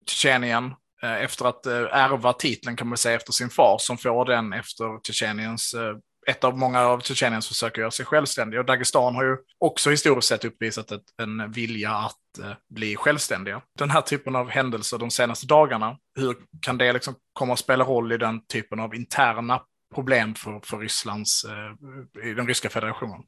Tjetjenien 0.07 0.75
eh, 1.03 1.23
efter 1.23 1.45
att 1.45 1.67
eh, 1.67 1.75
ärva 1.75 2.33
titeln 2.33 2.77
kan 2.77 2.89
man 2.89 2.99
säga 2.99 3.17
efter 3.17 3.33
sin 3.33 3.51
far 3.51 3.77
som 3.81 3.99
får 3.99 4.25
den 4.25 4.53
efter 4.53 5.01
Tjetjeniens 5.03 5.75
eh, 5.75 5.97
ett 6.27 6.45
av 6.45 6.59
många 6.59 6.81
av 6.81 7.01
Tjetjeniens 7.01 7.49
försök 7.49 7.73
att 7.73 7.79
göra 7.79 7.91
sig 7.91 8.07
självständiga. 8.07 8.61
Och 8.61 8.67
Dagestan 8.67 9.15
har 9.15 9.25
ju 9.25 9.37
också 9.59 9.91
historiskt 9.91 10.29
sett 10.29 10.45
uppvisat 10.45 10.91
ett, 10.91 11.03
en 11.23 11.53
vilja 11.53 11.91
att 11.91 12.45
eh, 12.45 12.57
bli 12.69 12.97
självständiga. 12.97 13.63
Den 13.79 13.91
här 13.91 14.01
typen 14.01 14.37
av 14.37 14.49
händelser 14.49 14.99
de 14.99 15.11
senaste 15.11 15.47
dagarna, 15.47 15.99
hur 16.17 16.37
kan 16.61 16.79
det 16.79 16.93
liksom 16.93 17.15
komma 17.33 17.53
att 17.53 17.59
spela 17.59 17.85
roll 17.85 18.13
i 18.13 18.17
den 18.17 18.47
typen 18.47 18.81
av 18.81 18.95
interna 18.95 19.61
problem 19.95 20.35
för, 20.35 20.61
för 20.65 20.79
Rysslands, 20.79 21.45
eh, 21.45 22.29
i 22.31 22.35
den 22.35 22.47
ryska 22.47 22.69
federationen? 22.69 23.23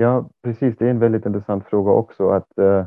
Ja, 0.00 0.30
precis. 0.42 0.76
Det 0.78 0.86
är 0.86 0.90
en 0.90 0.98
väldigt 0.98 1.26
intressant 1.26 1.64
fråga 1.66 1.90
också. 1.90 2.30
Att, 2.30 2.58
eh, 2.58 2.86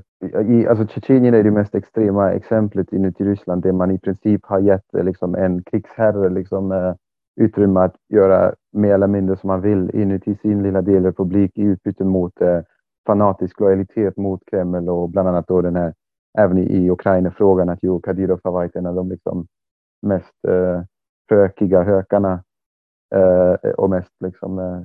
i, 0.49 0.67
alltså 0.67 0.87
Tjetjenien 0.87 1.33
är 1.33 1.43
det 1.43 1.51
mest 1.51 1.75
extrema 1.75 2.31
exemplet 2.31 2.93
inuti 2.93 3.23
Ryssland 3.23 3.63
där 3.63 3.71
man 3.71 3.91
i 3.91 3.99
princip 3.99 4.45
har 4.45 4.59
gett 4.59 4.93
eh, 4.93 5.03
liksom, 5.03 5.35
en 5.35 5.63
krigsherre 5.63 6.29
liksom, 6.29 6.71
eh, 6.71 6.93
utrymme 7.35 7.79
att 7.79 7.95
göra 8.09 8.55
mer 8.71 8.93
eller 8.93 9.07
mindre 9.07 9.37
som 9.37 9.47
man 9.47 9.61
vill 9.61 9.95
inuti 9.95 10.35
sin 10.35 10.63
lilla 10.63 10.81
delrepublik 10.81 11.57
i 11.57 11.61
utbyte 11.61 12.03
mot 12.03 12.41
eh, 12.41 12.61
fanatisk 13.07 13.59
lojalitet 13.59 14.17
mot 14.17 14.41
Kreml 14.45 14.89
och 14.89 15.09
bland 15.09 15.27
annat 15.27 15.47
då 15.47 15.61
den 15.61 15.75
här, 15.75 15.93
även 16.37 16.57
i, 16.57 16.89
Ukraina-frågan, 16.89 17.69
att 17.69 17.79
jo, 17.81 18.01
Kadyrov 18.01 18.39
har 18.43 18.51
varit 18.51 18.75
en 18.75 18.85
av 18.85 18.95
de 18.95 19.09
liksom, 19.09 19.47
mest 20.01 20.45
eh, 20.47 20.83
fökiga 21.29 21.83
hökarna 21.83 22.43
eh, 23.15 23.69
och 23.77 23.89
mest 23.89 24.11
liksom, 24.19 24.59
eh, 24.59 24.81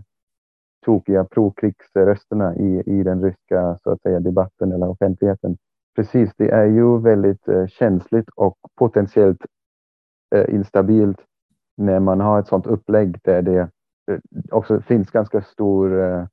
tokiga 0.87 1.25
prokrigsrösterna 1.25 2.57
i, 2.57 2.83
i 2.87 3.03
den 3.03 3.23
ryska 3.23 3.79
så 3.83 3.91
att 3.91 4.03
säga, 4.03 4.21
debatten 4.21 4.73
eller 4.73 4.89
offentligheten. 4.89 5.57
Precis, 5.97 6.31
det 6.37 6.51
är 6.51 6.65
ju 6.65 6.99
väldigt 7.01 7.49
eh, 7.49 7.67
känsligt 7.67 8.29
och 8.37 8.57
potentiellt 8.79 9.41
eh, 10.35 10.55
instabilt 10.55 11.21
när 11.79 12.01
man 12.01 12.21
har 12.21 12.41
ett 12.41 12.47
sådant 12.47 12.67
upplägg 12.67 13.21
där 13.23 13.43
det 13.43 13.61
eh, 14.11 14.19
också 14.51 14.81
finns 14.81 15.11
ganska 15.11 15.43
stor 15.43 16.01
eh, 16.01 16.25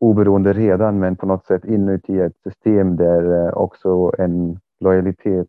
oberoende 0.00 0.52
redan, 0.52 0.98
men 0.98 1.16
på 1.16 1.26
något 1.26 1.46
sätt 1.46 1.64
inuti 1.64 2.20
ett 2.20 2.36
system 2.42 2.96
där 2.96 3.46
eh, 3.46 3.54
också 3.54 4.12
en 4.18 4.58
lojalitet 4.80 5.48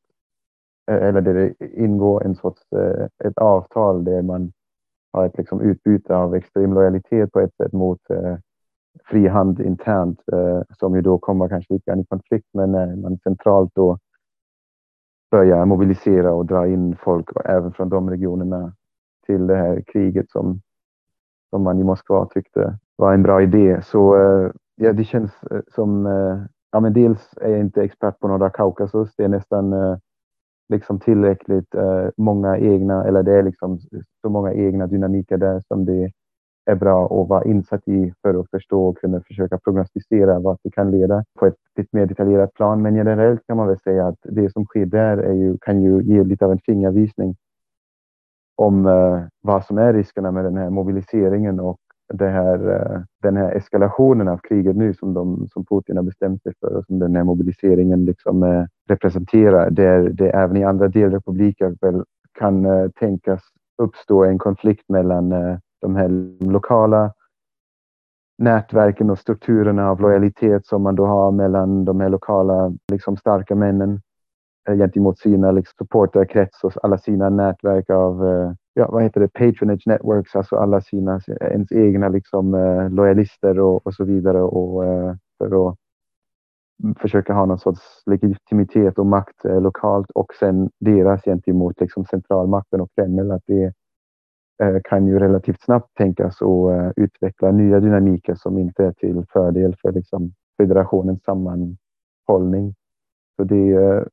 eh, 0.91 1.03
eller 1.07 1.21
där 1.21 1.33
det 1.33 1.65
ingår 1.75 2.25
en 2.25 2.35
sorts 2.35 2.61
eh, 2.71 3.27
ett 3.27 3.37
avtal 3.37 4.03
där 4.03 4.21
man 4.21 4.51
har 5.13 5.25
ett 5.25 5.37
liksom 5.37 5.61
utbyte 5.61 6.15
av 6.15 6.35
extrem 6.35 6.73
lojalitet 6.73 7.31
på 7.31 7.39
ett 7.39 7.55
sätt 7.55 7.73
mot 7.73 8.09
eh, 8.09 8.37
frihand 9.03 9.61
internt 9.61 10.21
eh, 10.33 10.61
som 10.79 10.95
ju 10.95 11.01
då 11.01 11.17
kommer 11.17 11.49
kanske 11.49 11.73
lite 11.73 11.91
grann 11.91 11.99
i 11.99 12.05
konflikt 12.05 12.47
men 12.53 12.71
när 12.71 12.95
man 12.95 13.17
centralt 13.17 13.71
då 13.75 13.97
börja 15.35 15.65
mobilisera 15.65 16.33
och 16.33 16.45
dra 16.45 16.67
in 16.67 16.95
folk 16.95 17.29
även 17.45 17.73
från 17.73 17.89
de 17.89 18.09
regionerna 18.09 18.73
till 19.25 19.47
det 19.47 19.55
här 19.55 19.83
kriget 19.87 20.29
som, 20.29 20.61
som 21.49 21.63
man 21.63 21.79
i 21.79 21.83
Moskva 21.83 22.25
tyckte 22.25 22.77
var 22.95 23.13
en 23.13 23.23
bra 23.23 23.41
idé. 23.41 23.81
Så 23.83 24.15
eh, 24.15 24.51
ja, 24.75 24.93
det 24.93 25.03
känns 25.03 25.31
eh, 25.51 25.61
som, 25.67 26.05
eh, 26.05 26.37
ja 26.71 26.79
men 26.79 26.93
dels 26.93 27.33
är 27.41 27.49
jag 27.49 27.59
inte 27.59 27.83
expert 27.83 28.19
på 28.19 28.27
norra 28.27 28.49
Kaukasus, 28.49 29.15
det 29.17 29.23
är 29.23 29.27
nästan 29.27 29.73
liksom 30.69 30.99
tillräckligt 30.99 31.75
många 32.17 32.57
egna, 32.57 33.03
eller 33.03 33.23
det 33.23 33.33
är 33.33 33.43
liksom 33.43 33.79
så 34.21 34.29
många 34.29 34.53
egna 34.53 34.87
dynamiker 34.87 35.37
där 35.37 35.61
som 35.67 35.85
det 35.85 36.11
är 36.65 36.75
bra 36.75 37.05
att 37.05 37.29
vara 37.29 37.43
insatt 37.43 37.87
i 37.87 38.13
för 38.21 38.39
att 38.39 38.49
förstå 38.49 38.87
och 38.87 38.97
kunna 38.97 39.21
försöka 39.21 39.57
prognostisera 39.57 40.39
vart 40.39 40.59
det 40.63 40.71
kan 40.71 40.91
leda 40.91 41.23
på 41.39 41.45
ett 41.45 41.55
lite 41.77 41.97
mer 41.97 42.05
detaljerat 42.05 42.53
plan. 42.53 42.81
Men 42.81 42.95
generellt 42.95 43.47
kan 43.47 43.57
man 43.57 43.67
väl 43.67 43.79
säga 43.79 44.07
att 44.07 44.19
det 44.23 44.53
som 44.53 44.65
sker 44.65 44.85
där 44.85 45.17
är 45.17 45.33
ju, 45.33 45.57
kan 45.57 45.81
ju 45.81 46.03
ge 46.03 46.23
lite 46.23 46.45
av 46.45 46.51
en 46.51 46.59
fingervisning 46.65 47.35
om 48.55 48.85
eh, 48.85 49.21
vad 49.41 49.65
som 49.65 49.77
är 49.77 49.93
riskerna 49.93 50.31
med 50.31 50.45
den 50.45 50.57
här 50.57 50.69
mobiliseringen 50.69 51.59
och 51.59 51.77
det 52.13 52.27
här, 52.27 52.69
eh, 52.69 53.01
den 53.21 53.37
här 53.37 53.51
eskalationen 53.51 54.27
av 54.27 54.37
kriget 54.37 54.75
nu 54.75 54.93
som, 54.93 55.13
de, 55.13 55.47
som 55.47 55.65
Putin 55.65 55.97
har 55.97 56.03
bestämt 56.03 56.43
sig 56.43 56.53
för 56.59 56.75
och 56.75 56.85
som 56.85 56.99
den 56.99 57.15
här 57.15 57.23
mobiliseringen 57.23 58.05
liksom, 58.05 58.43
eh, 58.43 58.65
representerar. 58.89 59.69
Där 59.69 60.09
det 60.09 60.29
även 60.29 60.57
i 60.57 60.63
andra 60.63 60.87
delrepubliker 60.87 61.75
väl 61.81 62.03
kan 62.39 62.65
eh, 62.65 62.89
tänkas 62.89 63.41
uppstå 63.77 64.23
en 64.23 64.37
konflikt 64.37 64.89
mellan 64.89 65.31
eh, 65.31 65.57
de 65.85 65.95
här 65.95 66.09
lokala 66.39 67.13
nätverken 68.37 69.09
och 69.09 69.19
strukturerna 69.19 69.89
av 69.89 70.01
lojalitet 70.01 70.65
som 70.65 70.83
man 70.83 70.95
då 70.95 71.05
har 71.05 71.31
mellan 71.31 71.85
de 71.85 71.99
här 71.99 72.09
lokala 72.09 72.73
liksom 72.91 73.17
starka 73.17 73.55
männen 73.55 74.01
eh, 74.69 74.75
gentemot 74.77 75.19
sina 75.19 75.51
liksom, 75.51 75.75
supporterkrets 75.77 76.63
och 76.63 76.71
alla 76.83 76.97
sina 76.97 77.29
nätverk 77.29 77.89
av 77.89 78.27
eh, 78.27 78.51
ja, 78.73 78.91
vad 78.91 79.03
heter 79.03 79.21
det, 79.21 79.27
patronage 79.27 79.83
networks, 79.85 80.35
alltså 80.35 80.55
alla 80.55 80.81
sina, 80.81 81.21
ens 81.41 81.71
egna 81.71 82.09
liksom, 82.09 82.53
eh, 82.53 82.89
lojalister 82.89 83.59
och, 83.59 83.87
och 83.87 83.93
så 83.93 84.03
vidare 84.03 84.41
och 84.41 84.83
för 85.37 85.69
att 85.69 85.77
försöka 86.97 87.33
ha 87.33 87.45
någon 87.45 87.59
sorts 87.59 87.81
legitimitet 88.05 88.99
och 88.99 89.05
makt 89.05 89.43
lokalt 89.43 90.11
och 90.11 90.33
sen 90.39 90.69
deras 90.79 91.23
gentemot 91.23 91.81
liksom, 91.81 92.05
centralmakten 92.05 92.81
och 92.81 92.89
Kreml. 92.95 93.31
Att 93.31 93.43
det 93.45 93.73
Eh, 94.63 94.77
kan 94.83 95.07
ju 95.07 95.19
relativt 95.19 95.61
snabbt 95.61 95.97
tänkas 95.97 96.41
och 96.41 96.73
eh, 96.73 96.91
utveckla 96.95 97.51
nya 97.51 97.79
dynamiker 97.79 98.35
som 98.35 98.57
inte 98.57 98.85
är 98.85 98.91
till 98.91 99.25
fördel 99.33 99.75
för 99.81 99.91
liksom 99.91 100.33
federationens 100.57 101.23
sammanhållning. 101.23 102.75
Så 103.35 103.43
det, 103.43 103.71
eh, 103.71 104.03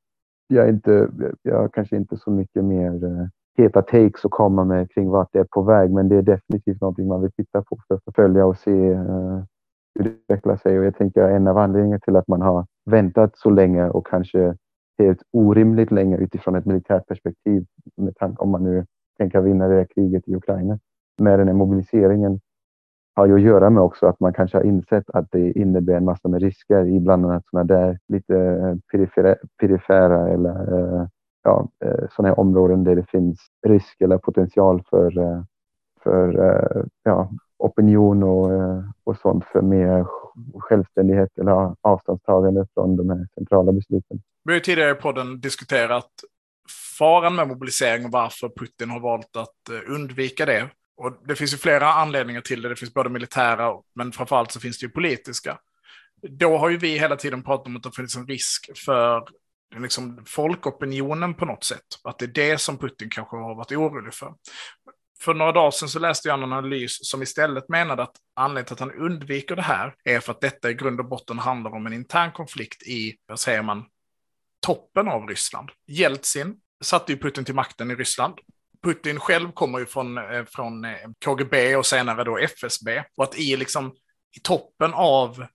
jag, 0.47 0.65
är 0.65 0.69
inte, 0.69 1.09
jag 1.43 1.59
har 1.59 1.69
kanske 1.69 1.97
inte 1.97 2.17
så 2.17 2.31
mycket 2.31 2.65
mer 2.65 3.05
eh, 3.05 3.27
heta 3.59 3.83
takes 3.83 4.25
att 4.25 4.31
komma 4.31 4.65
med 4.65 4.91
kring 4.91 5.09
vart 5.11 5.29
det 5.33 5.39
är 5.39 5.47
på 5.51 5.63
väg, 5.63 5.91
men 5.91 6.09
det 6.09 6.17
är 6.17 6.23
definitivt 6.23 6.81
någonting 6.81 7.09
man 7.09 7.21
vill 7.21 7.33
titta 7.33 7.63
på 7.63 7.79
för 7.89 7.95
att 7.95 8.15
följa 8.15 8.47
och 8.47 8.57
se 8.57 8.95
hur 9.95 10.05
det 10.05 10.11
utvecklar 10.11 10.57
sig. 10.57 10.79
Och 10.79 10.85
jag 10.85 10.97
tänker 10.97 11.29
en 11.29 11.49
av 11.49 11.59
anledningarna 11.59 12.01
till 12.01 12.17
att 12.17 12.29
man 12.29 12.43
har 12.43 12.67
väntat 12.91 13.37
så 13.37 13.51
länge 13.51 13.89
och 13.89 14.07
kanske 14.07 14.57
helt 14.99 15.23
orimligt 15.33 15.91
länge 15.91 16.17
utifrån 16.17 16.55
ett 16.55 16.67
militärt 16.67 17.07
perspektiv, 17.07 17.67
med 17.97 18.17
tanke 18.17 18.43
om 18.43 18.51
man 18.51 18.65
nu 18.65 18.87
tänka 19.19 19.41
vinna 19.41 19.69
det 19.69 19.87
kriget 19.95 20.29
i 20.29 20.35
Ukraina. 20.35 20.79
Med 21.19 21.39
den 21.39 21.49
här 21.49 21.55
mobiliseringen 21.55 22.41
har 23.15 23.27
ju 23.27 23.35
att 23.35 23.41
göra 23.41 23.71
med 23.71 23.83
också 23.83 24.07
att 24.07 24.21
man 24.21 24.33
kanske 24.33 24.57
har 24.57 24.65
insett 24.65 25.11
att 25.11 25.31
det 25.31 25.53
innebär 25.53 25.95
en 25.95 26.05
massa 26.05 26.29
med 26.29 26.43
risker 26.43 26.87
i 26.87 27.01
bland 27.01 27.27
annat 27.27 27.45
sådana 27.51 27.65
där 27.65 27.99
lite 28.09 28.37
eh, 28.37 28.75
perifera, 28.93 29.37
perifera 29.61 30.29
eller 30.29 30.79
eh, 30.79 31.07
ja, 31.43 31.69
eh, 31.85 32.09
sådana 32.11 32.29
här 32.29 32.41
områden 32.41 32.85
där 32.85 32.97
det 32.97 33.11
finns 33.11 33.41
risk 33.67 34.01
eller 34.01 34.19
potential 34.19 34.83
för, 34.91 35.13
för 36.03 36.35
ja, 37.03 37.31
opinion 37.59 38.23
och, 38.23 38.51
och 39.05 39.17
sånt 39.17 39.45
för 39.45 39.63
mer 39.63 40.07
självständighet 40.59 41.39
eller 41.39 41.75
avståndstagande 41.81 42.67
från 42.75 42.97
de 42.97 43.11
här 43.11 43.27
centrala 43.35 43.73
besluten. 43.73 44.23
Vi 44.45 44.53
har 44.53 44.55
ju 44.55 44.61
tidigare 44.61 44.91
i 44.91 44.95
podden 44.95 45.41
diskuterat 45.41 46.11
faran 46.99 47.35
med 47.35 47.49
mobilisering 47.49 48.05
och 48.05 48.11
varför 48.11 48.49
Putin 48.49 48.91
har 48.91 49.01
valt 49.01 49.37
att 49.37 49.69
eh, 49.71 49.95
undvika 49.95 50.47
det. 50.47 50.71
Och 50.97 51.27
det 51.27 51.37
finns 51.37 51.53
ju 51.53 51.57
flera 51.57 51.93
anledningar 51.93 52.41
till 52.41 52.63
det. 52.63 52.69
Det 52.69 52.77
finns 52.77 52.95
både 52.95 53.11
militära, 53.11 53.73
men 53.95 54.13
framförallt 54.13 54.53
så 54.53 54.61
finns 54.61 54.79
det 54.79 54.87
ju 54.87 54.93
politiska. 54.93 55.59
Då 56.29 56.59
har 56.59 56.69
ju 56.69 56.77
vi 56.77 56.99
hela 56.99 57.17
tiden 57.17 57.43
pratat 57.43 57.67
om 57.67 57.77
att 57.77 57.83
det 57.83 57.93
finns 57.93 58.17
en 58.17 58.27
risk 58.27 58.79
för 58.85 59.25
liksom, 59.77 60.25
folkopinionen 60.27 61.35
på 61.35 61.45
något 61.45 61.65
sätt. 61.65 61.87
Att 62.05 62.19
det 62.19 62.25
är 62.25 62.29
det 62.29 62.59
som 62.59 62.79
Putin 62.79 63.11
kanske 63.11 63.37
har 63.37 63.55
varit 63.55 63.73
orolig 63.73 64.15
för. 64.15 64.35
För 65.21 65.35
några 65.35 65.53
dagar 65.53 65.71
sedan 65.71 65.89
så 65.89 65.99
läste 65.99 66.29
jag 66.29 66.39
en 66.39 66.53
analys 66.53 66.99
som 67.03 67.23
istället 67.23 67.69
menade 67.69 68.03
att 68.03 68.17
anledningen 68.37 68.65
till 68.65 68.73
att 68.73 68.81
han 68.81 68.93
undviker 68.93 69.57
det 69.57 69.63
här 69.63 69.95
är 70.05 70.21
för 70.21 70.33
att 70.33 70.41
detta 70.41 70.71
i 70.71 70.75
grund 70.75 71.01
och 71.01 71.09
botten 71.09 71.39
handlar 71.39 71.71
om 71.75 71.87
en 71.87 71.93
intern 71.93 72.33
konflikt 72.33 72.83
i, 72.83 73.15
vad 73.27 73.41
säger 73.41 73.63
man, 73.63 73.85
toppen 74.67 75.09
av 75.09 75.27
Ryssland. 75.29 75.71
Jeltsin 75.87 76.57
satte 76.85 77.13
ju 77.13 77.19
Putin 77.19 77.45
till 77.45 77.55
makten 77.55 77.91
i 77.91 77.95
Ryssland. 77.95 78.35
Putin 78.83 79.21
själv 79.21 79.53
kommer 79.53 79.79
ju 79.79 79.87
från, 79.87 80.19
eh, 80.19 80.45
från 80.45 80.85
eh, 80.85 80.97
KGB 81.25 81.77
och 81.77 81.87
senare 81.87 82.25
då 82.25 82.39
FSB. 82.39 83.05
Och 83.17 83.25
att 83.25 83.39
i, 83.39 83.57
liksom, 83.57 83.95
i 84.37 84.41
toppen 84.41 84.95
av 84.95 85.47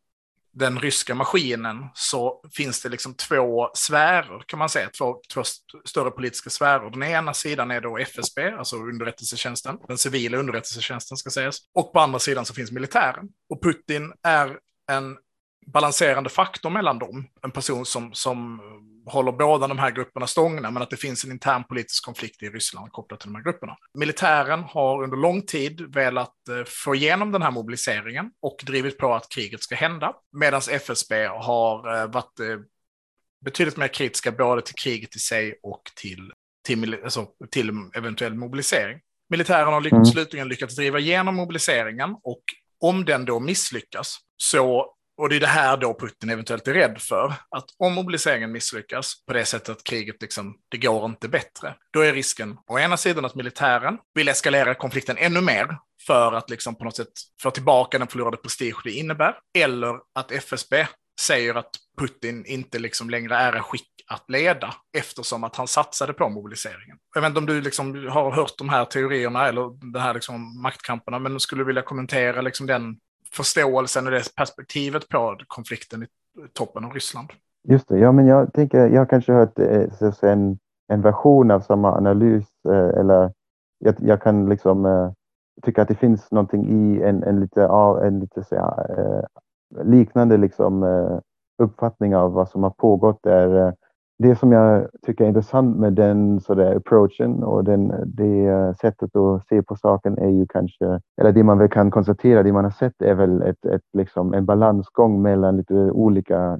den 0.54 0.80
ryska 0.80 1.15
maskinen 1.15 1.86
så 1.93 2.41
finns 2.54 2.82
det 2.82 2.89
liksom 2.89 3.13
två 3.13 3.70
sfärer 3.74 4.43
kan 4.46 4.60
man 4.60 4.70
säga, 4.70 4.89
två, 4.98 5.22
två 5.34 5.43
större 5.86 6.12
politiska 6.12 6.50
sfärer. 6.50 6.89
Den 6.89 7.04
ena 7.04 7.34
sidan 7.34 7.72
är 7.72 7.82
då 7.82 7.98
FSB, 7.98 8.52
alltså 8.52 8.76
underrättelsetjänsten, 8.76 9.78
den 9.88 9.98
civila 9.98 10.38
underrättelsetjänsten 10.38 11.17
ska 11.17 11.30
sägas, 11.30 11.60
och 11.74 11.93
på 11.93 12.00
andra 12.00 12.20
sidan 12.20 12.46
så 12.46 12.54
finns 12.54 12.72
militären. 12.72 13.30
Och 13.50 13.63
Putin 13.63 14.13
är 14.24 14.60
en 14.91 15.17
balanserande 15.67 16.30
faktor 16.30 16.70
mellan 16.70 17.00
dem, 17.00 17.28
en 17.41 17.52
person 17.52 17.86
som, 17.86 18.13
som 18.13 18.62
håller 19.08 19.32
båda 19.32 19.67
de 19.67 19.80
här 19.80 19.91
grupperna 19.91 20.28
stångna, 20.28 20.72
men 20.72 20.84
att 20.84 20.89
det 20.89 20.98
finns 20.98 21.26
en 21.26 21.32
intern 21.32 21.63
politisk 21.63 22.06
konflikt 22.06 22.43
i 22.43 22.50
Ryssland 22.50 22.91
kopplat 22.91 23.20
till 23.20 23.30
de 23.30 23.36
här 23.36 23.43
grupperna. 23.43 23.78
Militären 23.93 24.63
har 24.63 25.04
under 25.04 25.17
lång 25.17 25.41
tid 25.41 25.93
velat 25.93 26.48
eh, 26.50 26.63
få 26.67 26.96
igenom 26.96 27.32
den 27.32 27.41
här 27.41 27.52
mobiliseringen 27.52 28.32
och 28.41 28.63
drivit 28.65 28.98
på 28.98 29.13
att 29.13 29.30
kriget 29.30 29.63
ska 29.63 29.76
hända, 29.76 30.13
medan 30.32 30.62
FSB 30.72 31.26
har 31.26 32.02
eh, 32.02 32.12
varit 32.12 32.39
eh, 32.39 32.58
betydligt 33.46 33.78
mer 33.78 33.88
kritiska 33.88 34.32
både 34.32 34.62
till 34.62 34.76
kriget 34.76 35.15
i 35.15 35.20
sig 35.20 35.60
och 35.63 35.82
till, 35.96 36.32
till, 36.65 36.98
alltså, 37.04 37.28
till 37.52 37.72
eventuell 37.93 38.34
mobilisering. 38.34 39.00
Militären 39.30 39.74
har 39.74 39.88
Mm. 39.88 40.06
slutligen 40.06 40.48
lyckats 40.48 40.76
driva 40.76 41.00
igenom 41.00 41.36
mobiliseringen 41.36 42.15
och 42.24 42.41
om 42.82 43.06
den 43.06 43.26
då 43.26 43.39
misslyckas, 43.39 44.17
så, 44.38 44.93
och 45.17 45.30
det 45.30 45.36
är 45.36 45.39
det 45.39 45.47
här 45.47 45.77
då 45.77 45.93
Putin 45.99 46.30
eventuellt 46.30 46.67
är 46.67 46.73
rädd 46.73 46.97
för, 46.99 47.34
att 47.49 47.65
om 47.77 47.93
mobiliseringen 47.93 48.51
misslyckas 48.51 49.25
på 49.25 49.34
det 49.34 49.45
sättet 49.45 49.69
att 49.69 49.84
kriget 49.84 50.21
liksom, 50.21 50.56
det 50.69 50.77
går 50.77 51.06
inte 51.06 51.27
bättre, 51.27 51.75
då 51.93 51.99
är 51.99 52.13
risken 52.13 52.58
å 52.67 52.80
ena 52.80 52.97
sidan 52.97 53.25
att 53.25 53.36
militären 53.36 53.97
vill 54.13 54.30
eskalera 54.30 54.75
konflikten 54.75 55.17
ännu 55.17 55.41
mer 55.41 55.77
för 56.08 56.34
att 56.34 56.49
liksom 56.49 56.75
på 56.75 56.84
något 56.84 56.95
sätt 56.95 57.13
få 57.41 57.51
tillbaka 57.51 57.99
den 57.99 58.08
förlorade 58.08 58.38
prestige 58.38 58.82
det 58.84 58.91
innebär, 58.91 59.36
eller 59.58 59.95
att 60.15 60.32
FSB 60.32 60.88
säger 61.21 61.56
att 61.56 61.69
Putin 61.99 62.45
inte 62.45 62.80
liksom 62.80 63.10
längre 63.10 63.36
är 63.36 63.58
i 63.58 63.60
skick 63.60 63.91
att 64.08 64.30
leda 64.30 64.73
eftersom 64.97 65.43
att 65.43 65.56
han 65.56 65.67
satsade 65.67 66.13
på 66.13 66.30
mobiliseringen. 66.30 66.97
Jag 67.15 67.21
vet 67.21 67.27
inte 67.27 67.39
om 67.39 67.45
du 67.45 67.62
liksom 67.62 68.08
har 68.08 68.32
hört 68.32 68.58
de 68.58 68.69
här 68.69 68.86
teorierna 68.86 69.47
eller 69.47 69.91
de 69.91 69.99
här 69.99 70.13
liksom 70.13 70.62
maktkamperna, 70.62 71.19
men 71.19 71.39
skulle 71.39 71.62
du 71.62 71.65
vilja 71.65 71.82
kommentera 71.82 72.41
liksom 72.41 72.67
den 72.67 72.97
förståelsen 73.33 74.05
och 74.05 74.11
det 74.11 74.35
perspektivet 74.35 75.09
på 75.09 75.37
konflikten 75.47 76.03
i 76.03 76.07
toppen 76.53 76.85
av 76.85 76.93
Ryssland? 76.93 77.27
Just 77.67 77.87
det, 77.87 77.99
ja 77.99 78.11
men 78.11 78.27
jag 78.27 78.53
tänker, 78.53 78.87
jag 78.87 79.01
har 79.01 79.05
kanske 79.05 79.33
hört 79.33 79.59
eh, 79.59 80.21
en, 80.21 80.59
en 80.87 81.01
version 81.01 81.51
av 81.51 81.59
samma 81.59 81.97
analys 81.97 82.45
eh, 82.69 82.99
eller 82.99 83.31
jag, 83.79 83.95
jag 83.99 84.21
kan 84.21 84.49
liksom 84.49 84.85
eh, 84.85 85.11
tycka 85.61 85.81
att 85.81 85.87
det 85.87 85.95
finns 85.95 86.31
någonting 86.31 86.67
i 86.67 87.01
en, 87.01 87.23
en 87.23 87.39
lite, 87.39 87.61
en 88.03 88.19
lite 88.19 88.43
så 88.43 88.55
ja, 88.55 88.85
eh, 88.97 89.23
liknande 89.83 90.37
liksom, 90.37 90.83
eh, 90.83 91.19
uppfattning 91.63 92.15
av 92.15 92.31
vad 92.31 92.49
som 92.49 92.63
har 92.63 92.69
pågått 92.69 93.19
där. 93.23 93.67
Eh, 93.67 93.73
det 94.19 94.36
som 94.36 94.51
jag 94.51 94.88
tycker 95.06 95.23
är 95.23 95.27
intressant 95.27 95.77
med 95.77 95.93
den 95.93 96.41
så 96.41 96.56
där, 96.56 96.75
approachen 96.75 97.43
och 97.43 97.63
den, 97.63 97.93
det 98.06 98.45
eh, 98.45 98.73
sättet 98.73 99.15
att 99.15 99.47
se 99.47 99.63
på 99.63 99.75
saken 99.75 100.17
är 100.17 100.30
ju 100.30 100.45
kanske, 100.49 101.01
eller 101.21 101.32
det 101.32 101.43
man 101.43 101.58
väl 101.58 101.69
kan 101.69 101.91
konstatera, 101.91 102.43
det 102.43 102.53
man 102.53 102.63
har 102.63 102.71
sett 102.71 103.01
är 103.01 103.13
väl 103.13 103.41
ett, 103.41 103.65
ett, 103.65 103.82
liksom 103.93 104.34
en 104.34 104.45
balansgång 104.45 105.21
mellan 105.21 105.58
lite 105.58 105.73
olika 105.73 106.60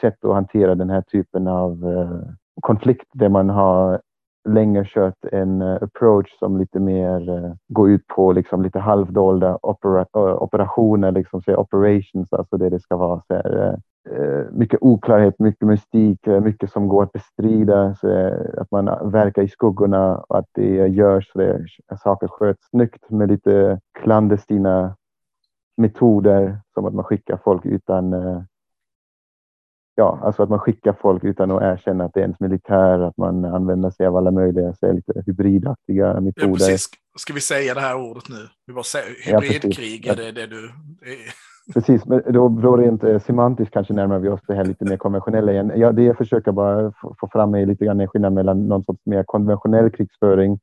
sätt 0.00 0.24
att 0.24 0.34
hantera 0.34 0.74
den 0.74 0.90
här 0.90 1.02
typen 1.02 1.46
av 1.46 1.86
eh, 1.86 2.32
konflikt 2.60 3.06
där 3.12 3.28
man 3.28 3.50
har 3.50 4.00
länge 4.48 4.84
kört 4.84 5.24
en 5.32 5.62
uh, 5.62 5.78
approach 5.82 6.38
som 6.38 6.56
lite 6.56 6.80
mer 6.80 7.30
uh, 7.30 7.54
går 7.68 7.90
ut 7.90 8.06
på 8.06 8.32
liksom 8.32 8.62
lite 8.62 8.78
halvdolda 8.78 9.58
opera 9.62 10.06
uh, 10.16 10.42
operationer, 10.42 11.12
liksom 11.12 11.42
så 11.42 11.56
operations, 11.56 12.32
alltså 12.32 12.56
det 12.56 12.70
det 12.70 12.80
ska 12.80 12.96
vara 12.96 13.22
så 13.28 13.34
här, 13.34 13.76
Eh, 14.10 14.52
mycket 14.52 14.82
oklarhet, 14.82 15.38
mycket 15.38 15.68
mystik, 15.68 16.26
eh, 16.26 16.40
mycket 16.40 16.72
som 16.72 16.88
går 16.88 17.02
att 17.02 17.12
bestrida, 17.12 17.94
så 17.94 18.08
eh, 18.08 18.60
att 18.60 18.70
man 18.70 19.10
verkar 19.10 19.42
i 19.42 19.48
skuggorna 19.48 20.16
och 20.18 20.38
att 20.38 20.46
det 20.54 20.88
görs, 20.88 21.32
så 21.32 21.38
det, 21.38 21.66
saker 22.02 22.28
sköts 22.28 22.68
snyggt 22.70 23.10
med 23.10 23.28
lite 23.28 23.80
klandestina 23.98 24.96
metoder 25.76 26.58
som 26.74 26.84
att 26.84 26.94
man 26.94 27.04
skickar 27.04 27.40
folk 27.44 27.64
utan 27.64 28.14
ja, 29.96 30.20
alltså 30.22 30.42
att 30.42 30.48
man 30.48 30.58
skickar 30.58 30.96
folk 31.00 31.24
utan 31.24 31.50
att 31.50 31.62
erkänna 31.62 32.04
att 32.04 32.14
det 32.14 32.20
är 32.20 32.22
ens 32.22 32.40
militär, 32.40 32.98
att 32.98 33.16
man 33.16 33.44
använder 33.44 33.90
sig 33.90 34.06
av 34.06 34.16
alla 34.16 34.30
möjliga 34.30 34.74
så 34.74 34.92
lite 34.92 35.22
hybridaktiga 35.26 36.20
metoder. 36.20 36.48
Ja, 36.48 36.52
precis. 36.52 36.88
Ska 37.18 37.32
vi 37.32 37.40
säga 37.40 37.74
det 37.74 37.80
här 37.80 37.96
ordet 37.96 38.28
nu? 38.28 38.48
Vi 38.66 38.72
bara 38.72 38.84
säger 38.84 39.40
hybridkrig, 39.40 40.06
ja, 40.06 40.12
är 40.12 40.16
det 40.16 40.32
det 40.32 40.46
du... 40.46 40.70
Precis, 41.74 42.06
men 42.06 42.22
då, 42.32 42.48
då 42.48 42.76
rent 42.76 43.04
eh, 43.04 43.20
semantiskt 43.20 43.74
kanske 43.74 43.94
närmar 43.94 44.18
vi 44.18 44.28
oss 44.28 44.40
det 44.46 44.54
här 44.54 44.64
lite 44.64 44.84
mer 44.84 44.96
konventionella 44.96 45.52
igen. 45.52 45.72
Ja, 45.76 45.92
det 45.92 46.02
jag 46.02 46.16
försöker 46.16 46.52
bara 46.52 46.92
få 47.20 47.28
fram 47.32 47.54
är 47.54 47.66
lite 47.66 47.84
grann 47.84 48.00
en 48.00 48.08
skillnad 48.08 48.32
mellan 48.32 48.68
någon 48.68 48.84
sorts 48.84 49.00
mer 49.04 49.22
konventionell 49.22 49.90
krigsföring, 49.90 50.58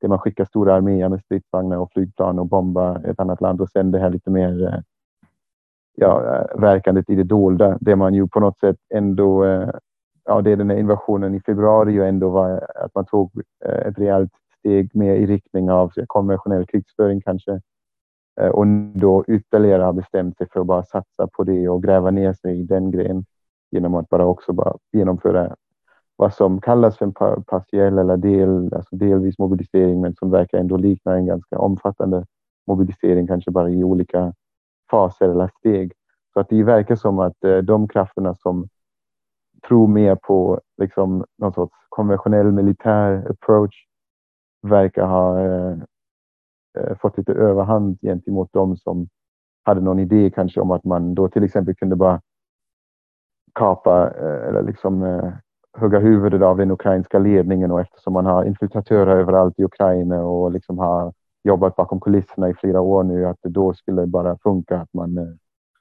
där 0.00 0.08
man 0.08 0.18
skickar 0.18 0.44
stora 0.44 0.74
arméer 0.74 1.08
med 1.08 1.20
stridsvagnar 1.20 1.76
och 1.76 1.92
flygplan 1.92 2.38
och 2.38 2.46
bombar 2.46 3.10
ett 3.10 3.20
annat 3.20 3.40
land 3.40 3.60
och 3.60 3.70
sen 3.70 3.90
det 3.90 3.98
här 3.98 4.10
lite 4.10 4.30
mer 4.30 4.66
eh, 4.66 4.80
ja, 6.00 6.34
eh, 6.34 6.60
verkandet 6.60 7.10
i 7.10 7.14
det 7.14 7.24
dolda, 7.24 7.78
det 7.80 7.96
man 7.96 8.14
ju 8.14 8.28
på 8.28 8.40
något 8.40 8.58
sätt 8.58 8.76
ändå, 8.94 9.44
eh, 9.44 9.70
ja, 10.24 10.40
det 10.40 10.56
den 10.56 10.70
här 10.70 10.76
invasionen 10.76 11.34
i 11.34 11.40
februari 11.40 11.92
ju 11.92 12.04
ändå 12.04 12.28
var 12.28 12.50
eh, 12.50 12.84
att 12.84 12.94
man 12.94 13.06
tog 13.06 13.42
eh, 13.64 13.86
ett 13.88 13.98
rejält 13.98 14.32
steg 14.58 14.96
mer 14.96 15.14
i 15.14 15.26
riktning 15.26 15.70
av 15.70 15.92
konventionell 16.06 16.66
krigsföring 16.66 17.20
kanske. 17.20 17.60
Eh, 18.40 18.48
och 18.48 18.66
då 18.94 19.24
ytterligare 19.28 19.82
har 19.82 19.92
bestämt 19.92 20.36
sig 20.36 20.48
för 20.52 20.60
att 20.60 20.66
bara 20.66 20.82
satsa 20.82 21.28
på 21.32 21.44
det 21.44 21.68
och 21.68 21.82
gräva 21.82 22.10
ner 22.10 22.32
sig 22.32 22.60
i 22.60 22.62
den 22.62 22.90
grejen 22.90 23.24
genom 23.70 23.94
att 23.94 24.08
bara 24.08 24.26
också 24.26 24.52
bara 24.52 24.76
genomföra 24.92 25.56
vad 26.16 26.34
som 26.34 26.60
kallas 26.60 26.98
för 26.98 27.04
en 27.04 27.44
partiell 27.44 27.98
eller 27.98 28.16
del, 28.16 28.74
alltså 28.74 28.96
delvis 28.96 29.38
mobilisering, 29.38 30.00
men 30.00 30.14
som 30.14 30.30
verkar 30.30 30.58
ändå 30.58 30.76
likna 30.76 31.16
en 31.16 31.26
ganska 31.26 31.58
omfattande 31.58 32.24
mobilisering, 32.66 33.26
kanske 33.26 33.50
bara 33.50 33.70
i 33.70 33.84
olika 33.84 34.32
faser 34.90 35.28
eller 35.28 35.50
steg. 35.58 35.92
Så 36.32 36.40
att 36.40 36.48
det 36.48 36.62
verkar 36.62 36.96
som 36.96 37.18
att 37.18 37.44
eh, 37.44 37.58
de 37.58 37.88
krafterna 37.88 38.34
som 38.34 38.68
tror 39.68 39.88
mer 39.88 40.14
på 40.14 40.60
liksom, 40.76 41.24
någon 41.38 41.52
sorts 41.52 41.74
konventionell 41.88 42.52
militär 42.52 43.30
approach 43.30 43.74
verkar 44.62 45.06
ha 45.06 45.40
eh, 45.40 45.76
eh, 46.78 46.96
fått 47.00 47.18
lite 47.18 47.32
överhand 47.32 47.98
gentemot 48.00 48.52
de 48.52 48.76
som 48.76 49.08
hade 49.64 49.80
någon 49.80 49.98
idé 49.98 50.30
kanske 50.34 50.60
om 50.60 50.70
att 50.70 50.84
man 50.84 51.14
då 51.14 51.28
till 51.28 51.44
exempel 51.44 51.74
kunde 51.74 51.96
bara 51.96 52.20
kapa 53.54 54.10
eh, 54.10 54.48
eller 54.48 54.62
liksom 54.62 55.02
eh, 55.02 55.32
hugga 55.78 55.98
huvudet 55.98 56.42
av 56.42 56.56
den 56.56 56.70
ukrainska 56.70 57.18
ledningen 57.18 57.70
och 57.70 57.80
eftersom 57.80 58.12
man 58.12 58.26
har 58.26 58.44
infiltratörer 58.44 59.16
överallt 59.16 59.58
i 59.58 59.64
Ukraina 59.64 60.22
och 60.22 60.52
liksom 60.52 60.78
har 60.78 61.12
jobbat 61.44 61.76
bakom 61.76 62.00
kulisserna 62.00 62.48
i 62.48 62.54
flera 62.54 62.80
år 62.80 63.02
nu, 63.02 63.26
att 63.26 63.38
det 63.42 63.48
då 63.48 63.74
skulle 63.74 64.06
bara 64.06 64.38
funka 64.38 64.76
att 64.78 64.94
man 64.94 65.18
eh, 65.18 65.34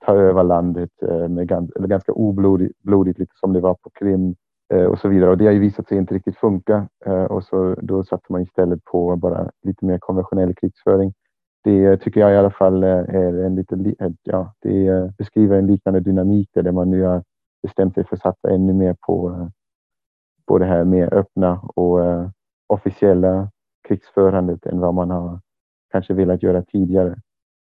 tar 0.06 0.16
över 0.16 0.44
landet 0.44 0.90
eh, 1.02 1.28
med 1.28 1.52
eller 1.52 1.88
ganska 1.88 2.12
oblodigt, 2.12 2.84
blodigt, 2.84 3.20
lite 3.20 3.34
som 3.36 3.54
det 3.54 3.60
var 3.60 3.74
på 3.74 3.90
Krim 3.90 4.36
eh, 4.74 4.86
och 4.86 5.00
så 5.00 5.08
vidare. 5.08 5.30
Och 5.30 5.38
det 5.38 5.46
har 5.46 5.52
ju 5.52 5.60
visat 5.60 5.88
sig 5.88 5.98
inte 5.98 6.14
riktigt 6.14 6.38
funka 6.38 6.88
eh, 7.06 7.24
och 7.24 7.44
så 7.44 7.76
då 7.82 8.04
satte 8.04 8.32
man 8.32 8.42
istället 8.42 8.86
på 8.86 9.16
bara 9.16 9.52
lite 9.64 9.86
mer 9.86 9.98
konventionell 9.98 10.56
krigsföring. 10.56 11.14
Det 11.64 11.98
tycker 11.98 12.20
jag 12.20 12.34
i 12.34 12.38
alla 12.38 12.52
fall 12.52 12.84
eh, 12.84 12.90
är 12.90 13.44
en 13.46 13.56
lite, 13.56 13.76
eh, 14.00 14.12
ja, 14.24 14.54
det 14.60 15.12
beskriver 15.18 15.58
en 15.58 15.68
liknande 15.68 16.00
dynamik 16.00 16.50
där 16.54 16.72
man 16.72 16.90
nu 16.90 17.04
har 17.04 17.24
bestämt 17.64 17.94
sig 17.94 18.04
för 18.06 18.16
att 18.16 18.22
satsa 18.22 18.50
ännu 18.50 18.74
mer 18.74 18.96
på, 19.08 19.50
på 20.48 20.58
det 20.58 20.66
här 20.66 20.84
mer 20.84 21.14
öppna 21.14 21.60
och 21.60 22.00
officiella 22.68 23.52
krigsförandet 23.88 24.66
än 24.66 24.80
vad 24.80 24.94
man 24.94 25.12
har 25.12 25.40
kanske 25.92 26.14
velat 26.14 26.44
göra 26.44 26.64
tidigare. 26.64 27.16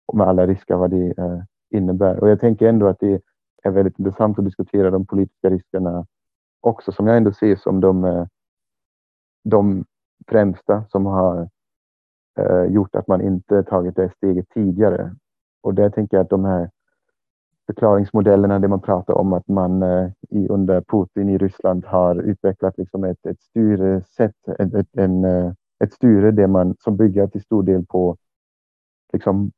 Och 0.05 0.17
med 0.17 0.27
alla 0.27 0.47
risker 0.47 0.75
vad 0.75 0.89
det 0.89 1.17
eh, 1.17 1.41
innebär. 1.69 2.19
Och 2.19 2.29
jag 2.29 2.39
tänker 2.39 2.69
ändå 2.69 2.87
att 2.87 2.99
det 2.99 3.21
är 3.63 3.71
väldigt 3.71 3.99
intressant 3.99 4.39
att 4.39 4.45
diskutera 4.45 4.91
de 4.91 5.05
politiska 5.05 5.49
riskerna 5.49 6.05
också, 6.61 6.91
som 6.91 7.07
jag 7.07 7.17
ändå 7.17 7.33
ser 7.33 7.55
som 7.55 7.79
de, 7.79 8.05
eh, 8.05 8.25
de 9.43 9.85
främsta 10.27 10.85
som 10.89 11.05
har 11.05 11.49
eh, 12.39 12.63
gjort 12.63 12.95
att 12.95 13.07
man 13.07 13.21
inte 13.21 13.63
tagit 13.63 13.95
det 13.95 14.09
steget 14.09 14.49
tidigare. 14.49 15.15
Och 15.61 15.73
där 15.73 15.89
tänker 15.89 16.17
jag 16.17 16.23
att 16.23 16.29
de 16.29 16.45
här 16.45 16.69
förklaringsmodellerna 17.65 18.59
det 18.59 18.67
man 18.67 18.81
pratar 18.81 19.13
om 19.13 19.33
att 19.33 19.47
man 19.47 19.83
eh, 19.83 20.09
i, 20.29 20.47
under 20.47 20.81
Putin 20.81 21.29
i 21.29 21.37
Ryssland 21.37 21.85
har 21.85 22.15
utvecklat 22.15 22.77
liksom 22.77 23.03
ett, 23.03 23.25
ett 23.25 23.41
styresätt, 23.41 24.47
ett, 24.59 24.73
ett, 24.73 24.87
en, 24.97 25.25
eh, 25.25 25.53
ett 25.83 25.93
styre 25.93 26.31
där 26.31 26.47
man, 26.47 26.75
som 26.79 26.97
bygger 26.97 27.27
till 27.27 27.41
stor 27.41 27.63
del 27.63 27.85
på 27.85 28.17
liksom, 29.13 29.51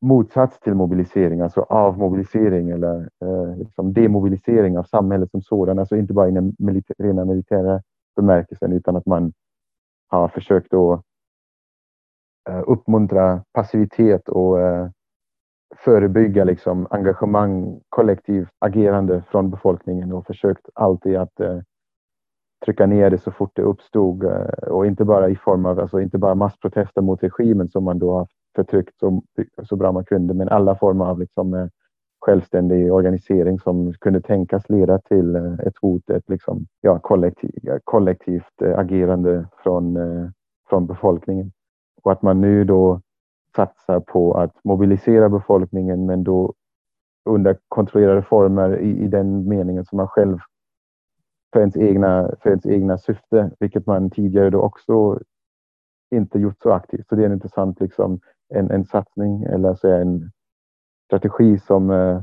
motsats 0.00 0.60
till 0.60 0.74
mobilisering, 0.74 1.40
alltså 1.40 1.60
avmobilisering 1.60 2.70
eller 2.70 3.08
eh, 3.24 3.56
liksom 3.56 3.92
demobilisering 3.92 4.78
av 4.78 4.82
samhället 4.82 5.30
som 5.30 5.42
sådan, 5.42 5.78
alltså 5.78 5.96
inte 5.96 6.12
bara 6.12 6.28
i 6.28 6.32
den 6.32 6.54
milita 6.58 6.94
rena 6.98 7.24
militära 7.24 7.82
bemärkelsen 8.16 8.72
utan 8.72 8.96
att 8.96 9.06
man 9.06 9.32
har 10.08 10.28
försökt 10.28 10.74
att 10.74 11.02
eh, 12.48 12.62
uppmuntra 12.66 13.44
passivitet 13.52 14.28
och 14.28 14.60
eh, 14.60 14.88
förebygga 15.76 16.44
liksom, 16.44 16.86
engagemang, 16.90 17.80
kollektivt 17.88 18.48
agerande 18.58 19.22
från 19.30 19.50
befolkningen 19.50 20.12
och 20.12 20.26
försökt 20.26 20.68
alltid 20.74 21.16
att 21.16 21.40
eh, 21.40 21.58
trycka 22.64 22.86
ner 22.86 23.10
det 23.10 23.18
så 23.18 23.30
fort 23.30 23.50
det 23.54 23.62
uppstod 23.62 24.24
eh, 24.24 24.68
och 24.68 24.86
inte 24.86 25.04
bara 25.04 25.28
i 25.28 25.36
form 25.36 25.66
av, 25.66 25.80
alltså 25.80 26.00
inte 26.00 26.18
bara 26.18 26.34
massprotester 26.34 27.02
mot 27.02 27.22
regimen 27.22 27.68
som 27.68 27.84
man 27.84 27.98
då 27.98 28.12
har 28.12 28.26
förtryckt 28.56 28.98
så, 28.98 29.22
så 29.68 29.76
bra 29.76 29.92
man 29.92 30.04
kunde, 30.04 30.34
men 30.34 30.48
alla 30.48 30.76
former 30.76 31.04
av 31.04 31.20
liksom, 31.20 31.54
eh, 31.54 31.66
självständig 32.20 32.92
organisering 32.92 33.58
som 33.58 33.92
kunde 33.92 34.20
tänkas 34.20 34.68
leda 34.68 34.98
till 34.98 35.36
eh, 35.36 35.52
ett 35.52 35.76
hot, 35.80 36.10
ett 36.10 36.28
liksom, 36.28 36.66
ja, 36.80 36.98
kollektiv, 36.98 37.52
kollektivt 37.84 38.62
agerande 38.76 39.48
från, 39.62 39.98
från 40.68 40.86
befolkningen. 40.86 41.52
Och 42.02 42.12
att 42.12 42.22
man 42.22 42.40
nu 42.40 42.64
då 42.64 43.00
satsar 43.56 44.00
på 44.00 44.34
att 44.34 44.64
mobilisera 44.64 45.28
befolkningen 45.28 46.06
men 46.06 46.24
då 46.24 46.54
under 47.24 47.58
kontrollerade 47.68 48.22
former 48.22 48.78
i, 48.78 49.04
i 49.04 49.08
den 49.08 49.48
meningen 49.48 49.84
som 49.84 49.96
man 49.96 50.08
själv 50.08 50.38
för 51.56 51.60
ens 51.60 51.76
egna, 51.76 52.30
för 52.42 52.50
ens 52.50 52.66
egna 52.66 52.98
syfte, 52.98 53.50
vilket 53.60 53.86
man 53.86 54.10
tidigare 54.10 54.50
då 54.50 54.60
också 54.60 55.18
inte 56.14 56.38
gjort 56.38 56.62
så 56.62 56.70
aktivt. 56.70 57.08
Så 57.08 57.14
det 57.14 57.22
är 57.22 57.26
en 57.26 57.32
intressant 57.32 57.80
liksom, 57.80 58.20
en, 58.54 58.70
en 58.70 58.84
satsning 58.84 59.42
eller 59.42 59.74
så 59.74 59.88
en 59.88 60.30
strategi 61.06 61.58
som 61.58 61.90
eh, 61.90 62.20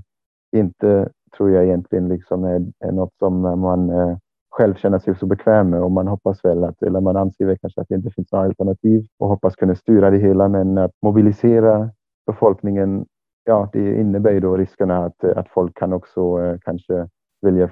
inte 0.56 1.10
tror 1.38 1.52
jag 1.52 1.66
egentligen 1.66 2.08
liksom 2.08 2.44
är, 2.44 2.66
är 2.80 2.92
något 2.92 3.14
som 3.20 3.42
man 3.42 3.90
eh, 3.90 4.18
själv 4.50 4.76
känner 4.76 5.00
sig 5.00 5.16
så 5.16 5.26
bekväm 5.26 5.70
med 5.70 5.82
och 5.82 5.92
man 5.92 6.08
hoppas 6.08 6.46
väl 6.46 6.64
att, 6.64 6.84
eller 6.84 7.02
man 7.02 7.18
anser 7.18 7.46
väl 7.46 7.58
kanske 7.58 7.82
att 7.82 7.88
det 7.90 7.96
inte 7.96 8.12
finns 8.12 8.32
några 8.32 8.46
alternativ 8.46 9.06
och 9.20 9.28
hoppas 9.28 9.56
kunna 9.56 9.76
styra 9.76 10.10
det 10.10 10.18
hela. 10.18 10.48
Men 10.48 10.78
att 10.78 10.92
mobilisera 11.02 11.90
befolkningen, 12.28 13.06
ja, 13.44 13.70
det 13.74 14.00
innebär 14.00 14.32
ju 14.32 14.40
då 14.40 14.58
riskerna 14.58 15.06
att, 15.06 15.24
att 15.24 15.50
folk 15.50 15.78
kan 15.78 15.94
också 15.94 16.42
eh, 16.42 16.58
kanske 16.62 17.08
vilja 17.42 17.72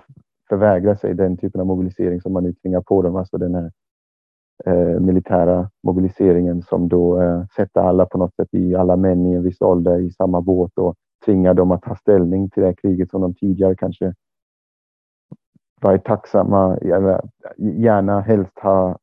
förvägra 0.52 0.98
sig 0.98 1.14
den 1.14 1.38
typen 1.38 1.62
av 1.62 1.68
mobilisering 1.68 2.22
som 2.22 2.34
man 2.34 2.44
nu 2.44 2.54
tvingar 2.54 2.82
på 2.82 3.02
dem, 3.02 3.16
alltså 3.16 3.38
den 3.38 3.56
här 3.56 3.72
eh, 4.66 5.00
militära 5.00 5.70
mobiliseringen 5.84 6.62
som 6.62 6.90
då 6.90 7.22
eh, 7.22 7.46
sätter 7.56 7.82
alla 7.82 8.06
på 8.06 8.18
något 8.18 8.36
sätt 8.36 8.48
i 8.52 8.76
alla 8.76 8.96
män 8.96 9.26
i 9.26 9.34
en 9.34 9.44
viss 9.44 9.62
ålder 9.62 10.00
i 10.00 10.12
samma 10.12 10.42
båt 10.42 10.72
och 10.78 10.96
tvingar 11.26 11.54
dem 11.54 11.72
att 11.72 11.82
ta 11.82 11.96
ställning 11.96 12.50
till 12.50 12.62
det 12.62 12.68
här 12.68 12.76
kriget 12.82 13.10
som 13.10 13.22
de 13.22 13.34
tidigare 13.34 13.76
kanske 13.76 14.14
varit 15.82 16.06
tacksamma, 16.06 16.78
eller 16.78 17.22
gärna 17.58 18.22
helst 18.22 18.60
ha 18.60 18.98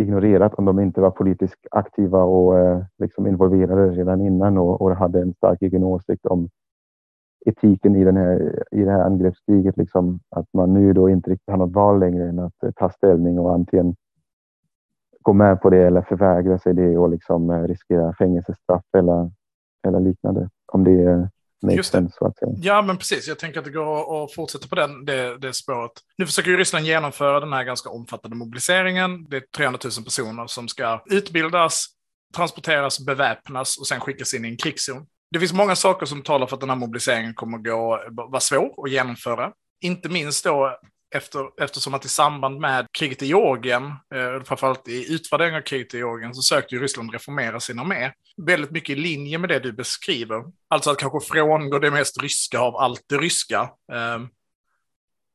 ignorerat 0.00 0.54
om 0.54 0.64
de 0.64 0.80
inte 0.80 1.00
var 1.00 1.10
politiskt 1.10 1.66
aktiva 1.70 2.22
och 2.22 2.58
eh, 2.58 2.84
liksom 2.98 3.26
involverade 3.26 3.90
redan 3.90 4.20
innan 4.20 4.58
och, 4.58 4.80
och, 4.80 4.96
hade 4.96 5.20
en 5.20 5.34
stark 5.34 5.62
egen 5.62 5.84
åsikt 5.84 6.26
om 6.26 6.48
etiken 7.44 7.96
i, 7.96 8.04
den 8.04 8.16
här, 8.16 8.64
i 8.70 8.84
det 8.84 8.90
här 8.90 9.00
angreppskriget. 9.00 9.76
Liksom, 9.76 10.20
att 10.30 10.46
man 10.52 10.74
nu 10.74 10.92
då 10.92 11.10
inte 11.10 11.30
riktigt 11.30 11.50
har 11.50 11.56
något 11.56 11.74
val 11.74 12.00
längre 12.00 12.28
än 12.28 12.38
att 12.38 12.62
eh, 12.62 12.70
ta 12.76 12.90
ställning 12.90 13.38
och 13.38 13.54
antingen 13.54 13.96
gå 15.20 15.32
med 15.32 15.60
på 15.60 15.70
det 15.70 15.86
eller 15.86 16.02
förvägra 16.02 16.58
sig 16.58 16.74
det 16.74 16.98
och 16.98 17.10
liksom 17.10 17.50
eh, 17.50 17.62
riskera 17.62 18.14
fängelsestraff 18.14 18.84
eller, 18.98 19.30
eller 19.86 20.00
liknande. 20.00 20.48
Om 20.72 20.84
det 20.84 20.90
är 20.90 21.28
Just 21.72 21.92
det. 21.92 22.10
säga. 22.10 22.52
Ja, 22.56 22.82
men 22.82 22.96
precis. 22.96 23.28
Jag 23.28 23.38
tänker 23.38 23.58
att 23.58 23.64
det 23.64 23.70
går 23.70 24.24
att 24.24 24.32
fortsätta 24.32 24.68
på 24.68 24.74
den, 24.74 25.04
det, 25.04 25.38
det 25.38 25.52
spåret. 25.52 25.92
Nu 26.18 26.26
försöker 26.26 26.50
ju 26.50 26.56
Ryssland 26.56 26.86
genomföra 26.86 27.40
den 27.40 27.52
här 27.52 27.64
ganska 27.64 27.90
omfattande 27.90 28.36
mobiliseringen. 28.36 29.24
Det 29.24 29.36
är 29.36 29.42
300 29.56 29.78
000 29.84 30.04
personer 30.04 30.46
som 30.46 30.68
ska 30.68 31.02
utbildas, 31.06 31.86
transporteras, 32.36 33.06
beväpnas 33.06 33.78
och 33.78 33.86
sen 33.86 34.00
skickas 34.00 34.34
in 34.34 34.44
i 34.44 34.48
en 34.48 34.56
krigszon. 34.56 35.06
Det 35.34 35.40
finns 35.40 35.52
många 35.52 35.76
saker 35.76 36.06
som 36.06 36.22
talar 36.22 36.46
för 36.46 36.56
att 36.56 36.60
den 36.60 36.70
här 36.70 36.76
mobiliseringen 36.76 37.34
kommer 37.34 37.58
att 37.58 37.64
gå, 37.64 38.04
vara 38.10 38.40
svår 38.40 38.84
att 38.84 38.90
genomföra. 38.90 39.52
Inte 39.80 40.08
minst 40.08 40.44
då 40.44 40.78
efter, 41.14 41.62
eftersom 41.62 41.94
att 41.94 42.04
i 42.04 42.08
samband 42.08 42.60
med 42.60 42.86
kriget 42.98 43.22
i 43.22 43.26
Georgien, 43.26 43.84
eh, 43.84 44.42
framförallt 44.44 44.88
i 44.88 45.14
utvärderingen 45.14 45.58
av 45.58 45.62
kriget 45.62 45.94
i 45.94 45.96
Georgien, 45.96 46.34
så 46.34 46.42
sökte 46.42 46.74
ju 46.74 46.82
Ryssland 46.82 47.12
reformera 47.12 47.60
sin 47.60 47.78
armé. 47.78 48.12
Väldigt 48.36 48.70
mycket 48.70 48.96
i 48.96 49.00
linje 49.00 49.38
med 49.38 49.48
det 49.48 49.58
du 49.58 49.72
beskriver. 49.72 50.44
Alltså 50.68 50.90
att 50.90 50.98
kanske 50.98 51.32
frångå 51.32 51.78
det 51.78 51.90
mest 51.90 52.22
ryska 52.22 52.60
av 52.60 52.76
allt 52.76 53.02
det 53.08 53.16
ryska. 53.16 53.60
Eh, 53.92 54.18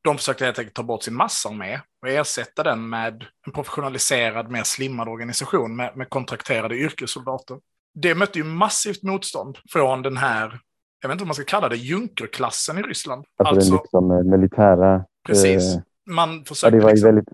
de 0.02 0.18
försökte 0.18 0.46
helt 0.46 0.60
enkelt 0.60 0.76
ta 0.76 0.84
bort 0.84 1.04
sin 1.04 1.16
massarmé 1.16 1.80
och 2.02 2.10
ersätta 2.10 2.64
den 2.64 2.90
med 2.90 3.26
en 3.46 3.54
professionaliserad, 3.54 4.52
mer 4.52 4.64
slimmad 4.64 5.10
organisation 5.10 5.76
med, 5.76 5.98
med 5.98 6.10
kontrakterade 6.10 6.76
yrkessoldater. 6.76 7.58
Det 8.02 8.16
mötte 8.16 8.40
ju 8.40 8.46
massivt 8.46 9.04
motstånd 9.04 9.58
från 9.72 10.02
den 10.02 10.18
här 10.18 10.60
jag 11.02 11.10
vet 11.10 11.16
inte 11.16 11.22
vad 11.22 11.28
man 11.28 11.36
ska 11.36 11.44
kalla 11.44 11.70
det, 11.70 11.76
junkerklassen 11.76 12.78
i 12.78 12.82
Ryssland. 12.82 13.26
Alltså, 13.38 13.56
alltså 13.56 13.72
den 13.72 13.80
liksom 13.82 14.12
eh, 14.12 14.24
militära 14.24 15.06
Precis. 15.28 15.76
Eh, 15.76 15.82
man 16.10 16.44
försöker 16.46 16.76
ja, 16.76 16.80
det 16.80 16.84
var 16.84 16.92
liksom... 16.92 17.06
väldigt 17.08 17.30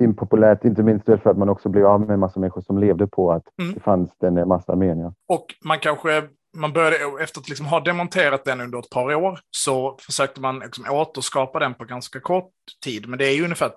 impopulärt, 0.00 0.64
inte 0.64 0.82
minst 0.82 1.06
för 1.06 1.30
att 1.30 1.38
man 1.38 1.48
också 1.48 1.68
blev 1.68 1.86
av 1.86 2.00
med 2.00 2.10
en 2.10 2.20
massa 2.20 2.40
människor 2.40 2.60
som 2.60 2.78
levde 2.78 3.06
på 3.06 3.32
att 3.32 3.42
mm. 3.60 3.74
det 3.74 3.80
fanns 3.80 4.10
den 4.20 4.48
massarmén. 4.48 4.98
Ja. 4.98 5.14
Och 5.28 5.54
man 5.64 5.78
kanske, 5.78 6.24
man 6.56 6.72
började, 6.72 6.96
efter 7.22 7.40
att 7.40 7.48
liksom 7.48 7.66
ha 7.66 7.80
demonterat 7.80 8.44
den 8.44 8.60
under 8.60 8.78
ett 8.78 8.90
par 8.90 9.14
år, 9.14 9.40
så 9.50 9.96
försökte 10.00 10.40
man 10.40 10.58
liksom 10.58 10.84
återskapa 10.90 11.58
den 11.58 11.74
på 11.74 11.84
ganska 11.84 12.20
kort 12.20 12.52
tid. 12.84 13.08
Men 13.08 13.18
det 13.18 13.26
är 13.26 13.34
ju 13.34 13.44
ungefär 13.44 13.70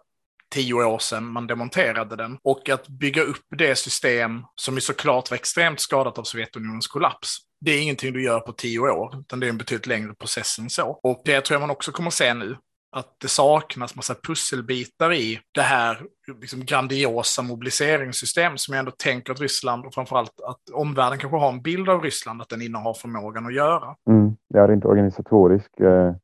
tio 0.51 0.73
år 0.73 0.99
sedan 0.99 1.25
man 1.25 1.47
demonterade 1.47 2.15
den. 2.15 2.37
Och 2.43 2.69
att 2.69 2.87
bygga 2.87 3.21
upp 3.21 3.45
det 3.57 3.75
system 3.75 4.43
som 4.55 4.75
ju 4.75 4.81
såklart 4.81 5.31
var 5.31 5.35
extremt 5.35 5.79
skadat 5.79 6.17
av 6.17 6.23
Sovjetunionens 6.23 6.87
kollaps. 6.87 7.37
Det 7.65 7.71
är 7.71 7.81
ingenting 7.81 8.13
du 8.13 8.23
gör 8.23 8.39
på 8.39 8.51
tio 8.51 8.79
år, 8.79 9.19
utan 9.19 9.39
det 9.39 9.45
är 9.45 9.49
en 9.49 9.57
betydligt 9.57 9.87
längre 9.87 10.13
process 10.13 10.59
än 10.59 10.69
så. 10.69 10.99
Och 11.03 11.21
det 11.25 11.41
tror 11.41 11.55
jag 11.55 11.61
man 11.61 11.69
också 11.69 11.91
kommer 11.91 12.09
se 12.09 12.33
nu 12.33 12.57
att 12.95 13.15
det 13.21 13.27
saknas 13.27 13.95
massa 13.95 14.15
pusselbitar 14.27 15.13
i 15.13 15.39
det 15.51 15.61
här 15.61 16.01
liksom 16.41 16.65
grandiosa 16.65 17.41
mobiliseringssystem 17.41 18.57
som 18.57 18.73
jag 18.73 18.79
ändå 18.79 18.91
tänker 18.91 19.33
att 19.33 19.41
Ryssland 19.41 19.85
och 19.85 19.93
framförallt 19.93 20.41
att 20.47 20.69
omvärlden 20.73 21.19
kanske 21.19 21.37
har 21.37 21.49
en 21.49 21.61
bild 21.61 21.89
av 21.89 22.01
Ryssland 22.01 22.41
att 22.41 22.49
den 22.49 22.61
innehar 22.61 22.93
förmågan 22.93 23.45
att 23.45 23.53
göra. 23.53 23.95
Mm. 24.09 24.35
Ja, 24.47 24.67
rent 24.67 24.85
organisatorisk 24.85 25.79
Eh, 25.79 26.15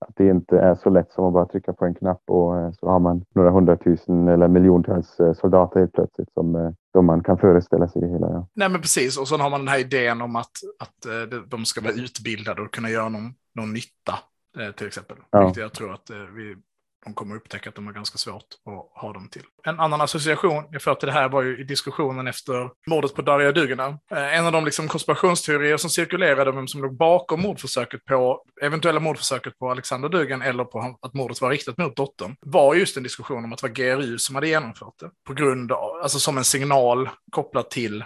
att 0.00 0.16
det 0.16 0.28
inte 0.28 0.58
är 0.58 0.74
så 0.74 0.90
lätt 0.90 1.12
som 1.12 1.24
att 1.24 1.32
bara 1.32 1.46
trycka 1.46 1.72
på 1.72 1.84
en 1.84 1.94
knapp 1.94 2.22
och 2.26 2.58
eh, 2.58 2.72
så 2.72 2.88
har 2.88 2.98
man 2.98 3.24
några 3.34 3.50
hundratusen 3.50 4.28
eller 4.28 4.48
miljontals 4.48 5.20
eh, 5.20 5.32
soldater 5.32 5.80
helt 5.80 5.92
plötsligt 5.92 6.32
som, 6.32 6.56
eh, 6.56 6.70
som 6.92 7.06
man 7.06 7.22
kan 7.22 7.38
föreställa 7.38 7.88
sig 7.88 8.02
det 8.02 8.08
hela. 8.08 8.26
Ja. 8.26 8.46
Nej, 8.54 8.68
men 8.68 8.80
precis. 8.80 9.18
Och 9.18 9.28
så 9.28 9.36
har 9.36 9.50
man 9.50 9.60
den 9.60 9.68
här 9.68 9.80
idén 9.80 10.22
om 10.22 10.36
att, 10.36 10.52
att 10.78 11.06
eh, 11.06 11.38
de 11.48 11.64
ska 11.64 11.80
vara 11.80 11.92
utbildade 11.92 12.62
och 12.62 12.74
kunna 12.74 12.90
göra 12.90 13.08
någon, 13.08 13.34
någon 13.54 13.72
nytta 13.72 14.14
Eh, 14.58 14.72
till 14.72 14.86
exempel. 14.86 15.16
Ja. 15.30 15.44
Vilket 15.44 15.62
jag 15.62 15.72
tror 15.72 15.92
att 15.92 16.10
eh, 16.10 16.16
vi, 16.16 16.56
de 17.04 17.14
kommer 17.14 17.36
upptäcka 17.36 17.68
att 17.68 17.74
de 17.74 17.86
har 17.86 17.92
ganska 17.92 18.18
svårt 18.18 18.44
att 18.66 19.02
ha 19.02 19.12
dem 19.12 19.28
till. 19.28 19.42
En 19.64 19.80
annan 19.80 20.00
association 20.00 20.64
jag 20.70 20.82
får 20.82 20.94
till 20.94 21.06
det 21.06 21.12
här 21.12 21.28
var 21.28 21.42
ju 21.42 21.60
i 21.60 21.64
diskussionen 21.64 22.26
efter 22.26 22.70
mordet 22.86 23.14
på 23.14 23.22
Darja 23.22 23.52
Dugina. 23.52 23.86
Eh, 24.10 24.38
en 24.38 24.46
av 24.46 24.52
de 24.52 24.64
liksom 24.64 24.88
konspirationsteorier 24.88 25.76
som 25.76 25.90
cirkulerade 25.90 26.50
om 26.50 26.56
vem 26.56 26.68
som 26.68 26.82
låg 26.82 26.96
bakom 26.96 27.42
mordförsöket 27.42 28.04
på, 28.04 28.42
eventuella 28.62 29.00
mordförsöket 29.00 29.58
på 29.58 29.70
Alexander 29.70 30.08
Dugan 30.08 30.42
eller 30.42 30.64
på 30.64 30.98
att 31.02 31.14
mordet 31.14 31.40
var 31.40 31.50
riktat 31.50 31.78
mot 31.78 31.96
dottern, 31.96 32.36
var 32.40 32.74
just 32.74 32.96
en 32.96 33.02
diskussion 33.02 33.44
om 33.44 33.52
att 33.52 33.58
det 33.58 33.68
var 33.68 33.74
GRU 33.74 34.18
som 34.18 34.34
hade 34.34 34.48
genomfört 34.48 34.98
det. 35.00 35.10
På 35.26 35.34
grund 35.34 35.72
av, 35.72 36.02
alltså 36.02 36.18
som 36.18 36.38
en 36.38 36.44
signal 36.44 37.08
kopplat 37.32 37.70
till 37.70 38.04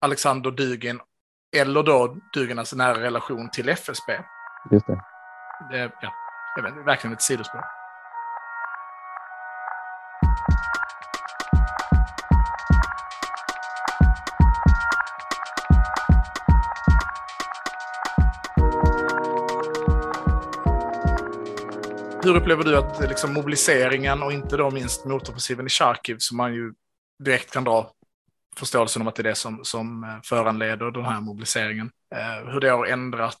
Alexander 0.00 0.50
Dugin 0.50 1.00
eller 1.56 1.82
då 1.82 2.16
Duginas 2.34 2.74
nära 2.74 3.00
relation 3.00 3.50
till 3.50 3.68
FSB. 3.68 4.12
Just 4.70 4.86
det 4.86 5.00
det, 5.70 5.92
ja, 6.02 6.12
jag 6.56 6.62
vet, 6.62 6.86
verkligen 6.86 7.14
ett 7.14 7.22
sidospår. 7.22 7.77
Hur 22.28 22.36
upplever 22.36 22.64
du 22.64 22.76
att 22.76 23.00
liksom, 23.00 23.34
mobiliseringen 23.34 24.22
och 24.22 24.32
inte 24.32 24.56
då 24.56 24.70
minst 24.70 25.04
motoffensiven 25.04 25.66
i 25.66 25.68
Charkiv 25.68 26.16
som 26.18 26.36
man 26.36 26.54
ju 26.54 26.72
direkt 27.24 27.52
kan 27.52 27.64
dra 27.64 27.90
förståelsen 28.56 29.02
om 29.02 29.08
att 29.08 29.14
det 29.14 29.22
är 29.22 29.24
det 29.24 29.34
som, 29.34 29.60
som 29.62 30.04
eh, 30.04 30.08
föranleder 30.24 30.90
den 30.90 31.04
här 31.04 31.20
mobiliseringen. 31.20 31.90
Eh, 32.14 32.52
hur 32.52 32.60
det 32.60 32.68
har 32.68 32.86
ändrat 32.86 33.36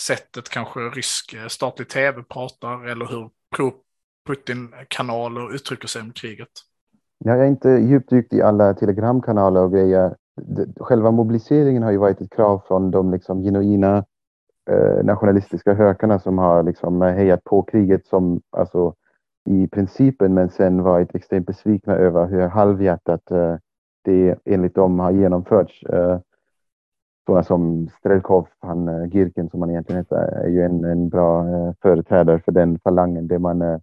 sättet 0.00 0.48
kanske 0.48 0.80
rysk 0.80 1.34
eh, 1.34 1.46
statlig 1.46 1.88
tv 1.88 2.22
pratar 2.22 2.86
eller 2.86 3.06
hur 3.06 3.30
pro-Putin-kanaler 3.56 5.54
uttrycker 5.54 5.88
sig 5.88 6.02
om 6.02 6.12
kriget? 6.12 6.48
Jag 7.24 7.40
är 7.40 7.46
inte 7.46 7.68
djupdykt 7.68 8.32
i 8.32 8.42
alla 8.42 8.74
telegramkanaler 8.74 9.60
och 9.60 9.72
grejer. 9.72 10.16
Själva 10.80 11.10
mobiliseringen 11.10 11.82
har 11.82 11.90
ju 11.90 11.98
varit 11.98 12.20
ett 12.20 12.32
krav 12.32 12.62
från 12.68 12.90
de 12.90 13.12
liksom 13.12 13.42
genuina 13.42 14.04
eh, 14.68 15.04
nationalistiska 15.04 15.74
hökarna 15.74 16.18
som 16.18 16.38
har 16.38 16.62
liksom 16.62 17.02
eh, 17.02 17.14
hejat 17.14 17.44
på 17.44 17.62
kriget 17.62 18.06
som 18.06 18.40
alltså 18.50 18.94
i 19.48 19.68
principen 19.68 20.34
men 20.34 20.48
sen 20.48 20.82
varit 20.82 21.14
extremt 21.14 21.46
besvikna 21.46 21.96
över 21.96 22.26
hur 22.26 22.46
halvhjärtat 22.46 23.30
eh, 23.30 23.56
det 24.04 24.38
enligt 24.44 24.74
dem 24.74 24.98
har 24.98 25.10
genomförts. 25.10 25.82
Eh, 25.82 26.18
sådana 27.26 27.42
som 27.42 27.88
Strelkov, 27.98 28.46
han 28.60 28.88
eh, 28.88 29.08
Girken 29.08 29.50
som 29.50 29.60
han 29.60 29.70
egentligen 29.70 30.00
heter, 30.00 30.16
är 30.16 30.48
ju 30.48 30.62
en, 30.62 30.84
en 30.84 31.08
bra 31.08 31.48
eh, 31.48 31.72
företrädare 31.82 32.38
för 32.38 32.52
den 32.52 32.78
falangen 32.78 33.28
där 33.28 33.38
man 33.38 33.62
eh, 33.62 33.78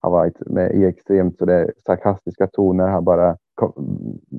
har 0.00 0.10
varit 0.10 0.40
med 0.46 0.74
i 0.74 0.84
extremt 0.84 1.38
så 1.38 1.44
det 1.44 1.72
sarkastiska 1.86 2.46
toner, 2.46 2.88
har 2.88 3.00
bara 3.00 3.36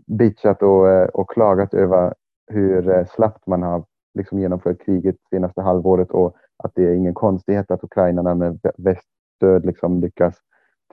bitchat 0.08 0.64
och, 0.64 0.90
eh, 0.90 1.08
och 1.08 1.30
klagat 1.30 1.74
över 1.74 2.14
hur 2.52 3.06
slappt 3.06 3.48
man 3.48 3.64
har 3.64 3.84
liksom 4.14 4.40
genomfört 4.40 4.86
kriget 4.86 5.16
senaste 5.30 5.62
halvåret 5.62 6.12
och 6.12 6.36
att 6.64 6.72
det 6.76 6.84
är 6.84 6.94
ingen 6.94 7.14
konstighet 7.14 7.72
att 7.72 7.84
ukrainarna 7.84 8.36
med 8.36 8.60
väststöd 8.78 9.66
liksom 9.66 10.00
lyckas 10.02 10.36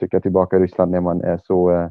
trycka 0.00 0.20
tillbaka 0.20 0.58
Ryssland 0.58 0.90
när 0.90 1.00
man 1.00 1.20
är 1.20 1.40
så 1.44 1.70
eh, 1.70 1.88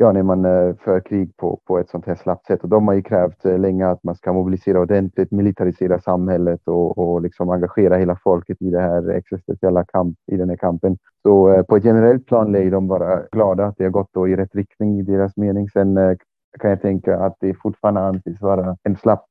ja, 0.00 0.12
när 0.12 0.22
man 0.22 0.44
eh, 0.44 0.74
för 0.84 1.00
krig 1.00 1.36
på, 1.36 1.60
på 1.64 1.78
ett 1.78 1.88
sånt 1.88 2.06
här 2.06 2.14
slappt 2.14 2.46
sätt. 2.46 2.62
Och 2.62 2.68
de 2.68 2.88
har 2.88 2.94
ju 2.94 3.02
krävt 3.02 3.44
eh, 3.44 3.58
länge 3.58 3.86
att 3.86 4.04
man 4.04 4.14
ska 4.14 4.32
mobilisera 4.32 4.80
ordentligt, 4.80 5.30
militarisera 5.30 6.00
samhället 6.00 6.60
och, 6.64 6.98
och 6.98 7.22
liksom 7.22 7.50
engagera 7.50 7.96
hela 7.96 8.16
folket 8.16 8.62
i 8.62 8.70
det 8.70 8.80
här 8.80 9.08
existentiella 9.08 9.84
kamp, 9.84 10.16
i 10.32 10.36
den 10.36 10.48
här 10.48 10.56
kampen. 10.56 10.98
Så 11.22 11.52
eh, 11.52 11.62
på 11.62 11.76
ett 11.76 11.84
generellt 11.84 12.26
plan 12.26 12.54
är 12.54 12.70
de 12.70 12.88
bara 12.88 13.22
glada 13.32 13.66
att 13.66 13.74
det 13.78 13.84
har 13.84 13.90
gått 13.90 14.10
då 14.12 14.28
i 14.28 14.36
rätt 14.36 14.54
riktning 14.54 15.00
i 15.00 15.02
deras 15.02 15.36
mening. 15.36 15.68
Sen 15.68 16.16
kan 16.60 16.70
jag 16.70 16.82
tänka 16.82 17.18
att 17.18 17.36
det 17.40 17.54
fortfarande 17.54 18.00
anses 18.00 18.40
vara 18.40 18.76
en 18.82 18.96
slapp, 18.96 19.26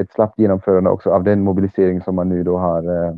ett 0.00 0.12
slappt 0.12 0.38
genomförande 0.38 0.90
också 0.90 1.10
av 1.10 1.24
den 1.24 1.40
mobilisering 1.40 2.00
som 2.00 2.14
man 2.14 2.28
nu 2.28 2.42
då 2.42 2.58
har 2.58 3.06
eh, 3.06 3.14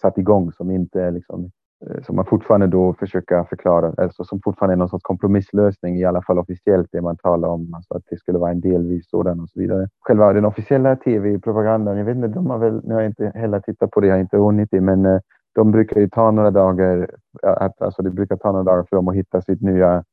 satt 0.00 0.18
igång 0.18 0.52
som 0.52 0.70
inte 0.70 1.02
är 1.02 1.10
liksom 1.10 1.50
Eh, 1.86 2.02
som 2.02 2.16
man 2.16 2.24
fortfarande 2.24 2.66
då 2.66 2.94
försöker 2.94 3.44
förklara, 3.44 3.92
alltså 3.96 4.24
som 4.24 4.40
fortfarande 4.44 4.74
är 4.74 4.76
någon 4.76 4.88
sorts 4.88 5.02
kompromisslösning, 5.02 5.96
i 5.96 6.04
alla 6.04 6.22
fall 6.22 6.38
officiellt 6.38 6.88
det 6.92 7.00
man 7.00 7.16
talar 7.16 7.48
om, 7.48 7.74
alltså 7.74 7.94
att 7.94 8.02
det 8.10 8.18
skulle 8.18 8.38
vara 8.38 8.50
en 8.50 8.60
delvis 8.60 9.10
sådan 9.10 9.40
och 9.40 9.50
så 9.50 9.60
vidare. 9.60 9.88
Själva 10.00 10.32
den 10.32 10.44
officiella 10.44 10.96
tv-propagandan, 10.96 11.96
jag 11.96 12.04
vet 12.04 12.16
inte, 12.16 12.28
de 12.28 12.50
har 12.50 12.58
väl, 12.58 12.80
nu 12.84 12.94
har 12.94 13.00
jag 13.00 13.10
inte 13.10 13.32
heller 13.34 13.60
tittat 13.60 13.90
på 13.90 14.00
det, 14.00 14.06
jag 14.06 14.14
har 14.14 14.20
inte 14.20 14.36
hunnit 14.36 14.68
det, 14.70 14.80
men 14.80 15.06
eh, 15.06 15.20
de 15.54 15.70
brukar 15.70 16.00
ju 16.00 16.08
ta 16.08 16.30
några 16.30 16.50
dagar, 16.50 17.10
eh, 17.42 17.50
att, 17.50 17.82
alltså 17.82 18.02
det 18.02 18.10
brukar 18.10 18.36
ta 18.36 18.52
några 18.52 18.64
dagar 18.64 18.86
för 18.88 18.96
dem 18.96 19.08
att 19.08 19.16
hitta 19.16 19.42
sitt 19.42 19.60
nya 19.60 20.04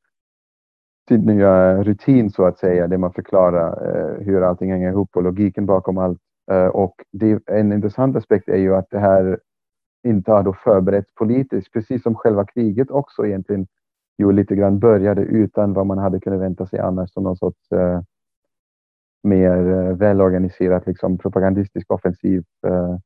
sin 1.07 1.21
nya 1.21 1.71
eh, 1.71 1.83
rutin 1.83 2.29
så 2.29 2.45
att 2.45 2.59
säga, 2.59 2.87
där 2.87 2.97
man 2.97 3.13
förklarar 3.13 3.87
eh, 3.87 4.25
hur 4.25 4.41
allting 4.41 4.71
hänger 4.71 4.89
ihop 4.89 5.15
och 5.15 5.23
logiken 5.23 5.65
bakom 5.65 5.97
allt. 5.97 6.19
Eh, 6.51 6.67
och 6.67 6.95
det, 7.11 7.47
en 7.47 7.73
intressant 7.73 8.15
aspekt 8.15 8.49
är 8.49 8.57
ju 8.57 8.75
att 8.75 8.89
det 8.89 8.99
här 8.99 9.39
inte 10.07 10.31
har 10.31 10.43
då 10.43 10.53
förberetts 10.53 11.13
politiskt, 11.13 11.73
precis 11.73 12.03
som 12.03 12.15
själva 12.15 12.45
kriget 12.45 12.91
också 12.91 13.25
egentligen 13.25 13.67
ju 14.17 14.31
lite 14.31 14.55
grann 14.55 14.79
började 14.79 15.21
utan 15.21 15.73
vad 15.73 15.85
man 15.85 15.97
hade 15.97 16.19
kunnat 16.19 16.39
vänta 16.39 16.65
sig 16.65 16.79
annars 16.79 17.13
som 17.13 17.23
någon 17.23 17.37
sorts 17.37 17.71
eh, 17.71 18.01
mer 19.23 19.71
eh, 19.71 19.95
välorganiserat 19.95 20.87
liksom, 20.87 21.17
propagandistisk 21.17 21.91
offensiv 21.91 22.43
eh, 22.67 22.97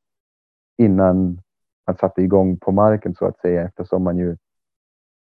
innan 0.77 1.41
man 1.87 1.95
satte 1.95 2.21
igång 2.21 2.57
på 2.57 2.71
marken 2.71 3.15
så 3.15 3.25
att 3.25 3.39
säga 3.39 3.63
eftersom 3.63 4.03
man 4.03 4.17
ju 4.17 4.37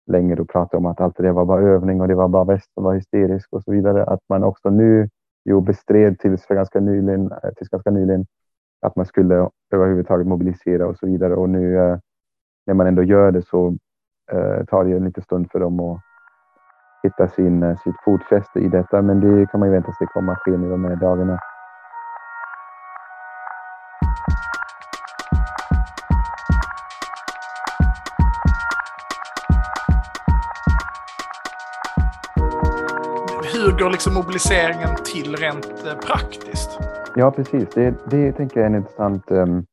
länge 0.09 0.35
då 0.35 0.45
pratade 0.45 0.77
om 0.77 0.87
att 0.87 1.01
allt 1.01 1.17
det 1.17 1.33
var 1.33 1.45
bara 1.45 1.63
övning 1.63 2.01
och 2.01 2.09
det 2.09 2.15
var 2.15 2.29
bara 2.29 2.45
väst 2.45 2.75
som 2.75 2.85
var 2.85 2.95
hysterisk 2.95 3.53
och 3.53 3.63
så 3.63 3.73
vidare. 3.73 4.05
Att 4.05 4.21
man 4.29 4.45
också 4.45 4.71
nu 4.71 5.09
jo, 5.45 5.61
bestred 5.61 6.19
tills, 6.19 6.47
för 6.47 6.55
ganska 6.55 6.81
nyligen, 6.81 7.33
eh, 7.33 7.51
tills 7.57 7.69
ganska 7.69 7.91
nyligen 7.91 8.27
att 8.81 8.97
man 8.97 9.07
skulle 9.07 9.49
överhuvudtaget 9.75 10.27
mobilisera 10.27 10.87
och 10.87 10.97
så 10.97 11.07
vidare. 11.07 11.35
Och 11.35 11.51
nu 11.51 11.79
eh, 11.79 11.99
när 12.67 12.75
man 12.75 12.87
ändå 12.87 13.03
gör 13.03 13.33
det 13.33 13.43
så 13.43 13.77
eh, 14.33 14.65
tar 14.65 14.85
det 14.85 14.97
en 14.97 15.05
liten 15.05 15.23
stund 15.23 15.51
för 15.51 15.61
dem 15.61 15.81
att 15.81 16.01
hitta 17.03 17.29
sin, 17.29 17.63
eh, 17.63 17.79
sitt 17.79 18.01
fotfäste 18.05 18.61
i 18.61 18.69
detta. 18.69 19.03
Men 19.03 19.21
det 19.21 19.47
kan 19.47 19.61
man 19.61 19.69
ju 19.69 19.73
vänta 19.73 19.93
sig 19.93 20.07
komma 20.07 20.37
ske 20.37 20.51
nu 20.51 20.71
de 20.71 20.85
här 20.85 20.97
dagarna. 20.97 21.39
Hur 33.79 33.85
går 33.85 33.91
liksom 33.91 34.15
mobiliseringen 34.15 34.97
till 35.05 35.37
rent 35.37 35.87
eh, 35.87 35.99
praktiskt? 35.99 36.79
Ja, 37.17 37.31
precis. 37.31 37.69
Det, 37.75 37.95
det 38.11 38.33
tänker 38.33 38.61
jag 38.61 38.65
är 38.65 38.71
en 38.71 38.77
intressant 38.77 39.31
um, 39.31 39.67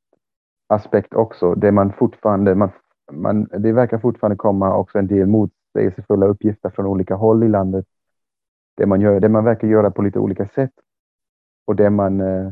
aspekt 0.70 1.14
också. 1.14 1.56
Det, 1.56 1.72
man 1.72 1.94
fortfarande, 1.94 2.56
man, 2.56 2.72
man, 3.12 3.44
det 3.44 3.72
verkar 3.72 3.98
fortfarande 3.98 4.36
komma 4.36 4.76
också 4.76 5.00
en 5.00 5.08
del 5.08 5.28
motsägelsefulla 5.28 6.26
uppgifter 6.26 6.70
från 6.70 6.86
olika 6.86 7.16
håll 7.16 7.44
i 7.44 7.48
landet. 7.50 7.86
Det 8.78 8.86
man, 8.86 9.02
gör, 9.02 9.20
det 9.20 9.30
man 9.30 9.44
verkar 9.44 9.68
göra 9.68 9.92
på 9.92 10.02
lite 10.02 10.20
olika 10.20 10.48
sätt 10.48 10.74
och 11.68 11.76
det 11.76 11.90
man 11.90 12.22
uh, 12.22 12.52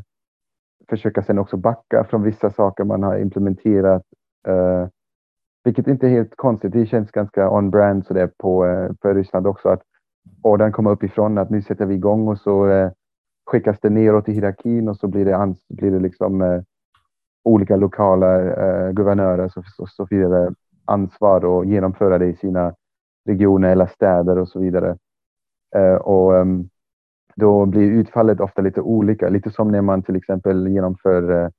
försöker 0.90 1.22
sen 1.22 1.40
också 1.40 1.58
backa 1.58 2.04
från 2.04 2.24
vissa 2.24 2.52
saker 2.52 2.84
man 2.84 3.04
har 3.04 3.18
implementerat. 3.18 4.04
Uh, 4.48 4.88
vilket 5.64 5.88
inte 5.88 6.08
är 6.08 6.12
helt 6.12 6.36
konstigt. 6.36 6.72
Det 6.72 6.86
känns 6.86 7.12
ganska 7.12 7.50
on-brand 7.50 8.06
sådär 8.06 8.32
på, 8.38 8.66
uh, 8.66 8.92
för 9.02 9.16
Ryssland 9.16 9.48
också 9.48 9.70
att 9.70 9.84
ordern 10.42 10.72
kommer 10.72 10.92
uppifrån 10.92 11.38
att 11.38 11.50
nu 11.50 11.62
sätter 11.62 11.86
vi 11.86 11.96
igång 11.96 12.28
och 12.28 12.40
så 12.40 12.68
eh, 12.68 12.92
skickas 13.46 13.80
det 13.82 13.90
neråt 13.90 14.30
i 14.30 14.34
hierarkin 14.34 14.90
och 14.90 14.98
så 14.98 15.08
blir 15.08 15.26
det, 15.26 15.56
blir 15.70 15.92
det 15.92 16.00
liksom 16.00 16.42
eh, 16.42 16.62
olika 17.44 17.76
lokala 17.76 18.42
eh, 18.42 18.92
guvernörer 18.92 19.50
så, 19.50 19.64
så, 19.78 19.88
så 19.88 20.08
ansvar 20.86 21.46
och 21.46 21.66
genomföra 21.66 22.18
det 22.18 22.26
i 22.26 22.36
sina 22.36 22.76
regioner 23.26 23.70
eller 23.70 23.86
städer 23.86 24.38
och 24.38 24.50
så 24.50 24.60
vidare. 24.60 24.98
Eh, 25.76 25.96
och 25.96 26.38
ehm, 26.38 26.70
då 27.36 27.66
blir 27.66 27.92
utfallet 27.92 28.40
ofta 28.40 28.62
lite 28.62 28.82
olika, 28.82 29.30
lite 29.30 29.52
som 29.52 29.72
när 29.72 29.82
man 29.82 30.04
till 30.04 30.16
exempel 30.16 30.68
genomför 30.68 31.32
eh, 31.32 31.50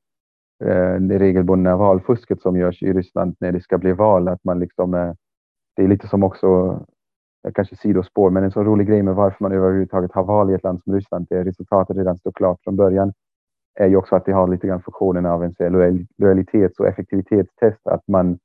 eh, 0.68 1.00
det 1.00 1.18
regelbundna 1.18 1.76
valfusket 1.76 2.42
som 2.42 2.56
görs 2.56 2.82
i 2.82 2.92
Ryssland 2.92 3.36
när 3.40 3.52
det 3.52 3.60
ska 3.60 3.78
bli 3.78 3.92
val, 3.92 4.28
att 4.28 4.44
man 4.44 4.58
liksom 4.58 4.94
eh, 4.94 5.12
det 5.76 5.82
är 5.82 5.88
lite 5.88 6.08
som 6.08 6.22
också 6.22 6.80
kanske 7.54 7.76
sidospår, 7.76 8.30
men 8.30 8.44
en 8.44 8.50
så 8.50 8.64
rolig 8.64 8.86
grej 8.86 9.02
med 9.02 9.14
varför 9.14 9.36
man 9.40 9.52
överhuvudtaget 9.52 10.12
har 10.12 10.24
val 10.24 10.50
i 10.50 10.54
ett 10.54 10.64
land 10.64 10.82
som 10.84 10.94
Ryssland, 10.94 11.26
där 11.30 11.44
resultatet 11.44 11.96
redan 11.96 12.16
står 12.18 12.32
klart 12.32 12.60
från 12.64 12.76
början, 12.76 13.12
är 13.74 13.86
ju 13.86 13.96
också 13.96 14.16
att 14.16 14.24
det 14.24 14.32
har 14.32 14.48
lite 14.48 14.66
grann 14.66 14.82
funktionen 14.82 15.26
av 15.26 15.44
en 15.44 15.54
lojalitets 16.16 16.80
och 16.80 16.86
effektivitetstest, 16.86 17.86
att 17.86 18.08
man, 18.08 18.38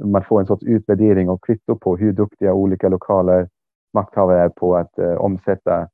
man 0.00 0.24
får 0.24 0.40
en 0.40 0.46
sorts 0.46 0.62
utvärdering 0.62 1.30
och 1.30 1.44
kvitto 1.44 1.76
på 1.78 1.96
hur 1.96 2.12
duktiga 2.12 2.54
olika 2.54 2.88
lokala 2.88 3.48
makthavare 3.94 4.40
är 4.40 4.48
på 4.48 4.76
att 4.76 4.98
eh, 4.98 5.14
omsätta 5.14 5.88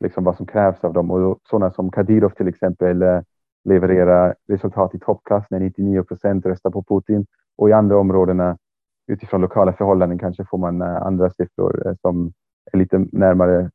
liksom 0.00 0.24
vad 0.24 0.36
som 0.36 0.46
krävs 0.46 0.84
av 0.84 0.92
dem. 0.92 1.10
Och 1.10 1.38
sådana 1.50 1.70
som 1.70 1.90
Kadyrov 1.90 2.30
till 2.30 2.48
exempel 2.48 3.02
eh, 3.02 3.20
levererar 3.64 4.34
resultat 4.48 4.94
i 4.94 4.98
toppklass 4.98 5.44
när 5.50 5.60
99 5.60 6.02
procent 6.02 6.46
röstar 6.46 6.70
på 6.70 6.82
Putin 6.82 7.26
och 7.58 7.68
i 7.68 7.72
andra 7.72 7.98
områdena 7.98 8.58
utifrån 9.06 9.40
lokala 9.40 9.72
förhållanden 9.72 10.18
kanske 10.18 10.44
får 10.44 10.58
man 10.58 10.82
eh, 10.82 11.02
andra 11.02 11.30
siffror 11.30 11.86
eh, 11.86 11.94
som 12.00 12.32
är 12.72 12.78
lite 12.78 12.98
närmare 13.12 13.70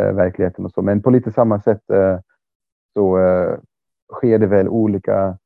eh, 0.00 0.12
verkligheten 0.12 0.64
och 0.64 0.70
så. 0.70 0.82
Men 0.82 1.02
på 1.02 1.10
lite 1.10 1.32
samma 1.32 1.60
sätt 1.60 1.82
så 2.94 3.18
sker 4.12 4.38
det 4.38 4.46
väl 4.46 4.68
olika 4.68 5.38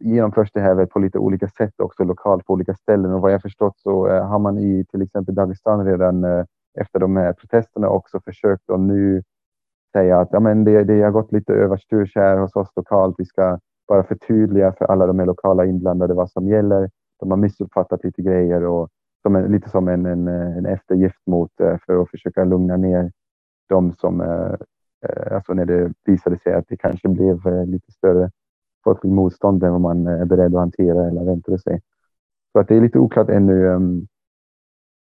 genomförs 0.00 0.52
det 0.52 0.60
här 0.60 0.74
väl 0.74 0.86
på 0.86 0.98
lite 0.98 1.18
olika 1.18 1.48
sätt 1.48 1.80
också 1.80 2.04
lokalt 2.04 2.46
på 2.46 2.52
olika 2.52 2.74
ställen 2.74 3.12
och 3.12 3.20
vad 3.20 3.32
jag 3.32 3.42
förstått 3.42 3.78
så 3.78 4.08
har 4.08 4.38
man 4.38 4.58
i 4.58 4.84
till 4.90 5.02
exempel 5.02 5.34
Dagestan 5.34 5.86
redan 5.86 6.24
efter 6.80 6.98
de 6.98 7.16
här 7.16 7.32
protesterna 7.32 7.88
också 7.88 8.20
försökt 8.20 8.70
att 8.70 8.80
nu 8.80 9.22
säga 9.92 10.20
att 10.20 10.28
ja, 10.32 10.40
men 10.40 10.64
det, 10.64 10.84
det 10.84 11.02
har 11.02 11.10
gått 11.10 11.32
lite 11.32 11.52
överstyrs 11.52 12.16
här 12.16 12.36
hos 12.36 12.56
oss 12.56 12.72
lokalt. 12.76 13.14
Vi 13.18 13.24
ska 13.24 13.58
bara 13.88 14.04
förtydliga 14.04 14.72
för 14.72 14.84
alla 14.84 15.06
de 15.06 15.18
här 15.18 15.26
lokala 15.26 15.64
inblandade 15.66 16.14
vad 16.14 16.30
som 16.30 16.48
gäller 16.48 16.90
de 17.20 17.30
har 17.30 17.38
missuppfattat 17.38 18.04
lite 18.04 18.22
grejer 18.22 18.64
och 18.64 18.88
som 19.22 19.36
en, 19.36 19.52
lite 19.52 19.70
som 19.70 19.88
en, 19.88 20.06
en, 20.06 20.28
en 20.28 20.66
eftergift 20.66 21.26
mot 21.26 21.60
eh, 21.60 21.76
för 21.86 22.02
att 22.02 22.10
försöka 22.10 22.44
lugna 22.44 22.76
ner 22.76 23.12
de 23.68 23.92
som, 23.92 24.20
eh, 24.20 24.54
eh, 25.08 25.34
alltså 25.34 25.54
när 25.54 25.64
det 25.64 25.92
visade 26.04 26.38
sig 26.38 26.54
att 26.54 26.68
det 26.68 26.76
kanske 26.76 27.08
blev 27.08 27.66
lite 27.66 27.92
större 27.92 28.30
folkligt 28.84 29.14
motstånd 29.14 29.62
än 29.62 29.72
vad 29.72 29.80
man 29.80 30.06
är 30.06 30.24
beredd 30.24 30.54
att 30.54 30.60
hantera 30.60 31.08
eller 31.08 31.24
väntade 31.24 31.58
sig. 31.58 31.80
Så 32.52 32.58
att 32.58 32.68
det 32.68 32.76
är 32.76 32.80
lite 32.80 32.98
oklart 32.98 33.28
ännu. 33.28 33.68
Ehm, 33.68 34.06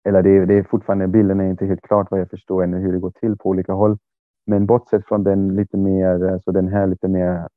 eller 0.09 0.23
det 0.23 0.31
är, 0.31 0.47
det 0.47 0.55
är 0.55 0.63
fortfarande, 0.63 1.09
bilden 1.09 1.41
är 1.41 1.51
inte 1.51 1.67
helt 1.67 1.83
klart 1.83 2.11
vad 2.11 2.21
jag 2.21 2.31
förstår 2.31 2.65
ännu 2.65 2.79
hur 2.79 2.93
det 2.93 2.99
går 2.99 3.11
till 3.11 3.37
på 3.37 3.49
olika 3.49 3.73
håll. 3.73 3.99
Men 4.47 4.67
bortsett 4.67 5.07
från 5.07 5.25
den 5.25 5.57
lite 5.57 5.77
mer, 5.77 6.25
alltså 6.25 6.53
den 6.53 6.69
här 6.69 6.87
lite 6.87 7.09
mer 7.09 7.49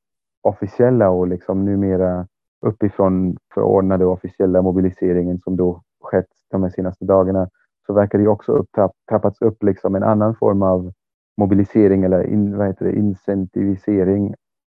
officiella 0.41 1.10
och 1.10 1.28
liksom 1.28 1.66
numera 1.66 2.28
uppifrån 2.62 3.38
förordnade 3.53 4.05
officiella 4.05 4.62
mobiliseringen 4.62 5.39
som 5.39 5.55
då 5.58 5.82
skett 6.01 6.28
de 6.51 6.64
här 6.64 6.70
senaste 6.70 7.05
dagarna 7.05 7.49
så 7.86 7.93
verkar 7.93 8.20
det 8.20 8.28
också 8.28 8.51
upptrappats 8.51 9.41
upp 9.41 9.64
liksom 9.64 9.95
en 9.95 10.03
annan 10.03 10.36
form 10.36 10.62
av 10.62 10.91
mobilisering 11.38 12.03
eller 12.03 12.24
in, 12.24 12.58
vad 12.58 12.68
heter 12.68 12.86
det, 12.86 12.95
incentivisering 12.95 14.34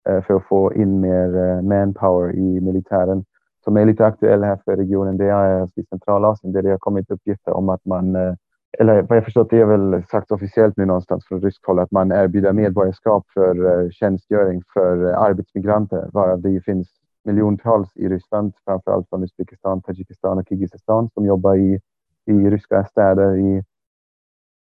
eh, 0.10 0.22
för 0.22 0.34
att 0.34 0.46
få 0.46 0.74
in 0.74 1.00
mer 1.00 1.38
eh, 1.38 1.62
manpower 1.62 2.36
i 2.36 2.62
militären 2.62 3.26
som 3.64 3.78
är 3.78 3.86
lite 3.86 4.06
aktuell 4.06 4.44
här 4.44 4.60
för 4.66 4.78
regionen. 4.78 5.18
Det 5.18 5.26
är 5.26 5.62
alltså 5.62 5.80
i 5.80 5.86
Centralasien 5.86 6.54
där 6.54 6.62
det 6.62 6.70
har 6.70 6.78
kommit 6.78 7.12
uppgifter 7.12 7.54
om 7.54 7.70
att 7.70 7.86
man, 7.86 8.16
eh, 8.16 8.34
eller 8.80 9.02
vad 9.02 9.18
jag 9.18 9.26
förstått, 9.26 9.50
det 9.50 9.62
är 9.62 9.66
väl 9.66 10.04
sagt 10.12 10.32
officiellt 10.32 10.78
nu 10.78 10.86
någonstans 10.86 11.26
från 11.28 11.42
ryskt 11.42 11.66
håll 11.66 11.80
att 11.80 11.92
man 11.92 12.12
erbjuder 12.12 12.54
medborgarskap 12.54 13.24
för 13.34 13.90
tjänstgöring 13.92 14.64
för 14.74 15.04
arbetsmigranter, 15.04 16.10
varav 16.14 16.42
det 16.42 16.62
finns 16.66 17.01
miljontals 17.24 17.92
i 17.96 18.10
Ryssland, 18.10 18.54
framförallt 18.66 19.10
från 19.10 19.24
Uzbekistan, 19.24 19.82
Tadzjikistan 19.82 20.38
och 20.38 20.48
Kirgizistan 20.50 21.10
som 21.14 21.26
jobbar 21.26 21.56
i, 21.56 21.80
i 22.26 22.50
ryska 22.50 22.86
städer 22.86 23.38
i 23.38 23.64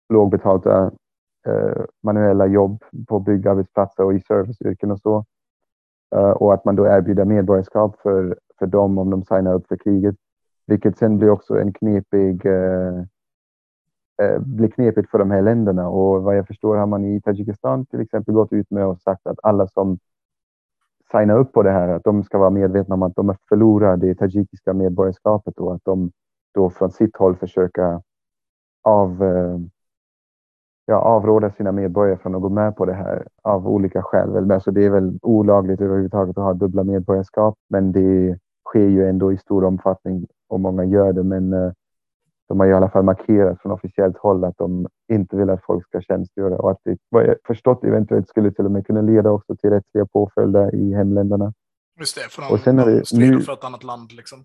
lågbetalda 0.10 0.92
eh, 1.48 1.84
manuella 2.04 2.48
jobb 2.48 2.84
på 3.08 3.20
byggarbetsplatser 3.20 4.04
och 4.04 4.14
i 4.14 4.22
serviceyrken 4.22 4.92
och 4.92 5.00
så. 5.00 5.26
Eh, 6.16 6.32
och 6.32 6.54
att 6.54 6.66
man 6.66 6.76
då 6.76 6.88
erbjuder 6.88 7.26
medborgarskap 7.26 8.00
för, 8.02 8.40
för 8.60 8.66
dem 8.66 8.98
om 8.98 9.10
de 9.10 9.24
signar 9.24 9.54
upp 9.54 9.68
för 9.68 9.78
kriget. 9.78 10.16
Vilket 10.68 10.98
sen 10.98 11.18
blir 11.18 11.30
också 11.30 11.60
en 11.60 11.74
knepig 11.74 12.46
eh, 12.46 13.04
eh 14.22 14.40
blir 14.40 14.70
knepigt 14.70 15.10
för 15.10 15.20
de 15.20 15.32
här 15.32 15.42
länderna 15.42 15.90
och 15.90 16.24
vad 16.24 16.38
jag 16.38 16.48
förstår 16.48 16.76
har 16.76 16.86
man 16.86 17.06
i 17.06 17.22
Tadzjikistan 17.22 17.86
till 17.86 18.02
exempel 18.02 18.34
gått 18.34 18.54
ut 18.54 18.72
med 18.72 18.86
och 18.86 19.02
sagt 19.02 19.28
att 19.28 19.40
alla 19.44 19.68
som 19.68 20.00
signa 21.12 21.34
upp 21.34 21.54
på 21.54 21.64
det 21.64 21.72
här, 21.72 21.88
att 21.90 22.04
de 22.04 22.24
ska 22.24 22.38
vara 22.38 22.50
medvetna 22.50 22.96
om 22.96 23.04
att 23.04 23.16
de 23.16 23.36
förlorar 23.50 23.98
det 23.98 24.16
tajikiska 24.16 24.74
medborgarskapet 24.74 25.58
och 25.58 25.76
att 25.76 25.82
de 25.84 26.12
då 26.54 26.70
från 26.70 26.92
sitt 26.92 27.18
håll 27.18 27.36
försöka 27.36 28.02
av, 28.84 29.24
eh, 29.24 29.60
ja, 30.86 30.96
avråda 30.96 31.52
sina 31.52 31.72
medborgare 31.72 32.18
från 32.18 32.36
att 32.36 32.42
gå 32.42 32.50
med 32.50 32.76
på 32.76 32.86
det 32.86 32.94
här 32.94 33.28
av 33.42 33.68
olika 33.68 34.02
skäl. 34.02 34.52
Alltså 34.52 34.72
det 34.72 34.86
är 34.86 34.90
väl 34.90 35.20
olagligt 35.22 35.82
överhuvudtaget 35.82 36.38
att 36.38 36.44
ha 36.44 36.54
dubbla 36.54 36.84
medborgarskap, 36.84 37.56
men 37.70 37.92
det 37.92 38.38
sker 38.70 38.88
ju 38.88 39.10
ändå 39.10 39.34
i 39.34 39.38
stor 39.38 39.64
omfattning 39.64 40.28
och 40.48 40.60
många 40.60 40.86
gör 40.86 41.14
det. 41.14 41.24
Men 41.24 41.54
eh, 41.54 41.72
de 42.48 42.60
har 42.60 42.68
i 42.68 42.74
alla 42.74 42.90
fall 42.90 43.04
markerat 43.04 43.62
från 43.62 43.72
officiellt 43.72 44.18
håll 44.18 44.44
att 44.44 44.58
de 44.58 44.88
inte 45.14 45.36
vill 45.38 45.50
att 45.50 45.64
folk 45.64 45.88
ska 45.88 46.02
tjänstgöra 46.02 46.58
och 46.58 46.72
att 46.72 46.80
det, 46.84 46.98
vad 47.10 47.26
jag 47.26 47.36
förstått, 47.48 47.84
eventuellt 47.84 48.30
skulle 48.30 48.52
till 48.52 48.66
och 48.66 48.72
med 48.72 48.88
kunna 48.88 49.02
leda 49.02 49.32
också 49.32 49.56
till 49.56 49.70
rättsliga 49.70 50.06
påföljder 50.06 50.76
i 50.76 50.94
hemländerna. 50.94 51.54
Just 52.00 52.16
det, 52.16 52.22
för 52.22 52.42
de, 52.42 52.54
och 52.54 52.60
sen 52.60 52.76
de 52.76 52.84
det, 52.84 53.04
nu, 53.14 53.42
för 53.42 53.54
ett 53.54 53.64
annat 53.64 53.84
land 53.84 54.12
liksom. 54.12 54.40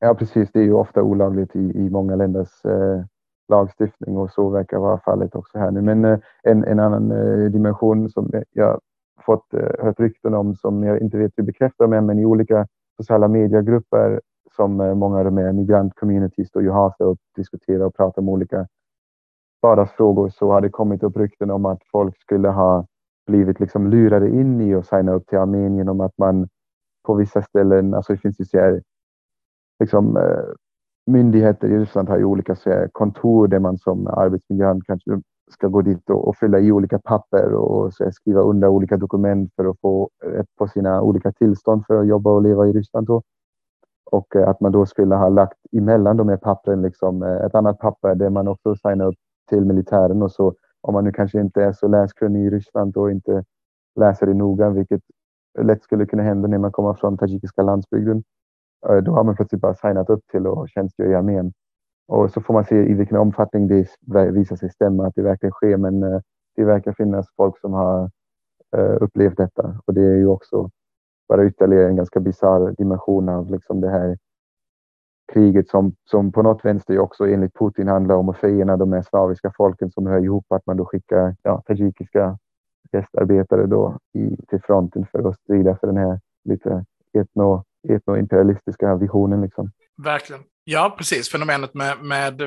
Ja, 0.00 0.14
precis. 0.14 0.48
Det 0.52 0.58
är 0.60 0.64
ju 0.64 0.72
ofta 0.72 1.02
olagligt 1.02 1.56
i, 1.56 1.58
i 1.58 1.90
många 1.90 2.16
länders 2.16 2.64
eh, 2.64 3.04
lagstiftning 3.48 4.16
och 4.16 4.30
så 4.30 4.48
verkar 4.48 4.78
vara 4.78 5.00
fallet 5.00 5.34
också 5.34 5.58
här 5.58 5.70
nu. 5.70 5.82
Men 5.82 6.04
eh, 6.04 6.18
en, 6.42 6.64
en 6.64 6.80
annan 6.80 7.10
eh, 7.10 7.50
dimension 7.50 8.10
som 8.10 8.30
jag 8.50 8.80
fått 9.26 9.54
eh, 9.54 9.84
hört 9.84 10.00
rykten 10.00 10.34
om 10.34 10.56
som 10.56 10.84
jag 10.84 11.00
inte 11.00 11.16
vet 11.16 11.32
hur 11.36 11.44
bekräftar 11.44 11.86
med, 11.86 12.04
men 12.04 12.18
i 12.18 12.24
olika 12.24 12.66
sociala 12.96 13.28
mediegrupper 13.28 14.20
som 14.56 14.80
eh, 14.80 14.94
många 14.94 15.18
av 15.18 15.24
de 15.24 15.36
här 15.36 15.52
migrantcommunities 15.52 16.50
då 16.50 16.62
ju 16.62 16.70
har 16.70 16.94
för 16.98 17.12
att 17.12 17.18
diskutera 17.36 17.86
och 17.86 17.94
prata 17.94 18.20
om 18.20 18.28
olika 18.28 18.66
vardagsfrågor 19.62 20.28
så 20.28 20.52
har 20.52 20.60
det 20.60 20.68
kommit 20.68 21.02
upp 21.02 21.16
rykten 21.16 21.50
om 21.50 21.66
att 21.66 21.80
folk 21.92 22.20
skulle 22.20 22.48
ha 22.48 22.86
blivit 23.26 23.60
liksom 23.60 23.90
lurade 23.90 24.28
in 24.28 24.60
i 24.60 24.74
att 24.74 24.86
signa 24.86 25.12
upp 25.12 25.26
till 25.26 25.38
Armenien 25.38 25.88
om 25.88 26.00
att 26.00 26.18
man 26.18 26.48
på 27.06 27.14
vissa 27.14 27.42
ställen, 27.42 27.94
alltså 27.94 28.12
det 28.12 28.18
finns 28.18 28.40
ju 28.40 28.44
så 28.44 28.58
här, 28.58 28.82
liksom, 29.80 30.16
eh, 30.16 30.44
myndigheter 31.06 31.68
i 31.68 31.78
Ryssland 31.78 32.08
har 32.08 32.18
ju 32.18 32.24
olika 32.24 32.56
så 32.56 32.70
här, 32.70 32.88
kontor 32.92 33.48
där 33.48 33.58
man 33.58 33.78
som 33.78 34.06
arbetsmigrant 34.06 34.84
kanske 34.86 35.20
ska 35.50 35.68
gå 35.68 35.82
dit 35.82 36.10
och, 36.10 36.28
och 36.28 36.36
fylla 36.36 36.60
i 36.60 36.72
olika 36.72 36.98
papper 36.98 37.54
och 37.54 37.94
så 37.94 38.04
här, 38.04 38.10
skriva 38.10 38.40
under 38.40 38.68
olika 38.68 38.96
dokument 38.96 39.52
för 39.56 39.64
att 39.64 39.80
få 39.80 40.10
rätt 40.24 40.56
på 40.58 40.68
sina 40.68 41.02
olika 41.02 41.32
tillstånd 41.32 41.86
för 41.86 42.00
att 42.00 42.08
jobba 42.08 42.30
och 42.30 42.42
leva 42.42 42.68
i 42.68 42.72
Ryssland. 42.72 43.06
Då. 43.06 43.22
Och 44.10 44.36
eh, 44.36 44.48
att 44.48 44.60
man 44.60 44.72
då 44.72 44.86
skulle 44.86 45.14
ha 45.14 45.28
lagt 45.28 45.58
emellan 45.72 46.16
de 46.16 46.28
här 46.28 46.36
pappren 46.36 46.82
liksom, 46.82 47.22
eh, 47.22 47.36
ett 47.36 47.54
annat 47.54 47.78
papper 47.78 48.14
där 48.14 48.30
man 48.30 48.48
också 48.48 48.76
signar 48.76 49.06
upp 49.06 49.18
till 49.48 49.64
militären 49.64 50.22
och 50.22 50.32
så 50.32 50.54
om 50.80 50.94
man 50.94 51.04
nu 51.04 51.12
kanske 51.12 51.40
inte 51.40 51.62
är 51.62 51.72
så 51.72 51.88
läskunnig 51.88 52.46
i 52.46 52.50
Ryssland 52.50 52.96
och 52.96 53.10
inte 53.10 53.44
läser 54.00 54.26
det 54.26 54.34
noga, 54.34 54.70
vilket 54.70 55.00
lätt 55.58 55.82
skulle 55.82 56.06
kunna 56.06 56.22
hända 56.22 56.48
när 56.48 56.58
man 56.58 56.72
kommer 56.72 56.94
från 56.94 57.18
tajikiska 57.18 57.62
landsbygden. 57.62 58.22
Eh, 58.88 58.96
då 58.96 59.12
har 59.12 59.24
man 59.24 59.36
plötsligt 59.36 59.60
bara 59.60 59.74
signat 59.74 60.10
upp 60.10 60.26
till 60.30 60.46
och 60.46 60.68
tjänstgör 60.68 61.10
i 61.10 61.14
armén. 61.14 61.52
Och 62.08 62.30
så 62.30 62.40
får 62.40 62.54
man 62.54 62.64
se 62.64 62.76
i 62.76 62.94
vilken 62.94 63.16
omfattning 63.16 63.68
det 63.68 63.86
visar 64.30 64.56
sig 64.56 64.70
stämma 64.70 65.06
att 65.06 65.14
det 65.14 65.22
verkligen 65.22 65.52
sker. 65.52 65.76
Men 65.76 66.00
det 66.56 66.64
verkar 66.64 66.92
finnas 66.92 67.26
folk 67.36 67.58
som 67.60 67.72
har 67.72 68.10
upplevt 69.00 69.36
detta 69.36 69.80
och 69.86 69.94
det 69.94 70.00
är 70.00 70.16
ju 70.16 70.26
också 70.26 70.70
bara 71.32 71.46
ytterligare 71.46 71.88
en 71.88 71.96
ganska 71.96 72.20
bisarr 72.20 72.74
dimension 72.78 73.28
av 73.28 73.50
liksom 73.50 73.80
det 73.80 73.90
här 73.90 74.18
kriget 75.32 75.68
som, 75.68 75.94
som 76.10 76.32
på 76.32 76.42
något 76.42 76.64
vänster 76.64 76.98
också 76.98 77.26
enligt 77.26 77.58
Putin 77.58 77.88
handlar 77.88 78.14
om 78.14 78.28
att 78.28 78.38
förena 78.38 78.76
de 78.76 78.92
här 78.92 79.02
slaviska 79.02 79.52
folken 79.56 79.90
som 79.90 80.06
hör 80.06 80.24
ihop, 80.24 80.52
att 80.52 80.66
man 80.66 80.76
då 80.76 80.84
skickar 80.84 81.36
ja, 81.42 81.62
tajikiska 81.66 82.38
gästarbetare 82.92 83.66
då 83.66 83.98
i, 84.14 84.36
till 84.48 84.60
fronten 84.62 85.06
för 85.12 85.28
att 85.28 85.36
strida 85.36 85.76
för 85.76 85.86
den 85.86 85.96
här 85.96 86.20
lite 86.44 86.84
etno, 87.18 87.64
etnoimperialistiska 87.88 88.96
visionen. 88.96 89.40
Liksom. 89.40 89.70
Verkligen. 90.04 90.42
Ja, 90.64 90.94
precis. 90.98 91.30
Fenomenet 91.30 91.74
med, 91.74 92.04
med 92.04 92.42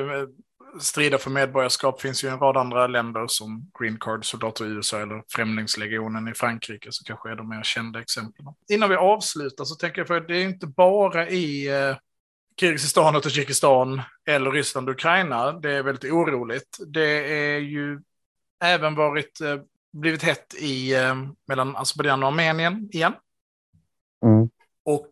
strida 0.80 1.18
för 1.18 1.30
medborgarskap 1.30 2.00
finns 2.00 2.24
ju 2.24 2.28
en 2.28 2.38
rad 2.38 2.56
andra 2.56 2.86
länder 2.86 3.26
som 3.26 3.70
Green 3.80 3.98
Card-soldater 3.98 4.64
i 4.64 4.68
USA 4.68 5.00
eller 5.00 5.22
Främlingslegionen 5.28 6.28
i 6.28 6.34
Frankrike, 6.34 6.88
så 6.92 7.04
kanske 7.04 7.30
är 7.30 7.36
de 7.36 7.48
mer 7.48 7.62
kända 7.62 8.00
exemplen. 8.00 8.46
Innan 8.68 8.90
vi 8.90 8.96
avslutar 8.96 9.64
så 9.64 9.74
tänker 9.74 10.00
jag 10.00 10.06
för 10.06 10.16
att 10.16 10.28
det 10.28 10.36
är 10.36 10.44
inte 10.44 10.66
bara 10.66 11.28
i 11.28 11.68
eh, 11.68 11.96
Kirgizistan 12.60 13.16
och 13.16 13.22
Tadzjikistan 13.22 14.02
eller 14.26 14.50
Ryssland 14.50 14.88
och 14.88 14.94
Ukraina 14.94 15.52
det 15.52 15.72
är 15.72 15.82
väldigt 15.82 16.12
oroligt. 16.12 16.78
Det 16.86 17.34
är 17.34 17.58
ju 17.58 18.00
även 18.64 18.94
varit, 18.94 19.40
eh, 19.40 19.56
blivit 19.92 20.22
hett 20.22 20.54
i, 20.54 20.94
eh, 20.94 21.14
mellan 21.48 21.76
Azerbajdzjan 21.76 22.22
och 22.22 22.28
Armenien 22.28 22.88
igen. 22.92 23.12
Mm. 24.24 24.48
Och 24.86 25.10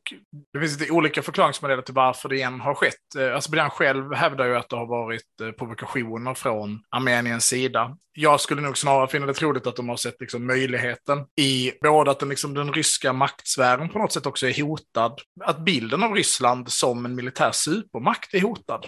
det 0.53 0.61
finns 0.61 0.81
lite 0.81 0.93
olika 0.93 1.23
förklaringsmodeller 1.23 1.83
till 1.83 1.95
varför 1.95 2.29
det 2.29 2.37
igen 2.37 2.61
har 2.61 2.75
skett. 2.75 3.15
Eh, 3.19 3.37
Azerbajdzjan 3.37 3.71
själv 3.71 4.15
hävdar 4.15 4.47
ju 4.47 4.57
att 4.57 4.69
det 4.69 4.77
har 4.77 4.87
varit 4.87 5.41
eh, 5.43 5.51
provokationer 5.51 6.35
från 6.35 6.83
Armeniens 6.91 7.45
sida. 7.45 7.97
Jag 8.13 8.41
skulle 8.41 8.63
nog 8.63 8.79
snarare 8.79 9.09
finna 9.09 9.27
det 9.27 9.35
troligt 9.35 9.67
att 9.67 9.77
de 9.77 9.89
har 9.89 9.97
sett 9.97 10.21
liksom 10.21 10.47
möjligheten 10.47 11.27
i 11.41 11.73
både 11.83 12.11
att 12.11 12.19
den, 12.19 12.29
liksom, 12.29 12.55
den 12.55 12.73
ryska 12.73 13.13
maktsfären 13.13 13.89
på 13.89 13.99
något 13.99 14.13
sätt 14.13 14.27
också 14.27 14.47
är 14.47 14.63
hotad, 14.63 15.21
att 15.45 15.59
bilden 15.59 16.03
av 16.03 16.15
Ryssland 16.15 16.73
som 16.73 17.05
en 17.05 17.15
militär 17.15 17.53
supermakt 17.53 18.35
är 18.35 18.41
hotad 18.41 18.87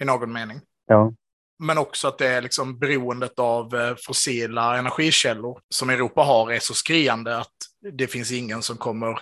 i 0.00 0.04
någon 0.04 0.32
mening. 0.32 0.60
Ja. 0.86 1.12
Men 1.58 1.78
också 1.78 2.08
att 2.08 2.18
det 2.18 2.26
är 2.26 2.42
liksom 2.42 2.78
beroendet 2.78 3.38
av 3.38 3.74
eh, 3.74 3.94
fossila 4.06 4.78
energikällor 4.78 5.60
som 5.68 5.90
Europa 5.90 6.22
har 6.22 6.52
är 6.52 6.58
så 6.58 6.74
skriande 6.74 7.38
att 7.38 7.56
det 7.92 8.06
finns 8.06 8.32
ingen 8.32 8.62
som 8.62 8.76
kommer 8.76 9.18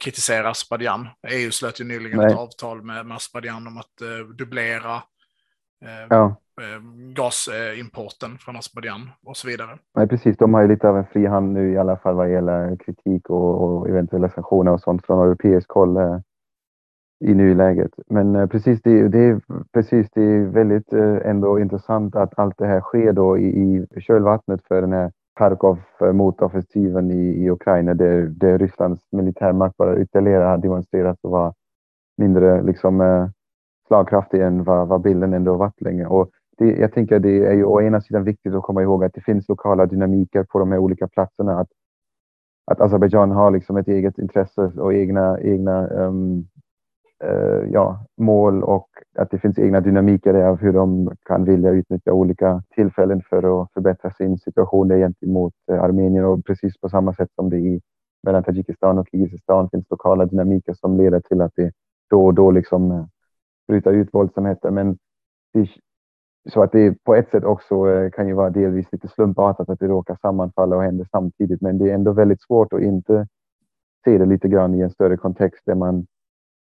kritisera 0.00 0.50
Aspadian. 0.50 1.08
EU 1.28 1.50
slöt 1.50 1.80
ju 1.80 1.84
nyligen 1.84 2.18
Nej. 2.18 2.26
ett 2.26 2.38
avtal 2.38 2.82
med, 2.82 3.06
med 3.06 3.16
Aspadian 3.16 3.66
om 3.66 3.76
att 3.78 4.02
uh, 4.02 4.28
dubblera 4.28 4.94
uh, 5.84 6.06
ja. 6.10 6.36
uh, 6.60 6.82
gasimporten 7.12 8.38
från 8.38 8.56
Aspadian 8.56 9.10
och 9.26 9.36
så 9.36 9.48
vidare. 9.48 9.78
Nej, 9.96 10.08
precis. 10.08 10.36
De 10.36 10.54
har 10.54 10.62
ju 10.62 10.68
lite 10.68 10.88
av 10.88 10.98
en 10.98 11.06
fri 11.06 11.26
hand 11.26 11.52
nu 11.52 11.72
i 11.72 11.78
alla 11.78 11.96
fall 11.96 12.14
vad 12.14 12.32
gäller 12.32 12.76
kritik 12.76 13.30
och, 13.30 13.64
och 13.64 13.88
eventuella 13.88 14.28
sanktioner 14.28 14.72
och 14.72 14.80
sånt 14.80 15.06
från 15.06 15.26
europeisk 15.26 15.70
håll 15.70 15.96
i 17.24 17.34
nuläget. 17.34 17.90
Men 18.06 18.48
precis, 18.48 18.82
det, 18.82 19.08
det, 19.08 19.18
är, 19.18 19.40
precis, 19.72 20.06
det 20.14 20.22
är 20.22 20.46
väldigt 20.46 20.92
ändå 21.24 21.60
intressant 21.60 22.16
att 22.16 22.38
allt 22.38 22.58
det 22.58 22.66
här 22.66 22.80
sker 22.80 23.12
då 23.12 23.38
i, 23.38 23.86
i 23.96 24.00
kölvattnet 24.00 24.60
för 24.68 24.80
den 24.80 24.92
här 24.92 25.12
Kharkov-motoffensiven 25.36 27.10
i, 27.10 27.44
i 27.44 27.50
Ukraina 27.50 27.94
där, 27.94 28.22
där 28.26 28.58
Rysslands 28.58 29.02
militärmakt 29.12 29.76
bara 29.76 29.98
ytterligare 30.00 30.44
har 30.44 30.58
demonstrerat 30.58 31.18
och 31.22 31.30
var 31.30 31.54
mindre 32.16 32.62
liksom, 32.62 33.00
eh, 33.00 33.28
slagkraftig 33.86 34.42
än 34.42 34.64
vad, 34.64 34.88
vad 34.88 35.00
bilden 35.00 35.32
ändå 35.32 35.56
varit 35.56 35.80
länge. 35.80 36.06
Och 36.06 36.30
det, 36.58 36.76
jag 36.76 36.92
tänker 36.92 37.18
det 37.18 37.46
är 37.46 37.52
ju 37.52 37.64
å 37.64 37.82
ena 37.82 38.00
sidan 38.00 38.24
viktigt 38.24 38.54
att 38.54 38.62
komma 38.62 38.82
ihåg 38.82 39.04
att 39.04 39.14
det 39.14 39.20
finns 39.20 39.48
lokala 39.48 39.86
dynamiker 39.86 40.44
på 40.44 40.58
de 40.58 40.72
här 40.72 40.78
olika 40.78 41.08
platserna. 41.08 41.60
Att, 41.60 41.68
att 42.70 42.80
Azerbajdzjan 42.80 43.30
har 43.30 43.50
liksom 43.50 43.76
ett 43.76 43.88
eget 43.88 44.18
intresse 44.18 44.62
och 44.62 44.94
egna, 44.94 45.40
egna 45.40 45.86
um, 45.86 46.48
eh, 47.24 47.70
ja, 47.72 48.06
mål 48.16 48.62
och 48.62 48.88
att 49.18 49.30
det 49.30 49.38
finns 49.38 49.58
egna 49.58 49.80
dynamiker 49.80 50.34
av 50.34 50.56
hur 50.56 50.72
de 50.72 51.16
kan 51.22 51.44
vilja 51.44 51.70
utnyttja 51.70 52.12
olika 52.12 52.62
tillfällen 52.74 53.22
för 53.30 53.62
att 53.62 53.72
förbättra 53.72 54.10
sin 54.10 54.38
situation 54.38 54.88
gentemot 54.88 55.54
eh, 55.72 55.82
Armenien 55.82 56.24
och 56.24 56.44
precis 56.44 56.80
på 56.80 56.88
samma 56.88 57.14
sätt 57.14 57.30
som 57.34 57.50
det 57.50 57.56
i 57.56 57.80
mellan 58.22 58.44
Tadzjikistan 58.44 58.98
och 58.98 59.08
Kirgizistan 59.10 59.70
finns 59.70 59.90
lokala 59.90 60.26
dynamiker 60.26 60.74
som 60.74 60.96
leder 60.96 61.20
till 61.20 61.40
att 61.40 61.52
det 61.56 61.72
då 62.10 62.26
och 62.26 62.34
då 62.34 62.50
liksom 62.50 62.90
eh, 62.90 63.04
bryter 63.68 63.92
ut 63.92 64.14
våldsamheter. 64.14 64.70
Men 64.70 64.98
det, 65.52 65.68
så 66.48 66.62
att 66.62 66.72
det 66.72 67.04
på 67.04 67.14
ett 67.14 67.30
sätt 67.30 67.44
också 67.44 67.90
eh, 67.90 68.10
kan 68.10 68.28
ju 68.28 68.34
vara 68.34 68.50
delvis 68.50 68.92
lite 68.92 69.08
slumpartat 69.08 69.68
att 69.68 69.78
det 69.78 69.86
råkar 69.86 70.16
sammanfalla 70.16 70.76
och 70.76 70.82
händer 70.82 71.06
samtidigt. 71.10 71.60
Men 71.60 71.78
det 71.78 71.90
är 71.90 71.94
ändå 71.94 72.12
väldigt 72.12 72.42
svårt 72.42 72.72
att 72.72 72.80
inte 72.80 73.26
se 74.04 74.18
det 74.18 74.26
lite 74.26 74.48
grann 74.48 74.74
i 74.74 74.80
en 74.80 74.90
större 74.90 75.16
kontext 75.16 75.62
där 75.66 75.74
man 75.74 76.06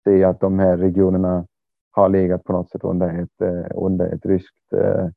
ser 0.04 0.26
att 0.26 0.40
de 0.40 0.58
här 0.58 0.76
regionerna 0.76 1.46
har 1.90 2.08
legat 2.08 2.44
på 2.44 2.52
något 2.52 2.70
sätt 2.70 2.84
under 2.84 3.22
ett, 3.22 3.40
eh, 3.40 3.66
under 3.74 4.14
ett 4.14 4.26
ryskt 4.26 4.72
eh, 4.72 5.08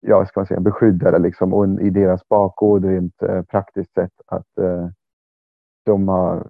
ja, 0.00 0.26
ska 0.26 0.40
man 0.40 0.46
säga, 0.46 0.60
beskyddare 0.60 1.18
liksom, 1.18 1.80
i 1.80 1.90
deras 1.90 2.28
bakgård 2.28 2.84
rent 2.84 3.22
eh, 3.22 3.42
praktiskt 3.42 3.94
sett 3.94 4.12
att 4.26 4.46
de 5.84 6.08
har 6.08 6.48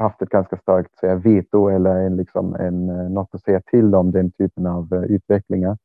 haft 0.00 0.22
ett 0.22 0.28
ganska 0.28 0.56
starkt 0.56 0.98
säga, 0.98 1.14
veto 1.14 1.68
eller 1.68 1.96
en, 1.96 2.16
liksom, 2.16 2.54
en, 2.54 2.86
något 2.86 3.34
att 3.34 3.42
säga 3.42 3.60
till 3.60 3.94
om 3.94 4.12
den 4.12 4.30
typen 4.30 4.66
av 4.66 5.04
utvecklingar. 5.08 5.78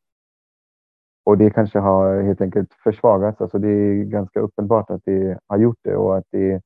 Och 1.23 1.37
det 1.37 1.49
kanske 1.49 1.79
har 1.79 2.21
helt 2.21 2.41
enkelt 2.41 2.73
försvagats. 2.73 3.41
Alltså 3.41 3.59
det 3.59 3.67
är 3.67 4.03
ganska 4.03 4.39
uppenbart 4.39 4.89
att 4.89 5.01
det 5.05 5.39
har 5.47 5.57
gjort 5.57 5.79
det 5.83 5.95
och 5.95 6.17
att 6.17 6.25
det, 6.31 6.61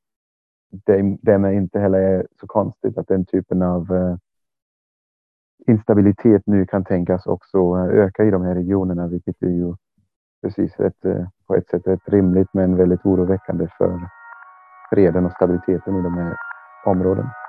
det 0.86 1.18
därmed 1.22 1.54
inte 1.54 1.80
heller 1.80 2.00
är 2.00 2.28
så 2.40 2.48
konstigt 2.48 2.98
att 2.98 3.08
den 3.08 3.26
typen 3.26 3.62
av 3.62 3.96
eh, 3.96 4.16
instabilitet 5.68 6.42
nu 6.46 6.66
kan 6.66 6.84
tänkas 6.84 7.26
också 7.26 7.58
eh, 7.58 8.04
öka 8.04 8.24
i 8.24 8.32
de 8.32 8.42
här 8.42 8.56
regionerna, 8.56 9.08
vilket 9.08 9.42
är 9.42 9.48
ju 9.48 9.76
precis 10.42 10.80
ett, 10.80 11.06
eh, 11.06 11.28
på 11.48 11.56
ett 11.56 11.70
sätt 11.70 11.88
ett 11.88 12.10
rimligt 12.10 12.50
men 12.54 12.78
väldigt 12.78 13.06
oroväckande 13.06 13.68
för 13.78 14.00
freden 14.90 15.26
och 15.26 15.32
stabiliteten 15.32 16.00
i 16.00 16.02
de 16.02 16.14
här 16.14 16.36
områdena. 16.86 17.45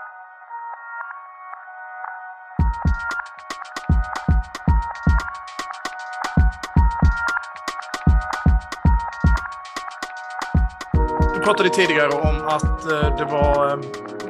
Pratade 11.46 11.68
tidigare 11.68 12.08
om 12.08 12.36
att 12.46 12.92
eh, 12.92 13.16
det 13.18 13.24
var 13.24 13.68
eh, 13.68 13.78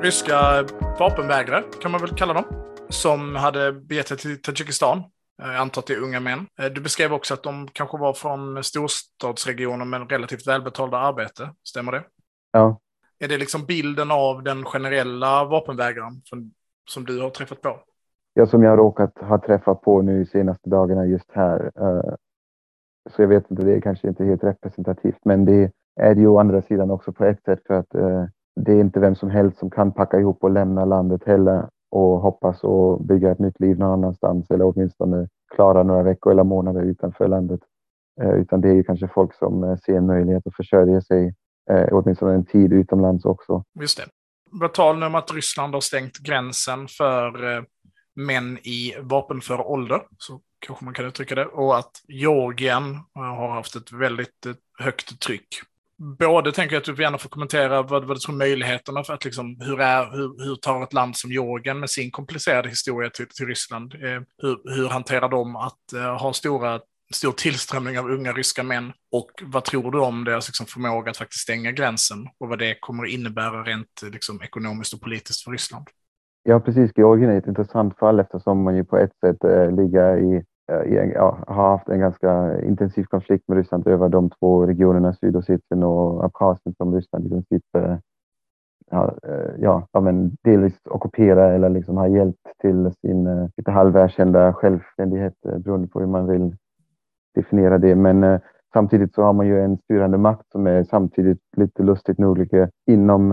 ryska 0.01 0.65
vapenvägrare, 0.99 1.63
kan 1.81 1.91
man 1.91 2.01
väl 2.01 2.11
kalla 2.11 2.35
dem, 2.35 2.45
som 2.89 3.37
hade 3.37 3.73
begett 3.73 4.09
sig 4.09 4.17
till 4.17 4.43
Tadzjikistan. 4.43 4.99
Eh, 5.43 5.49
jag 5.49 5.57
antar 5.57 5.83
att 5.83 5.87
det 5.87 5.93
är 5.93 6.03
unga 6.03 6.21
män. 6.21 6.47
Du 6.75 6.81
beskrev 6.81 7.13
också 7.13 7.35
att 7.35 7.43
de 7.43 7.69
kanske 7.73 7.99
var 7.99 8.13
från 8.13 8.65
storstadsregioner 8.65 9.85
med 9.85 10.11
relativt 10.11 10.47
välbetalda 10.47 10.99
arbete. 10.99 11.51
Stämmer 11.69 11.93
det? 11.93 12.05
Ja. 12.53 12.81
Är 13.19 13.29
det 13.29 13.39
liksom 13.39 13.65
bilden 13.67 14.11
av 14.11 14.43
den 14.43 14.65
generella 14.65 15.45
vapenvägraren 15.45 16.21
som, 16.25 16.51
som 16.91 17.05
du 17.05 17.21
har 17.21 17.31
träffat 17.31 17.63
på? 17.63 17.79
Ja, 18.35 18.47
som 18.47 18.63
jag 18.63 18.71
har 18.71 18.77
råkat 18.77 19.19
ha 19.19 19.39
träffat 19.39 19.81
på 19.81 20.03
nu 20.03 20.27
senaste 20.27 20.71
dagarna 20.71 21.07
just 21.07 21.33
här. 21.33 21.71
Så 23.11 23.23
jag 23.23 23.29
vet 23.29 23.51
inte, 23.51 23.63
det 23.63 23.73
är 23.73 23.81
kanske 23.81 24.09
inte 24.09 24.25
helt 24.25 24.45
representativt, 24.45 25.25
men 25.25 25.45
det 25.45 25.73
är 26.01 26.15
det 26.15 26.21
ju 26.21 26.27
å 26.27 26.39
andra 26.39 26.63
sidan 26.63 26.91
också 26.91 27.13
på 27.13 27.25
ett 27.25 27.43
sätt 27.45 27.61
för 27.67 27.75
att 27.75 27.95
eh, 27.95 28.25
det 28.61 28.73
är 28.73 28.81
inte 28.81 29.01
vem 29.01 29.15
som 29.15 29.31
helst 29.31 29.59
som 29.59 29.71
kan 29.71 29.93
packa 29.93 30.21
ihop 30.21 30.45
och 30.45 30.51
lämna 30.51 30.85
landet 30.85 31.25
heller 31.27 31.69
och 31.91 32.21
hoppas 32.21 32.65
och 32.65 33.05
bygga 33.05 33.31
ett 33.31 33.39
nytt 33.39 33.61
liv 33.61 33.79
någon 33.79 33.93
annanstans 33.93 34.51
eller 34.51 34.65
åtminstone 34.65 35.29
klara 35.55 35.83
några 35.83 36.03
veckor 36.03 36.33
eller 36.33 36.45
månader 36.45 36.83
utanför 36.83 37.29
landet. 37.29 37.61
Eh, 38.21 38.31
utan 38.31 38.61
det 38.61 38.69
är 38.69 38.75
ju 38.75 38.85
kanske 38.85 39.09
folk 39.09 39.35
som 39.35 39.65
eh, 39.65 39.77
ser 39.77 39.97
en 39.97 40.07
möjlighet 40.07 40.47
att 40.47 40.57
försörja 40.57 41.01
sig 41.01 41.35
eh, 41.71 41.89
åtminstone 41.93 42.35
en 42.35 42.47
tid 42.47 42.73
utomlands 42.73 43.25
också. 43.25 43.65
Just 43.81 43.99
det. 43.99 44.05
Vad 44.51 44.75
tal 44.75 45.03
om 45.03 45.15
att 45.15 45.33
Ryssland 45.33 45.75
har 45.75 45.81
stängt 45.81 46.19
gränsen 46.19 46.89
för 46.89 47.57
eh, 47.57 47.63
män 48.15 48.59
i 48.59 48.95
vapenför 49.03 49.67
ålder, 49.67 50.03
så 50.19 50.41
kanske 50.59 50.85
man 50.85 50.95
kan 50.95 51.05
uttrycka 51.05 51.35
det, 51.35 51.47
och 51.47 51.79
att 51.79 51.91
Georgien 52.09 52.95
eh, 53.17 53.23
har 53.23 53.49
haft 53.49 53.77
ett 53.77 53.93
väldigt 53.93 54.47
eh, 54.47 54.53
högt 54.79 55.21
tryck 55.21 55.49
både 55.99 56.53
tänker 56.53 56.75
jag 56.75 56.81
att 56.81 56.97
du 56.97 57.03
gärna 57.03 57.19
får 57.19 57.29
kommentera 57.29 57.83
vad, 57.83 58.05
vad 58.05 58.17
du 58.17 58.21
tror 58.21 58.35
möjligheterna 58.35 59.05
för 59.05 59.15
att 59.15 59.25
liksom, 59.25 59.61
hur, 59.61 59.81
är, 59.81 60.11
hur, 60.11 60.45
hur 60.45 60.57
tar 60.57 60.83
ett 60.83 60.93
land 60.93 61.17
som 61.17 61.33
Georgien 61.33 61.81
med 61.81 61.91
sin 61.91 62.11
komplicerade 62.11 62.69
historia 62.69 63.11
till, 63.11 63.27
till 63.29 63.47
Ryssland, 63.47 63.95
eh, 63.95 64.23
hur, 64.43 64.77
hur 64.77 64.89
hanterar 64.89 65.29
de 65.29 65.57
att 65.57 65.93
eh, 65.95 66.17
ha 66.23 66.33
stora, 66.33 66.81
stor 67.15 67.33
tillströmning 67.33 67.99
av 67.99 68.11
unga 68.11 68.33
ryska 68.33 68.63
män 68.63 68.93
och 69.13 69.31
vad 69.43 69.65
tror 69.65 69.93
du 69.93 70.01
om 70.01 70.25
deras 70.25 70.49
liksom, 70.49 70.67
förmåga 70.67 71.11
att 71.11 71.17
faktiskt 71.17 71.43
stänga 71.43 71.73
gränsen 71.73 72.29
och 72.39 72.49
vad 72.49 72.59
det 72.59 72.77
kommer 72.81 73.05
att 73.05 73.11
innebära 73.11 73.63
rent 73.63 74.03
eh, 74.03 74.11
liksom, 74.11 74.43
ekonomiskt 74.43 74.95
och 74.95 75.01
politiskt 75.01 75.45
för 75.45 75.51
Ryssland? 75.51 75.87
Ja, 76.43 76.61
precis. 76.61 76.93
Georgien 76.97 77.31
är 77.31 77.39
ett 77.39 77.47
intressant 77.47 77.99
fall 77.99 78.21
eftersom 78.21 78.63
man 78.63 78.77
ju 78.77 78.85
på 78.85 78.99
ett 78.99 79.13
sätt 79.21 79.45
eh, 79.45 79.77
ligger 79.77 80.19
i 80.19 80.45
Eh, 80.73 81.05
ja, 81.15 81.39
har 81.47 81.71
haft 81.71 81.89
en 81.89 82.01
ganska 82.01 82.61
intensiv 82.61 83.05
konflikt 83.05 83.49
med 83.49 83.59
Ryssland 83.59 83.89
över 83.89 84.09
de 84.09 84.31
två 84.31 84.67
regionerna 84.67 85.13
Sydossetien 85.13 85.83
och 85.83 86.25
Abchazien 86.25 86.75
som 86.75 86.95
Ryssland 86.95 87.27
i 87.27 87.29
princip 87.29 87.63
eh, 87.79 87.93
eh, 88.93 89.11
ja, 89.59 89.87
ja, 89.93 90.01
men 90.01 90.37
delvis 90.45 90.81
ockuperar 90.85 91.53
eller 91.53 91.69
liksom 91.69 91.97
har 91.97 92.07
hjälpt 92.07 92.59
till 92.61 92.93
sin 93.01 93.51
lite 93.57 93.71
halverkända 93.71 94.53
självständighet 94.53 95.35
beroende 95.43 95.89
på 95.89 96.01
hur 96.01 96.07
man 96.07 96.27
vill 96.27 96.57
definiera 97.35 97.79
det. 97.79 97.95
Men 97.95 98.41
samtidigt 98.73 99.15
så 99.15 99.23
har 99.23 99.33
man 99.33 99.47
ju 99.47 99.61
en 99.61 99.79
styrande 99.79 100.19
makt 100.19 100.51
som 100.53 100.67
är 100.67 100.85
samtidigt 100.85 101.41
lite 101.57 101.83
lustigt 101.83 102.19
nog 102.19 102.49
inom 102.87 103.33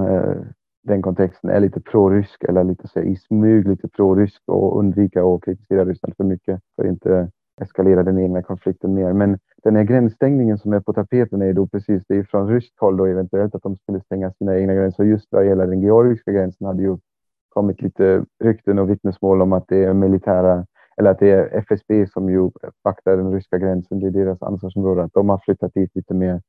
den 0.83 1.01
kontexten 1.01 1.49
är 1.49 1.59
lite 1.59 1.81
pro-rysk 1.81 2.43
eller 2.43 2.63
lite 2.63 2.87
så 2.87 2.99
i 2.99 3.15
smyg 3.15 3.67
lite 3.67 3.87
pro-rysk 3.87 4.41
och 4.45 4.79
undvika 4.79 5.23
att 5.23 5.43
kritisera 5.43 5.85
Ryssland 5.85 6.15
för 6.17 6.23
mycket 6.23 6.61
för 6.75 6.83
att 6.83 6.89
inte 6.89 7.29
eskalera 7.61 8.03
den 8.03 8.19
egna 8.19 8.43
konflikten 8.43 8.93
mer. 8.93 9.13
Men 9.13 9.39
den 9.63 9.75
här 9.75 9.83
gränsstängningen 9.83 10.57
som 10.57 10.73
är 10.73 10.79
på 10.79 10.93
tapeten 10.93 11.41
är 11.41 11.53
då 11.53 11.67
precis, 11.67 12.03
det 12.07 12.17
är 12.17 12.23
från 12.23 12.47
ryskt 12.47 12.79
håll 12.79 12.97
då 12.97 13.05
eventuellt 13.05 13.55
att 13.55 13.63
de 13.63 13.77
skulle 13.77 14.01
stänga 14.01 14.31
sina 14.31 14.57
egna 14.57 14.73
gränser. 14.73 15.03
Just 15.03 15.27
vad 15.31 15.45
gäller 15.45 15.67
den 15.67 15.81
georgiska 15.81 16.31
gränsen 16.31 16.67
hade 16.67 16.81
ju 16.81 16.97
kommit 17.49 17.81
lite 17.81 18.25
rykten 18.43 18.79
och 18.79 18.89
vittnesmål 18.89 19.41
om 19.41 19.53
att 19.53 19.67
det 19.67 19.83
är 19.83 19.93
militära 19.93 20.65
eller 20.97 21.11
att 21.11 21.19
det 21.19 21.31
är 21.31 21.57
FSB 21.57 22.07
som 22.07 22.29
ju 22.29 22.51
vaktar 22.83 23.17
den 23.17 23.33
ryska 23.33 23.57
gränsen. 23.57 23.99
Det 23.99 24.07
är 24.07 24.11
deras 24.11 24.41
ansvarsområde. 24.41 25.03
Att 25.03 25.13
de 25.13 25.29
har 25.29 25.37
flyttat 25.37 25.73
dit 25.73 25.95
lite 25.95 26.13
mer 26.13 26.41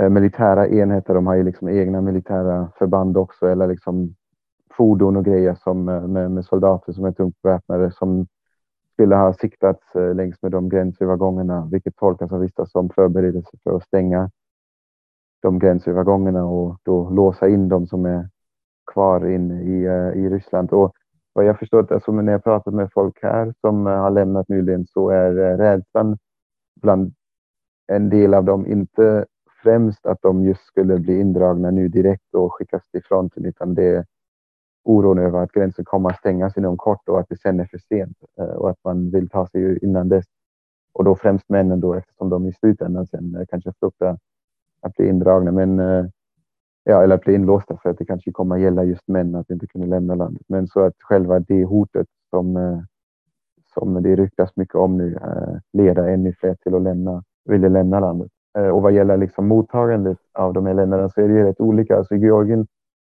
Eh, 0.00 0.08
militära 0.08 0.68
enheter. 0.68 1.14
De 1.14 1.26
har 1.26 1.34
ju 1.34 1.42
liksom 1.42 1.68
egna 1.68 2.00
militära 2.00 2.72
förband 2.78 3.16
också 3.16 3.46
eller 3.46 3.66
liksom 3.66 4.14
fordon 4.76 5.16
och 5.16 5.24
grejer 5.24 5.54
som, 5.54 5.88
eh, 5.88 6.06
med, 6.06 6.30
med 6.30 6.44
soldater 6.44 6.92
som 6.92 7.04
är 7.04 7.12
tungt 7.12 7.42
beväpnade 7.42 7.92
som 7.92 8.26
skulle 8.92 9.16
ha 9.16 9.34
siktats 9.34 9.94
eh, 9.94 10.14
längs 10.14 10.42
med 10.42 10.52
de 10.52 10.68
gränsövergångarna, 10.68 11.68
vilket 11.72 11.96
tolkas 11.96 12.32
av 12.32 12.40
vissa 12.40 12.66
som 12.66 12.90
förberedelse 12.90 13.50
för 13.62 13.76
att 13.76 13.82
stänga 13.82 14.30
de 15.42 15.58
gränsövergångarna 15.58 16.44
och 16.44 16.78
då 16.82 17.10
låsa 17.10 17.48
in 17.48 17.68
de 17.68 17.86
som 17.86 18.06
är 18.06 18.28
kvar 18.92 19.26
in 19.26 19.50
i, 19.50 19.82
i 20.18 20.28
Ryssland. 20.28 20.72
Och 20.72 20.92
vad 21.32 21.44
jag 21.44 21.58
förstått, 21.58 21.92
alltså 21.92 22.12
när 22.12 22.32
jag 22.32 22.44
pratat 22.44 22.74
med 22.74 22.88
folk 22.92 23.18
här 23.22 23.54
som 23.60 23.86
har 23.86 24.10
lämnat 24.10 24.48
nyligen 24.48 24.86
så 24.86 25.10
är 25.10 25.56
rädslan 25.56 26.18
bland 26.80 27.14
en 27.86 28.08
del 28.08 28.34
av 28.34 28.44
dem 28.44 28.66
inte 28.66 29.26
främst 29.62 30.06
att 30.06 30.22
de 30.22 30.44
just 30.44 30.64
skulle 30.66 30.98
bli 30.98 31.20
indragna 31.20 31.70
nu 31.70 31.88
direkt 31.88 32.34
och 32.34 32.54
skickas 32.54 32.88
till 32.90 33.02
fronten, 33.04 33.44
utan 33.44 33.74
det 33.74 33.84
är 33.84 34.04
oron 34.84 35.18
över 35.18 35.42
att 35.42 35.52
gränsen 35.52 35.84
kommer 35.84 36.10
att 36.10 36.18
stängas 36.18 36.56
inom 36.56 36.76
kort 36.76 37.08
och 37.08 37.20
att 37.20 37.28
det 37.28 37.40
sen 37.40 37.60
är 37.60 37.64
för 37.64 37.78
sent 37.78 38.16
eh, 38.38 38.44
och 38.44 38.70
att 38.70 38.78
man 38.84 39.10
vill 39.10 39.28
ta 39.28 39.46
sig 39.46 39.78
innan 39.84 40.08
dess. 40.08 40.24
Och 40.92 41.04
då 41.04 41.16
främst 41.16 41.48
männen 41.48 41.80
då 41.80 41.94
eftersom 41.94 42.28
de 42.28 42.46
i 42.46 42.52
slutändan 42.52 43.06
sen 43.06 43.34
eh, 43.34 43.46
kanske 43.48 43.72
fruktar 43.80 44.18
att 44.82 44.94
bli 44.94 45.08
indragna, 45.08 45.52
men 45.52 45.80
eh, 45.80 46.04
ja, 46.84 47.02
eller 47.02 47.14
att 47.14 47.24
bli 47.24 47.34
inlåsta 47.34 47.76
för 47.76 47.90
att 47.90 47.98
det 47.98 48.04
kanske 48.04 48.32
kommer 48.32 48.54
att 48.54 48.62
gälla 48.62 48.84
just 48.84 49.08
män 49.08 49.34
att 49.34 49.50
inte 49.50 49.66
kunna 49.66 49.86
lämna 49.86 50.14
landet. 50.14 50.42
Men 50.48 50.66
så 50.66 50.80
att 50.80 50.94
själva 50.98 51.40
det 51.40 51.64
hotet 51.64 52.06
som, 52.30 52.82
som 53.74 54.02
det 54.02 54.16
ryktas 54.16 54.56
mycket 54.56 54.74
om 54.74 54.98
nu 54.98 55.18
leder 55.72 56.08
ännu 56.08 56.32
fler 56.32 56.54
till 56.54 56.74
att 56.74 56.82
lämna, 56.82 57.24
vilja 57.44 57.68
lämna 57.68 58.00
landet. 58.00 58.31
Eh, 58.58 58.68
och 58.68 58.82
vad 58.82 58.92
gäller 58.92 59.16
liksom 59.16 59.48
mottagandet 59.48 60.18
av 60.32 60.52
de 60.52 60.66
här 60.66 60.74
länderna 60.74 61.08
så 61.08 61.20
är 61.20 61.28
det 61.28 61.34
ju 61.34 61.44
rätt 61.44 61.60
olika. 61.60 61.96
Alltså 61.96 62.14
Georgien, 62.14 62.66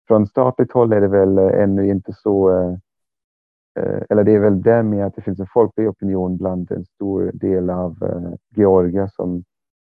från 0.09 0.27
statligt 0.27 0.73
håll 0.73 0.93
är 0.93 1.01
det 1.01 1.09
väl 1.09 1.39
eh, 1.39 1.63
ännu 1.63 1.89
inte 1.89 2.13
så 2.13 2.51
eh, 2.51 2.77
eller 4.11 4.25
det 4.25 4.33
är 4.33 4.39
väl 4.39 4.63
det 4.63 4.83
med 4.83 5.07
att 5.07 5.15
det 5.15 5.23
finns 5.23 5.41
en 5.41 5.47
folklig 5.47 5.89
opinion 5.89 6.37
bland 6.37 6.73
en 6.73 6.85
stor 6.85 7.31
del 7.35 7.71
av 7.71 7.97
Georgien 8.57 9.09
som 9.09 9.45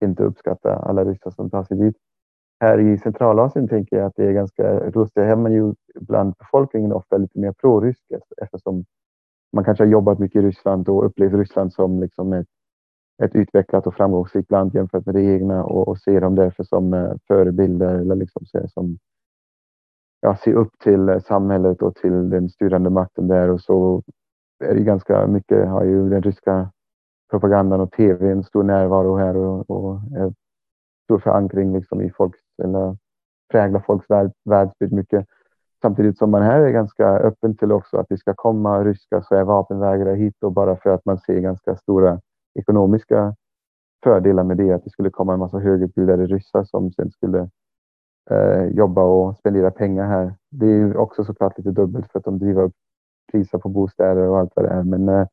inte 0.05 0.23
uppskattar 0.23 0.71
alla 0.71 1.05
ryssar 1.05 1.31
som 1.31 1.51
tar 1.51 1.65
sig 1.65 1.77
dit. 1.77 1.97
Här 2.61 2.79
i 2.79 2.99
Centralasien 2.99 3.69
tänker 3.69 3.97
jag 3.97 4.07
att 4.07 4.17
det 4.17 4.25
är 4.25 4.33
ganska 4.33 4.79
rustiga 4.79 5.25
Här 5.25 5.33
är 5.33 5.37
man 5.37 5.53
ju 5.53 5.75
bland 5.95 6.35
befolkningen 6.39 6.93
ofta 6.93 7.17
lite 7.17 7.39
mer 7.39 7.53
pro-rysk 7.53 8.03
eftersom 8.43 8.85
man 9.53 9.65
kanske 9.65 9.85
har 9.85 9.89
jobbat 9.89 10.19
mycket 10.19 10.43
i 10.43 10.47
Ryssland 10.47 10.89
och 10.89 11.07
upplevt 11.07 11.35
Ryssland 11.35 11.73
som 11.73 12.01
liksom 12.01 12.33
ett 12.33 12.47
ett 13.23 13.35
utvecklat 13.35 13.87
och 13.87 13.95
framgångsrikt 13.95 14.51
land 14.51 14.75
jämfört 14.75 15.07
med 15.07 15.15
det 15.15 15.23
egna 15.23 15.65
och, 15.65 15.89
och 15.89 15.99
se 15.99 16.21
dem 16.21 16.35
därför 16.35 16.65
som 16.65 16.95
eh, 16.95 17.13
förebilder 17.29 17.95
eller 17.95 18.15
liksom 18.15 18.47
se, 18.47 18.69
som 18.69 18.99
ja, 20.21 20.37
se 20.37 20.53
upp 20.53 20.79
till 20.79 21.09
eh, 21.09 21.21
samhället 21.21 21.83
och 21.83 21.95
till 21.95 22.31
den 22.31 22.49
styrande 22.49 22.91
makten 22.91 23.29
där 23.29 23.51
och 23.51 23.61
så 23.61 24.03
är 24.65 24.75
det 24.75 24.81
ganska 24.81 25.27
mycket 25.27 25.69
har 25.69 25.85
ju 25.85 26.09
den 26.09 26.23
ryska 26.23 26.71
propagandan 27.31 27.81
och 27.81 27.93
tv 27.93 28.31
en 28.31 28.45
stor 28.45 28.63
närvaro 28.63 29.17
här 29.17 29.37
och, 29.37 29.71
och 29.71 30.01
stor 31.05 31.19
förankring 31.19 31.73
liksom 31.73 32.01
i 32.01 32.11
folks 32.11 32.39
eller 32.63 32.97
präglar 33.53 33.81
folks 33.81 34.11
värld, 34.11 34.33
världsbild 34.45 34.93
mycket. 34.93 35.27
Samtidigt 35.83 36.19
som 36.19 36.31
man 36.31 36.43
här 36.43 36.61
är 36.61 36.71
ganska 36.71 37.07
öppen 37.07 37.57
till 37.57 37.73
också 37.73 37.97
att 37.97 38.07
det 38.09 38.19
ska 38.19 38.35
komma 38.35 38.85
ryska 38.85 39.23
så 39.23 39.35
är 39.35 39.45
vapenvägrare 39.45 40.17
hit 40.17 40.43
och 40.43 40.53
bara 40.53 40.77
för 40.77 40.91
att 40.91 41.05
man 41.05 41.19
ser 41.19 41.41
ganska 41.41 41.77
stora 41.77 42.21
ekonomiska 42.55 43.35
fördelar 44.05 44.45
med 44.45 44.57
det, 44.57 44.73
att 44.73 44.85
det 44.85 44.91
skulle 44.91 45.11
komma 45.11 45.33
en 45.33 45.39
massa 45.39 45.59
högutbildade 45.59 46.27
ryssar 46.27 46.65
som 46.65 46.93
sen 46.93 47.11
skulle 47.11 47.51
eh, 48.31 48.65
jobba 48.65 49.03
och 49.03 49.37
spendera 49.37 49.71
pengar 49.71 50.07
här. 50.07 50.35
Det 50.51 50.67
är 50.67 50.97
också 50.97 51.25
såklart 51.25 51.59
lite 51.59 51.71
dubbelt 51.71 52.13
för 52.13 52.19
att 52.19 52.25
de 52.25 52.39
driver 52.39 52.63
upp 52.63 52.75
priser 53.33 53.59
på 53.59 53.69
bostäder 53.69 54.29
och 54.29 54.39
allt 54.39 54.53
vad 54.57 54.65
det 54.65 54.71
är. 54.71 54.83
Men 54.83 55.09
eh, 55.09 55.27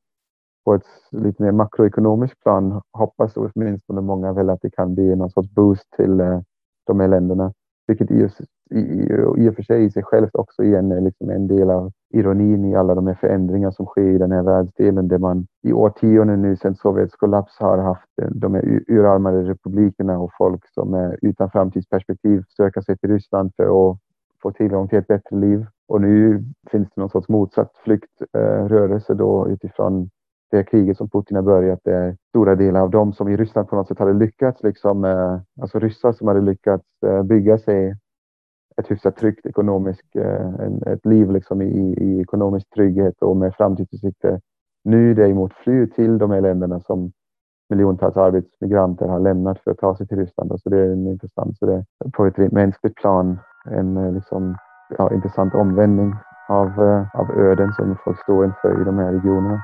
på 0.66 0.74
ett 0.74 0.86
lite 1.12 1.44
mer 1.44 1.52
makroekonomiskt 1.52 2.40
plan 2.40 2.82
hoppas 2.92 3.38
åtminstone 3.38 4.02
många 4.02 4.34
väl 4.34 4.50
att 4.50 4.62
det 4.62 4.72
kan 4.72 4.96
bli 4.96 5.16
någon 5.16 5.30
sorts 5.30 5.50
boost 5.50 5.92
till 5.96 6.20
eh, 6.20 6.42
de 6.88 7.00
här 7.00 7.08
länderna. 7.08 7.54
Vilket 7.88 8.12
i, 8.12 8.30
i, 8.72 9.14
i 9.38 9.50
och 9.50 9.56
för 9.56 9.64
sig 9.64 9.84
i 9.84 9.92
sig 9.92 10.04
självt 10.04 10.36
också 10.36 10.64
är 10.64 10.78
en, 10.78 10.92
eh, 10.92 11.02
liksom 11.02 11.30
en 11.30 11.48
del 11.48 11.70
av 11.70 11.92
ironin 12.14 12.66
i 12.66 12.76
alla 12.76 12.96
de 12.96 13.08
här 13.08 13.16
förändringar 13.16 13.72
som 13.72 13.86
sker 13.86 14.10
i 14.10 14.18
den 14.18 14.32
här 14.32 14.44
världsdelen 14.44 15.08
där 15.08 15.18
man 15.18 15.48
i 15.64 15.74
årtionden 15.74 16.42
nu 16.42 16.56
sedan 16.56 16.76
Sovjets 16.76 17.16
kollaps 17.16 17.60
har 17.60 17.78
haft 17.78 18.10
eh, 18.22 18.28
de 18.32 18.54
här 18.54 18.84
urarmade 18.88 19.44
republikerna 19.44 20.20
och 20.20 20.32
folk 20.38 20.68
som 20.74 20.94
är 20.94 21.20
utan 21.22 21.52
framtidsperspektiv 21.52 22.44
söker 22.58 22.82
sig 22.82 22.98
till 22.98 23.10
Ryssland 23.10 23.52
för 23.56 23.64
att 23.64 23.98
få 24.42 24.52
tillgång 24.52 24.88
till 24.88 25.00
ett 25.00 25.08
bättre 25.08 25.36
liv. 25.36 25.66
Och 25.88 26.02
nu 26.02 26.44
finns 26.72 26.88
det 26.96 27.02
någon 27.02 27.10
sorts 27.10 27.30
motsatt 27.30 27.72
flyktrörelse 27.84 29.14
eh, 29.14 29.18
då 29.18 29.48
utifrån 29.50 30.10
det 30.52 30.64
kriget 30.64 30.98
som 30.98 31.10
Putin 31.10 31.36
har 31.36 31.44
börjat, 31.44 31.80
det 31.84 31.94
är 31.94 32.18
stora 32.30 32.56
delar 32.56 32.82
av 32.82 32.90
dem 32.90 33.14
som 33.14 33.30
i 33.30 33.38
Ryssland 33.38 33.68
på 33.68 33.76
något 33.76 33.88
sätt 33.88 34.00
hade 34.00 34.14
lyckats, 34.14 34.64
liksom, 34.64 35.04
alltså 35.62 35.80
ryssar 35.80 36.12
som 36.12 36.28
hade 36.28 36.42
lyckats 36.42 36.86
bygga 37.24 37.58
sig 37.58 37.96
ett 38.78 38.92
hyfsat 38.92 39.16
tryggt 39.16 39.46
ekonomiskt, 39.46 40.16
eh, 40.16 40.52
ett 40.86 41.06
liv 41.06 41.32
liksom 41.32 41.62
i, 41.62 41.94
i 41.98 42.22
ekonomisk 42.22 42.70
trygghet 42.70 43.22
och 43.22 43.38
med 43.38 43.56
framtidsutsikter. 43.56 44.42
Nu 44.84 45.14
däremot 45.14 45.54
flyr 45.54 45.86
fly 45.86 45.94
till 45.96 46.18
de 46.18 46.32
här 46.32 46.42
länderna 46.42 46.80
som 46.80 47.12
miljontals 47.70 48.18
arbetsmigranter 48.18 49.08
har 49.08 49.20
lämnat 49.20 49.60
för 49.60 49.72
att 49.72 49.78
ta 49.78 49.96
sig 49.96 50.08
till 50.08 50.18
Ryssland. 50.18 50.62
Så 50.62 50.70
det 50.70 50.78
är 50.78 50.92
en 50.92 51.08
intressant, 51.08 51.58
så 51.58 51.66
det 51.66 51.74
är 51.74 52.10
på 52.10 52.26
ett 52.26 52.52
mänskligt 52.52 52.96
plan 52.96 53.40
en 53.66 53.98
eh, 53.98 54.14
liksom, 54.14 54.58
ja, 54.98 55.14
intressant 55.14 55.54
omvändning 55.54 56.14
av, 56.50 56.68
eh, 56.68 57.20
av 57.20 57.32
öden 57.32 57.74
som 57.74 57.98
folk 58.04 58.20
står 58.20 58.46
inför 58.46 58.82
i 58.82 58.84
de 58.84 58.98
här 58.98 59.12
regionerna. 59.12 59.64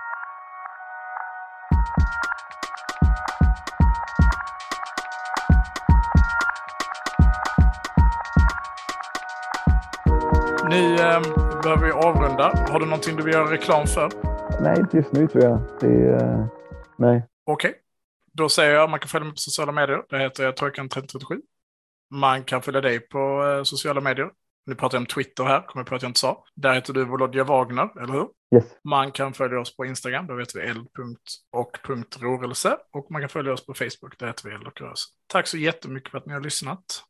Nu 10.69 10.95
eh, 10.95 11.21
behöver 11.63 11.85
vi 11.85 11.91
avrunda. 11.91 12.65
Har 12.69 12.79
du 12.79 12.85
någonting 12.85 13.15
du 13.15 13.23
vill 13.23 13.33
göra 13.33 13.51
reklam 13.51 13.87
för? 13.87 14.11
Nej, 14.61 14.79
inte 14.79 14.97
just 14.97 15.11
nu 15.11 15.27
tror 15.27 15.43
jag. 15.43 15.61
Det 15.79 15.87
uh, 15.87 16.45
nej. 16.97 17.25
Okej. 17.45 17.69
Okay. 17.69 17.81
Då 18.33 18.49
säger 18.49 18.73
jag 18.73 18.83
att 18.83 18.89
man 18.89 18.99
kan 18.99 19.09
följa 19.09 19.25
mig 19.25 19.33
på 19.33 19.39
sociala 19.39 19.71
medier. 19.71 20.03
Det 20.09 20.19
heter 20.19 20.43
jag 20.43 20.55
Trojkan3037. 20.55 21.41
Man 22.11 22.43
kan 22.43 22.61
följa 22.61 22.81
dig 22.81 22.99
på 22.99 23.43
uh, 23.43 23.63
sociala 23.63 24.01
medier. 24.01 24.29
Nu 24.65 24.75
pratar 24.75 24.97
jag 24.97 25.01
om 25.01 25.05
Twitter 25.05 25.43
här, 25.43 25.61
kommer 25.61 25.81
jag 25.81 25.87
på 25.87 25.95
att 25.95 26.01
jag 26.01 26.09
inte 26.09 26.19
sa. 26.19 26.43
Där 26.55 26.73
heter 26.73 26.93
du 26.93 27.05
Volodja 27.05 27.43
Wagner, 27.43 28.01
eller 28.01 28.13
hur? 28.13 28.27
Yes. 28.55 28.65
Man 28.83 29.11
kan 29.11 29.33
följa 29.33 29.59
oss 29.59 29.75
på 29.75 29.85
Instagram, 29.85 30.27
då 30.27 30.35
vet 30.35 30.55
vi 30.55 30.61
l. 30.61 30.85
och 31.51 31.79
rörelse. 32.19 32.77
Och 32.93 33.11
man 33.11 33.21
kan 33.21 33.29
följa 33.29 33.53
oss 33.53 33.65
på 33.65 33.73
Facebook, 33.73 34.19
där 34.19 34.27
heter 34.27 34.49
vi 34.49 34.55
l 34.55 34.67
och 34.67 34.81
rörelse. 34.81 35.07
Tack 35.27 35.47
så 35.47 35.57
jättemycket 35.57 36.11
för 36.11 36.17
att 36.17 36.25
ni 36.25 36.33
har 36.33 36.41
lyssnat. 36.41 37.03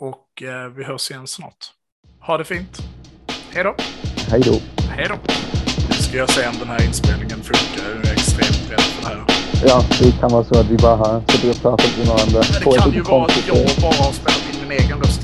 Och 0.00 0.42
eh, 0.42 0.68
vi 0.68 0.84
hörs 0.84 1.10
igen 1.10 1.26
snart. 1.26 1.77
Ha 2.28 2.38
det 2.38 2.44
fint. 2.44 2.82
Hej 3.54 3.64
då. 3.64 3.74
Hej 4.30 4.40
då. 4.40 4.54
Hej 4.90 5.06
då. 5.08 5.14
Nu 5.88 5.94
ska 5.94 6.16
jag 6.16 6.30
se 6.30 6.48
om 6.48 6.54
den 6.58 6.68
här 6.68 6.84
inspelningen 6.86 7.40
funkar. 7.42 7.88
Jag 7.96 8.06
är 8.06 8.12
extremt 8.12 8.70
rädd 8.70 8.80
för 8.80 9.02
det 9.02 9.08
här. 9.08 9.24
Ja, 9.66 9.84
det 10.00 10.12
kan 10.20 10.30
vara 10.30 10.44
så 10.44 10.60
att 10.60 10.66
vi 10.66 10.76
bara 10.76 10.96
har 10.96 11.22
suttit 11.28 11.56
och 11.56 11.62
pratat 11.62 11.98
med 11.98 12.06
varandra. 12.06 12.40
Det 12.40 12.78
kan 12.78 12.92
ju 12.92 13.02
vara 13.02 13.24
att 13.24 13.46
jag 13.46 13.56
bara 13.82 13.96
har 14.04 14.12
spelat 14.12 14.44
in 14.52 14.68
min 14.68 14.78
egen 14.78 14.98
röst 14.98 15.17